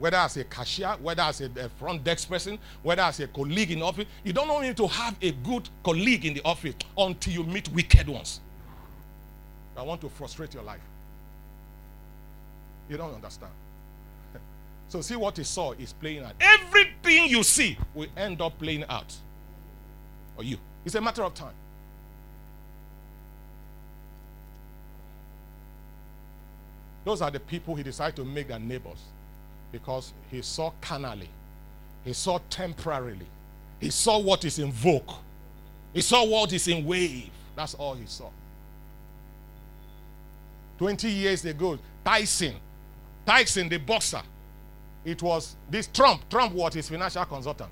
whether 0.00 0.16
as 0.16 0.36
a 0.38 0.44
cashier, 0.44 0.96
whether 1.02 1.22
as 1.22 1.42
a, 1.42 1.68
front 1.78 2.02
desk 2.02 2.28
person, 2.28 2.58
whether 2.82 3.02
as 3.02 3.20
a 3.20 3.28
colleague 3.28 3.70
in 3.70 3.82
office. 3.82 4.06
You 4.24 4.32
don't 4.32 4.48
know 4.48 4.60
need 4.60 4.76
to 4.78 4.86
have 4.86 5.14
a 5.20 5.30
good 5.30 5.68
colleague 5.84 6.24
in 6.24 6.34
the 6.34 6.42
office 6.42 6.74
until 6.96 7.32
you 7.34 7.44
meet 7.44 7.68
wicked 7.68 8.08
ones. 8.08 8.40
I 9.76 9.82
want 9.82 10.00
to 10.00 10.08
frustrate 10.08 10.54
your 10.54 10.62
life. 10.62 10.80
You 12.88 12.96
don't 12.96 13.14
understand. 13.14 13.52
So 14.90 15.00
see 15.00 15.14
what 15.14 15.36
he 15.36 15.44
saw 15.44 15.70
is 15.72 15.92
playing 15.92 16.24
out. 16.24 16.32
Everything 16.40 17.26
you 17.26 17.44
see 17.44 17.78
will 17.94 18.08
end 18.16 18.42
up 18.42 18.58
playing 18.58 18.84
out. 18.88 19.14
Or 20.36 20.42
you. 20.42 20.58
It's 20.84 20.96
a 20.96 21.00
matter 21.00 21.22
of 21.22 21.32
time. 21.32 21.54
Those 27.04 27.22
are 27.22 27.30
the 27.30 27.38
people 27.38 27.76
he 27.76 27.84
decided 27.84 28.16
to 28.16 28.24
make 28.24 28.48
their 28.48 28.58
neighbors 28.58 28.98
because 29.70 30.12
he 30.28 30.42
saw 30.42 30.72
carnally, 30.80 31.28
he 32.04 32.12
saw 32.12 32.40
temporarily, 32.50 33.26
he 33.78 33.90
saw 33.90 34.18
what 34.18 34.44
is 34.44 34.58
in 34.58 34.72
vogue, 34.72 35.12
he 35.94 36.00
saw 36.00 36.24
what 36.24 36.52
is 36.52 36.66
in 36.66 36.84
wave. 36.84 37.30
That's 37.54 37.74
all 37.74 37.94
he 37.94 38.06
saw. 38.06 38.30
20 40.78 41.08
years 41.08 41.44
ago, 41.44 41.78
Tyson, 42.04 42.56
Tyson 43.24 43.68
the 43.68 43.78
boxer, 43.78 44.22
it 45.04 45.22
was 45.22 45.56
this 45.70 45.86
Trump. 45.86 46.28
Trump 46.28 46.52
was 46.54 46.74
his 46.74 46.88
financial 46.88 47.24
consultant. 47.24 47.70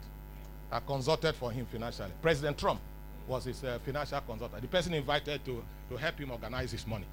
I 0.70 0.81
consulted 0.81 1.35
for 1.35 1.51
him 1.51 1.66
financially. 1.66 2.11
President 2.22 2.59
Trump 2.59 2.81
was 3.26 3.45
his 3.45 3.62
uh, 3.64 3.79
financial 3.85 4.20
consultant. 4.20 4.62
The 4.62 4.68
person 4.68 4.95
invited 4.95 5.45
to, 5.45 5.62
to 5.91 5.97
help 5.97 6.18
him 6.18 6.31
organize 6.31 6.72
his 6.72 6.87
money. 6.87 7.07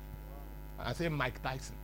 I 0.80 0.94
say 0.94 1.10
Mike 1.10 1.42
Tyson. 1.42 1.76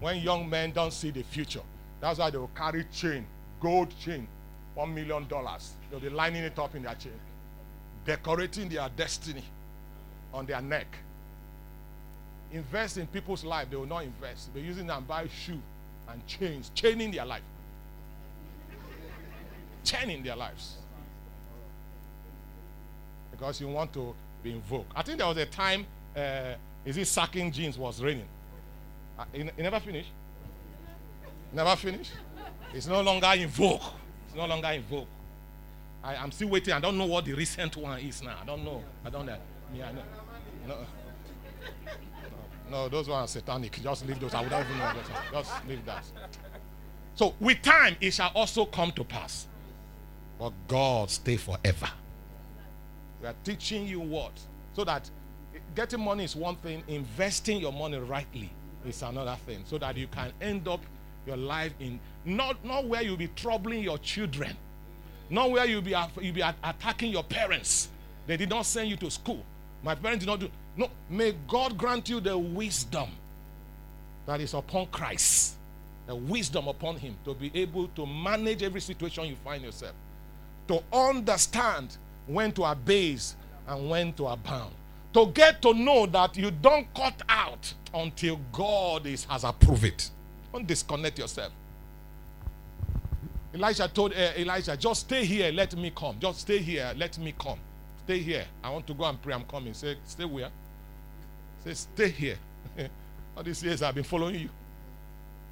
When 0.00 0.18
young 0.18 0.48
men 0.48 0.70
don't 0.70 0.92
see 0.92 1.10
the 1.10 1.22
future, 1.22 1.62
that's 2.00 2.20
why 2.20 2.30
they 2.30 2.38
will 2.38 2.50
carry 2.54 2.84
chain, 2.92 3.26
gold 3.60 3.92
chain, 3.98 4.28
one 4.74 4.94
million 4.94 5.26
dollars. 5.26 5.72
They'll 5.90 5.98
be 5.98 6.08
lining 6.08 6.44
it 6.44 6.56
up 6.58 6.74
in 6.76 6.82
their 6.84 6.94
chain, 6.94 7.18
decorating 8.04 8.68
their 8.68 8.88
destiny 8.96 9.42
on 10.32 10.46
their 10.46 10.60
neck. 10.60 10.86
Invest 12.52 12.96
in 12.98 13.06
people's 13.06 13.44
life, 13.44 13.68
they 13.70 13.76
will 13.76 13.86
not 13.86 14.04
invest. 14.04 14.52
They're 14.54 14.62
using 14.62 14.86
them 14.86 15.04
buy 15.06 15.28
shoe 15.28 15.60
and 16.08 16.26
chains, 16.26 16.70
chaining 16.74 17.10
their 17.10 17.26
life. 17.26 17.42
chaining 19.84 20.22
their 20.22 20.36
lives. 20.36 20.76
Because 23.30 23.60
you 23.60 23.68
want 23.68 23.92
to 23.94 24.14
be 24.42 24.52
invoked. 24.52 24.92
I 24.94 25.02
think 25.02 25.18
there 25.18 25.26
was 25.26 25.36
a 25.36 25.46
time, 25.46 25.86
uh, 26.16 26.54
is 26.84 26.96
it 26.96 27.06
sacking 27.06 27.52
jeans 27.52 27.78
was 27.78 28.02
raining? 28.02 28.26
Uh, 29.18 29.24
it, 29.32 29.46
it 29.56 29.62
never 29.62 29.80
finished? 29.80 30.10
Never 31.52 31.76
finished? 31.76 32.12
It's 32.74 32.86
no 32.86 33.00
longer 33.00 33.30
invoked. 33.36 33.84
It's 34.26 34.36
no 34.36 34.46
longer 34.46 34.68
invoked. 34.68 35.08
I, 36.02 36.14
am 36.16 36.30
still 36.32 36.48
waiting. 36.48 36.74
I 36.74 36.80
don't 36.80 36.96
know 36.96 37.06
what 37.06 37.24
the 37.24 37.34
recent 37.34 37.76
one 37.76 37.98
is 38.00 38.22
now. 38.22 38.36
I 38.40 38.44
don't 38.44 38.64
know. 38.64 38.82
I 39.04 39.10
don't 39.10 39.26
know. 39.26 39.36
Yeah, 39.74 39.90
know. 39.92 40.02
No. 40.66 40.76
No, 42.70 42.88
those 42.88 43.08
ones 43.08 43.30
are 43.30 43.40
satanic. 43.40 43.80
Just 43.82 44.06
leave 44.06 44.20
those. 44.20 44.34
I 44.34 44.42
would 44.42 44.50
not 44.50 44.64
even 44.64 44.78
know. 44.78 44.92
Just 45.32 45.66
leave 45.66 45.84
that. 45.86 46.04
So 47.14 47.34
with 47.40 47.62
time, 47.62 47.96
it 48.00 48.12
shall 48.12 48.30
also 48.34 48.64
come 48.66 48.92
to 48.92 49.04
pass. 49.04 49.46
But 50.38 50.52
God 50.68 51.10
stay 51.10 51.36
forever. 51.36 51.88
We 53.20 53.28
are 53.28 53.34
teaching 53.42 53.86
you 53.86 54.00
what? 54.00 54.32
So 54.74 54.84
that 54.84 55.10
getting 55.74 56.00
money 56.00 56.24
is 56.24 56.36
one 56.36 56.56
thing, 56.56 56.84
investing 56.86 57.58
your 57.58 57.72
money 57.72 57.98
rightly 57.98 58.50
is 58.86 59.02
another 59.02 59.36
thing. 59.46 59.64
So 59.66 59.78
that 59.78 59.96
you 59.96 60.06
can 60.06 60.32
end 60.40 60.68
up 60.68 60.80
your 61.26 61.36
life 61.36 61.72
in 61.80 61.98
not, 62.24 62.64
not 62.64 62.86
where 62.86 63.02
you'll 63.02 63.16
be 63.16 63.28
troubling 63.28 63.82
your 63.82 63.98
children, 63.98 64.56
not 65.30 65.50
where 65.50 65.66
you'll 65.66 65.82
be, 65.82 65.94
you'll 66.20 66.34
be 66.34 66.44
attacking 66.62 67.10
your 67.10 67.24
parents. 67.24 67.88
They 68.26 68.36
did 68.36 68.50
not 68.50 68.66
send 68.66 68.88
you 68.90 68.96
to 68.98 69.10
school. 69.10 69.44
My 69.82 69.94
parents 69.94 70.24
did 70.24 70.30
not 70.30 70.40
do. 70.40 70.50
No, 70.78 70.88
may 71.10 71.34
God 71.48 71.76
grant 71.76 72.08
you 72.08 72.20
the 72.20 72.38
wisdom 72.38 73.08
that 74.26 74.40
is 74.40 74.54
upon 74.54 74.86
Christ, 74.86 75.56
the 76.06 76.14
wisdom 76.14 76.68
upon 76.68 76.96
Him 76.96 77.16
to 77.24 77.34
be 77.34 77.50
able 77.52 77.88
to 77.88 78.06
manage 78.06 78.62
every 78.62 78.80
situation 78.80 79.24
you 79.24 79.34
find 79.44 79.64
yourself, 79.64 79.92
to 80.68 80.80
understand 80.92 81.96
when 82.28 82.52
to 82.52 82.62
abase 82.62 83.34
and 83.66 83.90
when 83.90 84.12
to 84.12 84.28
abound, 84.28 84.72
to 85.14 85.26
get 85.26 85.60
to 85.62 85.74
know 85.74 86.06
that 86.06 86.36
you 86.36 86.52
don't 86.52 86.86
cut 86.94 87.20
out 87.28 87.74
until 87.92 88.38
God 88.52 89.04
is, 89.06 89.24
has 89.24 89.42
approved 89.42 89.84
it. 89.84 90.10
Don't 90.52 90.66
disconnect 90.66 91.18
yourself. 91.18 91.52
Elijah 93.52 93.88
told 93.88 94.12
uh, 94.12 94.30
Elisha, 94.36 94.76
just 94.76 95.00
stay 95.00 95.24
here, 95.24 95.50
let 95.50 95.74
me 95.74 95.90
come. 95.90 96.16
Just 96.20 96.42
stay 96.42 96.58
here, 96.58 96.92
let 96.96 97.18
me 97.18 97.34
come. 97.36 97.58
Stay 98.08 98.20
here. 98.20 98.44
I 98.64 98.70
want 98.70 98.86
to 98.86 98.94
go 98.94 99.04
and 99.04 99.20
pray. 99.20 99.34
I'm 99.34 99.44
coming. 99.44 99.74
Say, 99.74 99.96
stay 100.06 100.24
where? 100.24 100.48
Say, 101.64 101.74
stay 101.74 102.08
here. 102.08 102.36
All 103.36 103.42
these 103.42 103.62
years 103.62 103.82
I've 103.82 103.94
been 103.94 104.04
following 104.04 104.36
you. 104.36 104.48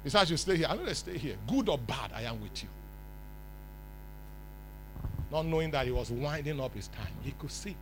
He 0.03 0.09
said, 0.09 0.29
you 0.29 0.37
stay 0.37 0.57
here. 0.57 0.67
I 0.69 0.75
know 0.75 0.85
they 0.85 0.93
stay 0.93 1.17
here. 1.17 1.35
Good 1.47 1.69
or 1.69 1.77
bad, 1.77 2.11
I 2.15 2.23
am 2.23 2.41
with 2.41 2.63
you. 2.63 2.69
Not 5.31 5.45
knowing 5.45 5.71
that 5.71 5.85
he 5.85 5.91
was 5.91 6.09
winding 6.09 6.59
up 6.61 6.73
his 6.73 6.87
time. 6.87 7.11
He 7.23 7.31
could 7.31 7.51
see. 7.51 7.75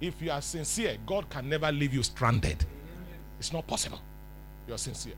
If 0.00 0.20
you 0.20 0.30
are 0.30 0.42
sincere, 0.42 0.96
God 1.06 1.28
can 1.28 1.48
never 1.48 1.70
leave 1.70 1.94
you 1.94 2.02
stranded. 2.02 2.64
It's 3.38 3.52
not 3.52 3.66
possible. 3.66 4.00
You 4.68 4.74
are 4.74 4.78
sincere. 4.78 5.14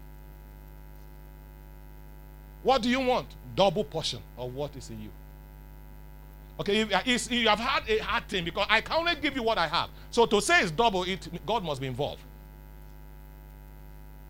What 2.63 2.83
do 2.83 2.89
you 2.89 3.01
want? 3.01 3.29
Double 3.57 3.85
portion 3.85 4.21
of 4.39 4.55
what 4.55 4.75
is 4.77 4.91
in 4.91 5.03
you. 5.03 5.11
Okay, 6.61 6.83
uh, 6.83 7.01
if, 7.07 7.31
you 7.31 7.49
have 7.49 7.59
had 7.59 7.89
a 7.89 7.99
hard 7.99 8.29
thing 8.29 8.45
because 8.45 8.67
I 8.69 8.81
can 8.81 8.99
only 8.99 9.15
give 9.17 9.35
you 9.35 9.43
what 9.43 9.59
I 9.59 9.67
have. 9.67 9.89
So 10.11 10.27
to 10.27 10.41
say 10.41 10.61
it's 10.61 10.71
double, 10.71 11.05
it 11.05 11.29
God 11.47 11.65
must 11.65 11.81
be 11.81 11.87
involved. 11.87 12.21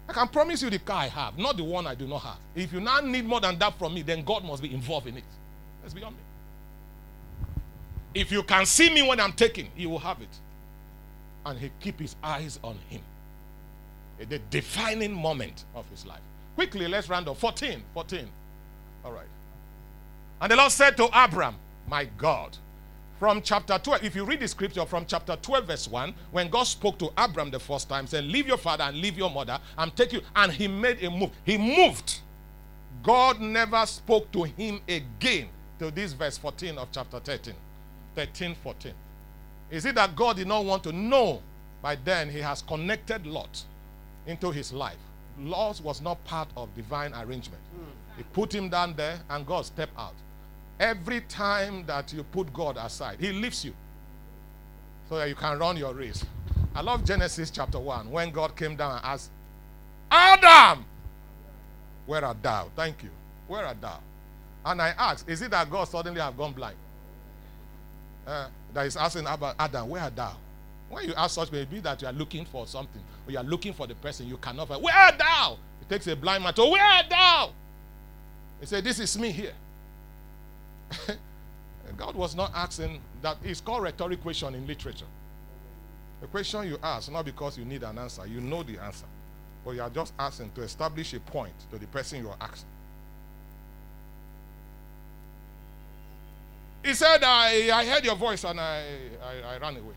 I 0.09 0.13
can 0.13 0.29
promise 0.29 0.63
you 0.63 0.71
the 0.71 0.79
car 0.79 1.03
I 1.03 1.09
have, 1.09 1.39
not 1.39 1.57
the 1.57 1.65
one 1.65 1.87
I 1.87 1.95
do 1.95 2.07
not 2.07 2.23
have. 2.23 2.39
If 2.55 2.73
you 2.73 2.81
now 2.81 3.01
need 3.01 3.25
more 3.25 3.41
than 3.41 3.59
that 3.59 3.79
from 3.79 3.95
me, 3.95 4.03
then 4.03 4.23
God 4.25 4.45
must 4.45 4.63
be 4.63 4.73
involved 4.73 5.07
in 5.07 5.17
it. 5.17 5.25
That's 5.81 5.95
beyond 5.95 6.17
me. 6.17 6.23
If 8.15 8.31
you 8.31 8.43
can 8.43 8.67
see 8.67 8.93
me 8.93 9.03
when 9.03 9.19
I'm 9.21 9.33
taking, 9.33 9.69
He 9.75 9.87
will 9.87 9.99
have 9.99 10.21
it. 10.21 10.29
And 11.47 11.59
He 11.59 11.71
keep 11.81 11.99
His 11.99 12.15
eyes 12.23 12.59
on 12.63 12.77
Him. 12.89 13.01
The 14.29 14.39
defining 14.51 15.13
moment 15.13 15.65
of 15.75 15.89
His 15.91 16.07
life. 16.07 16.21
Quickly, 16.55 16.87
let's 16.87 17.09
round 17.09 17.29
up. 17.29 17.39
14. 17.39 17.83
14. 17.95 18.29
All 19.05 19.13
right. 19.13 19.27
And 20.41 20.53
the 20.53 20.57
Lord 20.57 20.73
said 20.73 20.97
to 20.99 21.09
Abram, 21.13 21.57
My 21.89 22.05
God, 22.17 22.57
from 23.19 23.41
chapter 23.41 23.79
12, 23.79 24.05
if 24.05 24.17
you 24.17 24.25
read 24.25 24.41
the 24.41 24.49
scripture 24.49 24.85
from 24.85 25.07
chapter 25.07 25.37
12, 25.37 25.67
verse 25.67 25.89
1, 25.89 26.15
when 26.33 26.49
God 26.49 26.65
spoke 26.65 26.99
to 26.99 27.11
Abram 27.17 27.51
the 27.51 27.61
first 27.61 27.89
time, 27.89 28.07
said, 28.07 28.25
Leave 28.25 28.49
your 28.49 28.57
father 28.57 28.85
and 28.85 28.97
leave 28.97 29.17
your 29.17 29.31
mother 29.31 29.61
and 29.79 29.95
take 29.95 30.13
you. 30.13 30.23
And 30.35 30.51
he 30.51 30.67
made 30.67 31.03
a 31.05 31.11
move. 31.11 31.31
He 31.45 31.57
moved. 31.57 32.21
God 33.03 33.41
never 33.41 33.87
spoke 33.87 34.31
to 34.33 34.43
him 34.43 34.81
again 34.89 35.49
till 35.79 35.91
this 35.91 36.13
verse 36.13 36.37
14 36.39 36.79
of 36.79 36.89
chapter 36.91 37.21
13. 37.21 37.55
13, 38.15 38.57
14. 38.63 38.93
Is 39.71 39.87
it 39.87 39.95
that 39.95 40.17
God 40.17 40.37
did 40.37 40.49
not 40.49 40.65
want 40.65 40.83
to 40.85 40.93
know? 40.93 41.43
By 41.81 41.97
then, 41.97 42.29
he 42.29 42.39
has 42.41 42.63
connected 42.63 43.27
Lot 43.27 43.65
into 44.27 44.51
his 44.51 44.73
life. 44.73 44.99
Lot 45.39 45.81
was 45.81 46.01
not 46.01 46.23
part 46.25 46.49
of 46.57 46.75
divine 46.75 47.13
arrangement. 47.15 47.63
He 48.17 48.23
put 48.23 48.55
him 48.55 48.69
down 48.69 48.95
there, 48.95 49.21
and 49.31 49.47
God 49.47 49.65
stepped 49.65 49.99
out. 49.99 50.15
Every 50.83 51.21
time 51.21 51.87
that 51.87 52.13
you 52.13 52.25
put 52.25 52.53
God 52.53 52.77
aside, 52.77 53.19
He 53.21 53.31
lifts 53.31 53.65
you 53.65 53.73
so 55.09 55.17
that 55.17 55.29
you 55.29 55.37
can 55.37 55.57
run 55.57 55.77
your 55.77 55.95
race. 55.95 56.27
I 56.75 56.81
love 56.81 57.05
Genesis 57.05 57.53
chapter 57.53 57.79
1 57.79 58.11
when 58.11 58.33
God 58.33 58.57
came 58.57 58.75
down 58.75 58.97
and 58.97 59.05
asked, 59.05 59.31
Adam, 60.11 60.85
where 62.05 62.25
art 62.25 62.43
thou? 62.43 62.69
Thank 62.75 63.05
you. 63.05 63.11
Where 63.47 63.65
art 63.65 63.81
thou? 63.81 64.01
And 64.67 64.83
I 64.83 64.89
asked, 64.99 65.29
Is 65.29 65.41
it 65.41 65.53
that 65.53 65.71
God 65.71 65.85
suddenly 65.85 66.21
have 66.21 66.37
gone 66.37 66.53
blind? 66.53 66.77
Uh, 68.27 68.49
that 68.75 68.85
is 68.87 68.97
asking 68.97 69.27
about 69.29 69.55
Adam, 69.61 69.89
where 69.89 70.03
art 70.03 70.17
thou? 70.17 70.35
When 70.91 71.05
you 71.05 71.15
ask 71.17 71.37
such, 71.37 71.53
maybe 71.53 71.79
that 71.79 72.03
you 72.03 72.09
are 72.09 72.13
looking 72.13 72.45
for 72.45 72.67
something, 72.67 73.03
or 73.29 73.31
you 73.31 73.39
are 73.39 73.45
looking 73.45 73.73
for 73.73 73.87
the 73.87 73.95
person 73.95 74.27
you 74.27 74.37
cannot 74.37 74.67
find. 74.67 74.83
Where 74.83 74.97
art 74.97 75.17
thou? 75.17 75.59
It 75.81 75.89
takes 75.89 76.09
a 76.09 76.17
blind 76.17 76.43
man 76.43 76.55
to, 76.55 76.65
Where 76.65 76.83
art 76.83 77.07
thou? 77.09 77.53
He 78.59 78.67
said, 78.67 78.83
This 78.83 78.99
is 78.99 79.17
me 79.17 79.31
here. 79.31 79.53
God 81.97 82.15
was 82.15 82.35
not 82.35 82.53
asking 82.55 83.01
that. 83.23 83.37
It's 83.45 83.61
called 83.61 83.83
rhetoric 83.83 84.23
question 84.23 84.55
in 84.55 84.67
literature. 84.67 85.07
The 86.21 86.27
question 86.29 86.67
you 86.69 86.79
ask, 86.83 87.11
not 87.11 87.25
because 87.25 87.59
you 87.59 87.65
need 87.65 87.83
an 87.83 87.99
answer, 87.99 88.27
you 88.27 88.41
know 88.41 88.63
the 88.63 88.79
answer, 88.79 89.07
but 89.65 89.73
you 89.73 89.83
are 89.83 89.91
just 89.91 90.13
asking 90.19 90.53
to 90.53 90.63
establish 90.63 91.13
a 91.15 91.21
point 91.21 91.53
to 91.73 91.79
the 91.79 91.87
person 91.89 92.23
you 92.23 92.31
are 92.31 92.37
asking. 92.41 92.69
He 96.85 96.95
said, 96.95 97.23
I, 97.23 97.71
I 97.73 97.85
heard 97.85 98.05
your 98.05 98.17
voice 98.17 98.45
and 98.45 98.61
I, 98.61 98.85
I, 99.23 99.55
I 99.55 99.59
ran 99.59 99.77
away. 99.77 99.95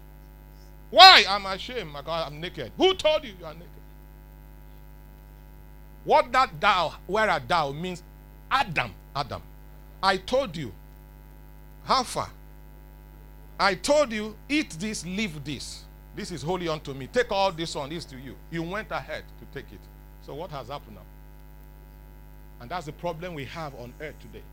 Why? 0.92 1.24
I'm 1.28 1.46
ashamed 1.46 1.94
because 1.96 2.28
I'm 2.28 2.40
naked. 2.40 2.72
Who 2.78 2.94
told 2.94 3.24
you 3.24 3.34
you 3.40 3.46
are 3.46 3.54
naked? 3.54 3.68
What 6.04 6.32
that 6.32 6.60
thou, 6.62 6.94
where 7.08 7.30
art 7.30 7.48
thou 7.48 7.72
means 7.72 8.04
Adam. 8.52 8.94
Adam. 9.16 9.42
I 10.02 10.18
told 10.18 10.56
you. 10.56 10.72
How 11.86 12.04
far? 12.04 12.30
I 13.60 13.76
told 13.76 14.12
you, 14.12 14.36
eat 14.50 14.72
this, 14.72 15.06
leave 15.06 15.44
this. 15.44 15.84
This 16.16 16.32
is 16.32 16.42
holy 16.42 16.68
unto 16.68 16.94
me. 16.94 17.08
Take 17.08 17.32
all 17.32 17.52
this 17.52 17.76
on, 17.76 17.90
this 17.90 18.06
to 18.06 18.18
you. 18.18 18.36
You 18.52 18.64
went 18.64 18.92
ahead 18.92 19.24
to 19.40 19.46
take 19.60 19.72
it. 19.72 19.80
So 20.26 20.34
what 20.34 20.50
has 20.52 20.68
happened 20.68 20.96
now? 20.96 21.02
And 22.60 22.70
that's 22.70 22.88
the 22.88 22.92
problem 22.92 23.34
we 23.34 23.46
have 23.46 23.76
on 23.76 23.94
earth 24.02 24.16
today. 24.20 24.44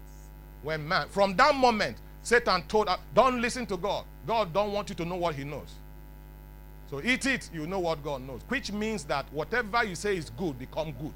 When 0.62 0.86
man, 0.86 1.08
from 1.08 1.34
that 1.36 1.54
moment, 1.54 1.96
Satan 2.22 2.62
told 2.68 2.88
us, 2.88 2.98
don't 3.14 3.40
listen 3.40 3.66
to 3.66 3.76
God. 3.76 4.04
God 4.26 4.52
don't 4.52 4.72
want 4.72 4.90
you 4.90 4.94
to 4.96 5.04
know 5.04 5.16
what 5.16 5.34
he 5.34 5.44
knows. 5.44 5.72
So 6.90 7.00
eat 7.02 7.24
it, 7.26 7.48
you 7.54 7.66
know 7.66 7.78
what 7.80 8.04
God 8.04 8.22
knows. 8.22 8.42
Which 8.48 8.70
means 8.70 9.04
that 9.04 9.24
whatever 9.32 9.82
you 9.82 9.94
say 9.94 10.16
is 10.16 10.30
good 10.30 10.58
become 10.58 10.92
good. 10.92 11.14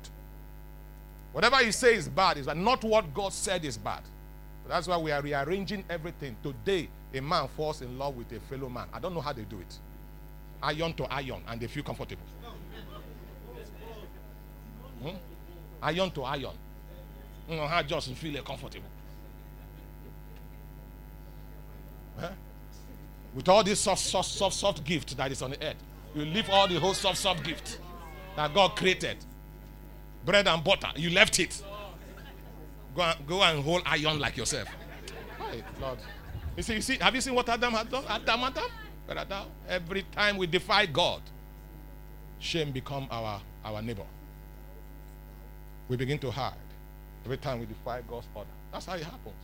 Whatever 1.33 1.63
you 1.63 1.71
say 1.71 1.95
is 1.95 2.09
bad 2.09 2.39
is 2.39 2.47
not 2.47 2.83
what 2.83 3.13
God 3.13 3.33
said 3.33 3.65
is 3.65 3.77
bad. 3.77 4.01
That's 4.69 4.89
why 4.89 4.97
we 4.97 5.13
are 5.13 5.23
rearranging 5.23 5.85
everything. 5.89 6.37
Today, 6.43 6.89
a 7.15 7.21
man 7.21 7.49
falls 7.49 7.83
in 7.83 7.99
love 7.99 8.17
with 8.17 8.31
a 8.33 8.41
fellow 8.41 8.69
man. 8.69 8.89
I 8.93 8.99
don't 8.99 9.15
know 9.15 9.21
how 9.21 9.33
they 9.33 9.43
do 9.43 9.59
it. 9.59 9.79
Iron 10.63 10.93
to 10.95 11.05
iron, 11.05 11.43
and 11.47 11.61
they 11.61 11.67
feel 11.67 11.85
comfortable. 11.85 12.23
Hmm? 15.03 15.17
Iron 15.83 16.11
to 16.11 16.23
iron. 16.25 16.55
You 17.49 17.57
know 17.57 17.67
how 17.67 17.83
just 17.83 18.13
feel 18.15 18.43
comfortable. 18.43 18.89
Huh? 22.19 22.31
With 23.35 23.49
all 23.49 23.63
this 23.63 23.81
soft, 23.81 24.01
soft, 24.01 24.31
soft, 24.31 24.57
soft 24.57 24.85
gift 24.85 25.17
that 25.17 25.31
is 25.31 25.43
on 25.43 25.51
the 25.51 25.63
earth, 25.65 25.77
you 26.15 26.25
leave 26.25 26.49
all 26.51 26.67
the 26.67 26.81
whole 26.81 26.95
soft, 26.95 27.19
soft 27.19 27.45
gift 27.45 27.79
that 28.35 28.53
God 28.55 28.75
created. 28.75 29.19
Bread 30.25 30.49
and 30.49 30.65
butter, 30.65 30.89
you 30.97 31.11
left 31.11 31.39
it. 31.39 31.63
Go 32.97 33.03
and, 33.03 33.27
go 33.27 33.43
and 33.43 33.63
hold 33.63 33.83
iron 33.85 34.19
like 34.19 34.39
yourself. 34.39 34.69
Hey, 35.39 35.63
Lord. 35.81 35.99
You 36.57 36.63
see, 36.63 36.75
you 36.75 36.81
see, 36.81 36.97
have 36.97 37.15
you 37.15 37.21
seen 37.21 37.35
what 37.35 37.47
Adam 37.49 37.73
had 37.75 37.91
done? 37.91 38.05
Adam, 38.09 38.41
Adam? 38.45 38.71
Adam? 39.11 39.47
Every 39.69 40.03
time 40.13 40.39
we 40.39 40.47
defy 40.47 40.87
God, 40.87 41.21
shame 42.39 42.73
become 42.73 43.07
our, 43.11 43.41
our 43.65 43.83
neighbor. 43.83 44.07
We 45.89 45.99
begin 45.99 46.19
to 46.21 46.31
hide 46.31 46.55
every 47.27 47.37
time 47.37 47.61
we 47.61 47.67
defy 47.67 48.01
God's 48.09 48.27
order. 48.35 48.49
That's 48.73 48.87
how 48.87 48.95
it 48.95 49.05
happens. 49.05 49.35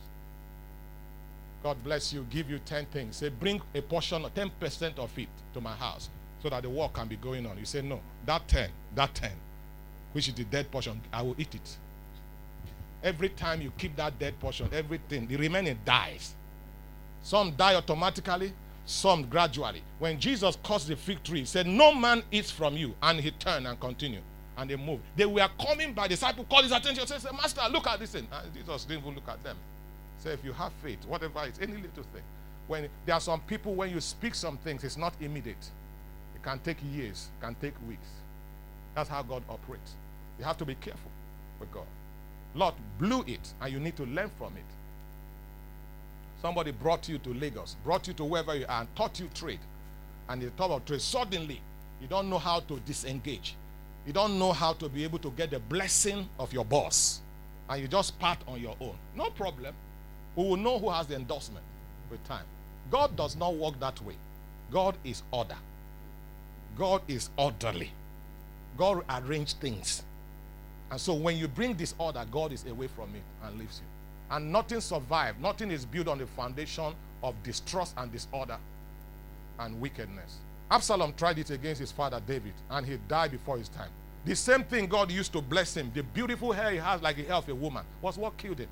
God 1.61 1.77
bless 1.83 2.11
you, 2.11 2.25
give 2.31 2.49
you 2.49 2.59
10 2.59 2.87
things. 2.87 3.17
Say, 3.17 3.29
bring 3.29 3.61
a 3.75 3.81
portion 3.81 4.25
of 4.25 4.33
10% 4.33 4.97
of 4.97 5.17
it 5.17 5.29
to 5.53 5.61
my 5.61 5.73
house 5.73 6.09
so 6.41 6.49
that 6.49 6.63
the 6.63 6.69
work 6.69 6.93
can 6.93 7.07
be 7.07 7.15
going 7.17 7.45
on. 7.45 7.57
You 7.57 7.65
say, 7.65 7.81
no, 7.81 8.01
that 8.25 8.47
10, 8.47 8.69
that 8.95 9.13
10, 9.13 9.31
which 10.11 10.27
is 10.27 10.33
the 10.33 10.43
dead 10.43 10.71
portion, 10.71 10.99
I 11.13 11.21
will 11.21 11.35
eat 11.37 11.53
it. 11.55 11.77
Every 13.03 13.29
time 13.29 13.61
you 13.61 13.71
keep 13.77 13.95
that 13.97 14.17
dead 14.17 14.39
portion, 14.39 14.69
everything, 14.71 15.27
the 15.27 15.35
remaining 15.35 15.77
dies. 15.83 16.33
Some 17.21 17.51
die 17.51 17.75
automatically, 17.75 18.53
some 18.85 19.23
gradually. 19.23 19.81
When 19.99 20.19
Jesus 20.19 20.57
caused 20.63 20.87
the 20.87 20.95
fig 20.95 21.23
tree, 21.23 21.39
he 21.39 21.45
said, 21.45 21.67
No 21.67 21.93
man 21.93 22.23
eats 22.31 22.51
from 22.51 22.75
you. 22.75 22.95
And 23.01 23.19
he 23.19 23.31
turned 23.31 23.67
and 23.67 23.79
continued. 23.79 24.23
And 24.57 24.69
they 24.69 24.75
moved. 24.75 25.03
They 25.15 25.25
were 25.25 25.49
coming 25.59 25.93
by. 25.93 26.03
The 26.03 26.09
disciple 26.09 26.45
called 26.45 26.63
his 26.63 26.71
attention. 26.71 27.05
Said, 27.07 27.31
Master, 27.33 27.61
look 27.71 27.87
at 27.87 27.99
this 27.99 28.11
thing. 28.11 28.27
And 28.31 28.53
Jesus 28.53 28.85
didn't 28.85 29.03
even 29.03 29.15
look 29.15 29.27
at 29.27 29.43
them. 29.43 29.57
So 30.19 30.29
if 30.29 30.43
you 30.45 30.53
have 30.53 30.71
faith, 30.83 31.05
whatever 31.05 31.43
it's 31.45 31.59
any 31.59 31.73
little 31.73 32.03
thing. 32.13 32.23
When 32.67 32.87
there 33.05 33.15
are 33.15 33.21
some 33.21 33.41
people, 33.41 33.73
when 33.73 33.89
you 33.89 33.99
speak 33.99 34.35
some 34.35 34.57
things, 34.57 34.83
it's 34.85 34.95
not 34.95 35.13
immediate. 35.19 35.69
It 36.35 36.43
can 36.43 36.59
take 36.59 36.77
years, 36.93 37.27
can 37.41 37.55
take 37.55 37.73
weeks. 37.87 38.07
That's 38.95 39.09
how 39.09 39.21
God 39.23 39.43
operates. 39.49 39.95
You 40.39 40.45
have 40.45 40.57
to 40.57 40.65
be 40.65 40.75
careful 40.75 41.11
with 41.59 41.71
God. 41.73 41.85
Lot 42.55 42.75
blew 42.99 43.23
it, 43.27 43.53
and 43.61 43.71
you 43.73 43.79
need 43.79 43.95
to 43.97 44.05
learn 44.05 44.29
from 44.37 44.55
it. 44.57 44.63
Somebody 46.41 46.71
brought 46.71 47.07
you 47.07 47.17
to 47.19 47.33
Lagos, 47.33 47.75
brought 47.83 48.07
you 48.07 48.13
to 48.15 48.23
wherever 48.23 48.55
you 48.55 48.65
are, 48.67 48.81
and 48.81 48.95
taught 48.95 49.19
you 49.19 49.29
trade. 49.33 49.59
And 50.27 50.41
in 50.41 50.49
the 50.49 50.55
top 50.55 50.71
of 50.71 50.85
trade, 50.85 51.01
suddenly, 51.01 51.61
you 52.01 52.07
don't 52.07 52.29
know 52.29 52.37
how 52.37 52.59
to 52.61 52.79
disengage. 52.81 53.55
You 54.05 54.13
don't 54.13 54.37
know 54.37 54.51
how 54.51 54.73
to 54.73 54.89
be 54.89 55.03
able 55.03 55.19
to 55.19 55.31
get 55.31 55.51
the 55.51 55.59
blessing 55.59 56.27
of 56.37 56.51
your 56.51 56.65
boss. 56.65 57.21
And 57.69 57.81
you 57.81 57.87
just 57.87 58.19
part 58.19 58.39
on 58.47 58.59
your 58.59 58.75
own. 58.81 58.95
No 59.15 59.29
problem. 59.29 59.73
We 60.35 60.43
will 60.43 60.57
know 60.57 60.79
who 60.79 60.89
has 60.89 61.07
the 61.07 61.15
endorsement 61.15 61.63
with 62.11 62.23
time. 62.27 62.45
God 62.91 63.15
does 63.15 63.37
not 63.37 63.55
work 63.55 63.79
that 63.79 64.01
way. 64.01 64.15
God 64.71 64.97
is 65.03 65.23
order. 65.31 65.55
God 66.77 67.03
is 67.07 67.29
orderly. 67.37 67.91
God 68.77 69.05
arranges 69.09 69.53
things. 69.53 70.03
And 70.91 70.99
so 70.99 71.13
when 71.13 71.37
you 71.37 71.47
bring 71.47 71.73
disorder, 71.73 72.25
God 72.31 72.51
is 72.51 72.65
away 72.65 72.87
from 72.87 73.09
it 73.15 73.23
and 73.43 73.57
leaves 73.57 73.81
you. 73.81 74.35
And 74.35 74.51
nothing 74.51 74.81
survives. 74.81 75.39
Nothing 75.39 75.71
is 75.71 75.85
built 75.85 76.07
on 76.07 76.17
the 76.17 76.27
foundation 76.27 76.93
of 77.21 77.35
distrust 77.43 77.93
and 77.97 78.11
disorder 78.11 78.57
and 79.59 79.79
wickedness. 79.79 80.37
Absalom 80.69 81.13
tried 81.15 81.39
it 81.39 81.49
against 81.49 81.79
his 81.79 81.91
father 81.91 82.21
David, 82.25 82.53
and 82.69 82.85
he 82.85 82.97
died 83.07 83.31
before 83.31 83.57
his 83.57 83.69
time. 83.69 83.89
The 84.25 84.35
same 84.35 84.63
thing 84.63 84.87
God 84.87 85.11
used 85.11 85.33
to 85.33 85.41
bless 85.41 85.75
him, 85.75 85.91
the 85.93 86.01
beautiful 86.01 86.51
hair 86.51 86.71
he 86.71 86.77
has 86.77 87.01
like 87.01 87.17
the 87.17 87.23
hair 87.23 87.35
of 87.35 87.47
a 87.49 87.55
woman, 87.55 87.83
was 88.01 88.17
what 88.17 88.37
killed 88.37 88.59
him. 88.59 88.69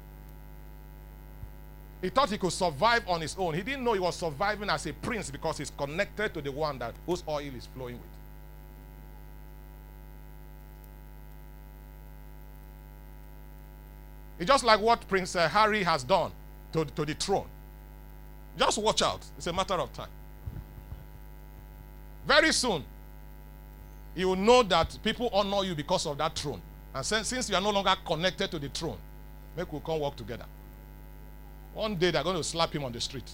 He 2.01 2.09
thought 2.09 2.32
he 2.32 2.38
could 2.38 2.53
survive 2.53 3.07
on 3.07 3.22
his 3.22 3.36
own. 3.38 3.53
He 3.53 3.62
didn't 3.62 3.84
know 3.84 3.93
he 3.93 3.99
was 3.99 4.16
surviving 4.16 4.70
as 4.70 4.88
a 4.88 4.93
prince 4.93 5.30
because 5.30 5.59
he's 5.59 5.70
connected 5.70 6.34
to 6.34 6.41
the 6.41 6.51
one 6.51 6.80
that 6.80 6.95
whose 7.05 7.24
oil 7.28 7.39
is 7.39 7.68
flowing 7.76 7.95
with. 7.95 8.21
It's 14.42 14.48
just 14.48 14.64
like 14.64 14.82
what 14.82 15.08
Prince 15.08 15.36
uh, 15.36 15.48
Harry 15.48 15.84
has 15.84 16.04
done 16.04 16.32
to, 16.74 16.84
to 16.84 17.06
the 17.06 17.14
throne. 17.14 17.46
Just 18.58 18.80
watch 18.80 19.04
out. 19.04 19.24
It's 19.38 19.46
a 19.46 19.54
matter 19.54 19.76
of 19.76 19.94
time. 19.94 20.10
Very 22.26 22.52
soon, 22.52 22.84
you 24.16 24.30
will 24.30 24.36
know 24.36 24.64
that 24.64 24.98
people 25.04 25.30
honor 25.32 25.64
you 25.64 25.76
because 25.76 26.08
of 26.08 26.18
that 26.18 26.36
throne. 26.36 26.60
And 26.96 27.06
since, 27.06 27.52
you 27.52 27.56
are 27.56 27.62
no 27.62 27.70
longer 27.70 27.94
connected 28.04 28.50
to 28.50 28.58
the 28.58 28.70
throne, 28.70 28.98
make 29.56 29.72
we 29.72 29.80
come 29.80 30.00
work 30.00 30.16
together. 30.16 30.46
One 31.76 31.96
day 31.96 32.10
they're 32.10 32.24
going 32.24 32.38
to 32.38 32.44
slap 32.44 32.74
him 32.74 32.84
on 32.84 32.92
the 32.92 33.00
street. 33.00 33.30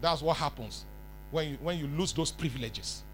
That's 0.00 0.22
what 0.22 0.38
happens 0.38 0.84
when 1.30 1.50
you, 1.50 1.58
when 1.62 1.78
you 1.78 1.86
lose 1.86 2.12
those 2.12 2.32
privileges. 2.32 3.04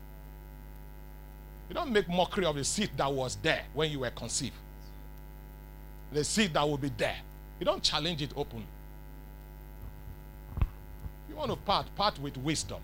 You 1.69 1.75
don't 1.75 1.93
make 1.93 2.09
mockery 2.09 2.47
of 2.47 2.57
the 2.57 2.65
seat 2.65 2.91
that 2.97 3.13
was 3.13 3.37
there 3.37 3.65
when 3.75 3.91
you 3.91 3.99
were 3.99 4.11
conceived. 4.11 4.55
The 6.13 6.25
seed 6.25 6.55
that 6.55 6.69
will 6.69 6.79
be 6.79 6.91
there. 6.97 7.17
You 7.59 7.67
don't 7.67 7.83
challenge 7.83 8.23
it 8.23 8.33
openly. 8.37 8.67
You 11.29 11.37
want 11.37 11.51
to 11.51 11.57
part, 11.57 11.95
part 11.95 12.19
with 12.19 12.37
wisdom. 12.39 12.81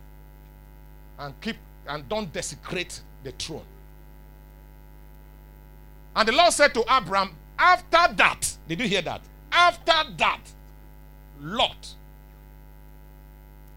And 1.19 1.39
keep 1.41 1.57
and 1.89 2.09
don't 2.09 2.33
desecrate 2.33 3.01
the 3.23 3.33
throne. 3.33 3.65
And 6.15 6.29
the 6.29 6.33
Lord 6.33 6.53
said 6.53 6.75
to 6.75 6.81
Abraham, 6.91 7.35
after 7.59 8.15
that, 8.15 8.57
did 8.69 8.81
you 8.81 8.89
hear 8.89 9.03
that? 9.03 9.21
After 9.53 9.93
that, 10.17 10.41
Lot 11.41 11.95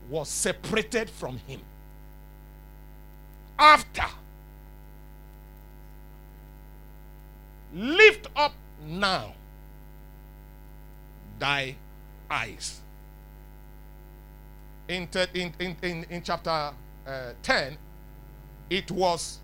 was 0.09 0.29
separated 0.29 1.09
from 1.09 1.37
him. 1.47 1.61
After, 3.57 4.05
lift 7.73 8.27
up 8.35 8.53
now 8.85 9.33
thy 11.39 11.75
eyes. 12.29 12.79
In, 14.87 15.07
in, 15.33 15.53
in, 15.59 16.05
in, 16.09 16.21
chapter 16.23 16.71
uh, 17.07 17.31
10, 17.43 17.77
it 18.69 18.91
was 18.91 19.39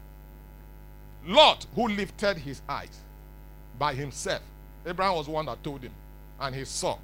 Lot 1.25 1.65
who 1.75 1.87
lifted 1.87 2.37
his 2.37 2.61
eyes 2.67 2.99
by 3.79 3.93
himself. 3.93 4.41
Abraham 4.85 5.15
was 5.15 5.27
one 5.27 5.45
that 5.47 5.63
told 5.63 5.81
him, 5.81 5.91
and 6.39 6.53
he 6.55 6.65
saw. 6.65 6.97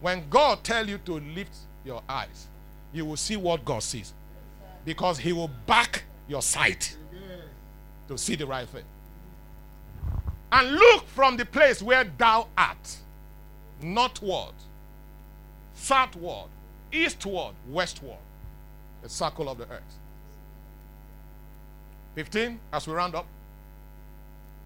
When 0.00 0.28
God 0.30 0.62
tell 0.62 0.88
you 0.88 0.98
to 0.98 1.14
lift 1.14 1.56
your 1.84 2.02
eyes, 2.08 2.46
you 2.92 3.04
will 3.04 3.16
see 3.16 3.36
what 3.36 3.64
God 3.64 3.82
sees. 3.82 4.12
Because 4.84 5.18
he 5.18 5.32
will 5.32 5.50
back 5.66 6.04
your 6.28 6.42
sight 6.42 6.96
to 8.06 8.16
see 8.16 8.36
the 8.36 8.46
right 8.46 8.68
thing. 8.68 8.84
And 10.50 10.72
look 10.72 11.06
from 11.08 11.36
the 11.36 11.44
place 11.44 11.82
where 11.82 12.04
thou 12.04 12.48
art, 12.56 12.96
northward, 13.82 14.54
southward, 15.74 16.48
eastward, 16.92 17.54
westward, 17.68 18.18
the 19.02 19.08
circle 19.08 19.48
of 19.48 19.58
the 19.58 19.64
earth. 19.64 19.98
15, 22.14 22.58
as 22.72 22.86
we 22.86 22.94
round 22.94 23.14
up. 23.14 23.26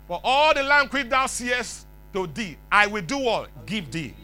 For 0.09 0.21
all 0.25 0.55
the 0.55 0.63
land 0.63 0.91
which 0.93 1.09
thou 1.09 1.27
seest 1.27 1.87
to 2.13 2.27
thee, 2.27 2.57
I 2.71 2.87
will 2.87 3.03
do 3.03 3.19
what? 3.19 3.49
Give 3.67 3.91
thee 3.91 4.15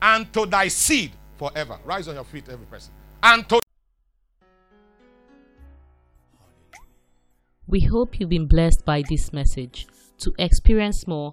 and 0.00 0.30
to 0.32 0.46
thy 0.46 0.68
seed 0.68 1.12
forever. 1.38 1.78
Rise 1.84 2.08
on 2.08 2.14
your 2.14 2.24
feet, 2.24 2.44
every 2.50 2.66
person. 2.66 2.92
And 3.22 3.48
to 3.48 3.60
We 7.68 7.80
hope 7.80 8.20
you've 8.20 8.28
been 8.28 8.48
blessed 8.48 8.84
by 8.84 9.02
this 9.08 9.32
message. 9.32 9.86
To 10.18 10.34
experience 10.38 11.06
more, 11.06 11.32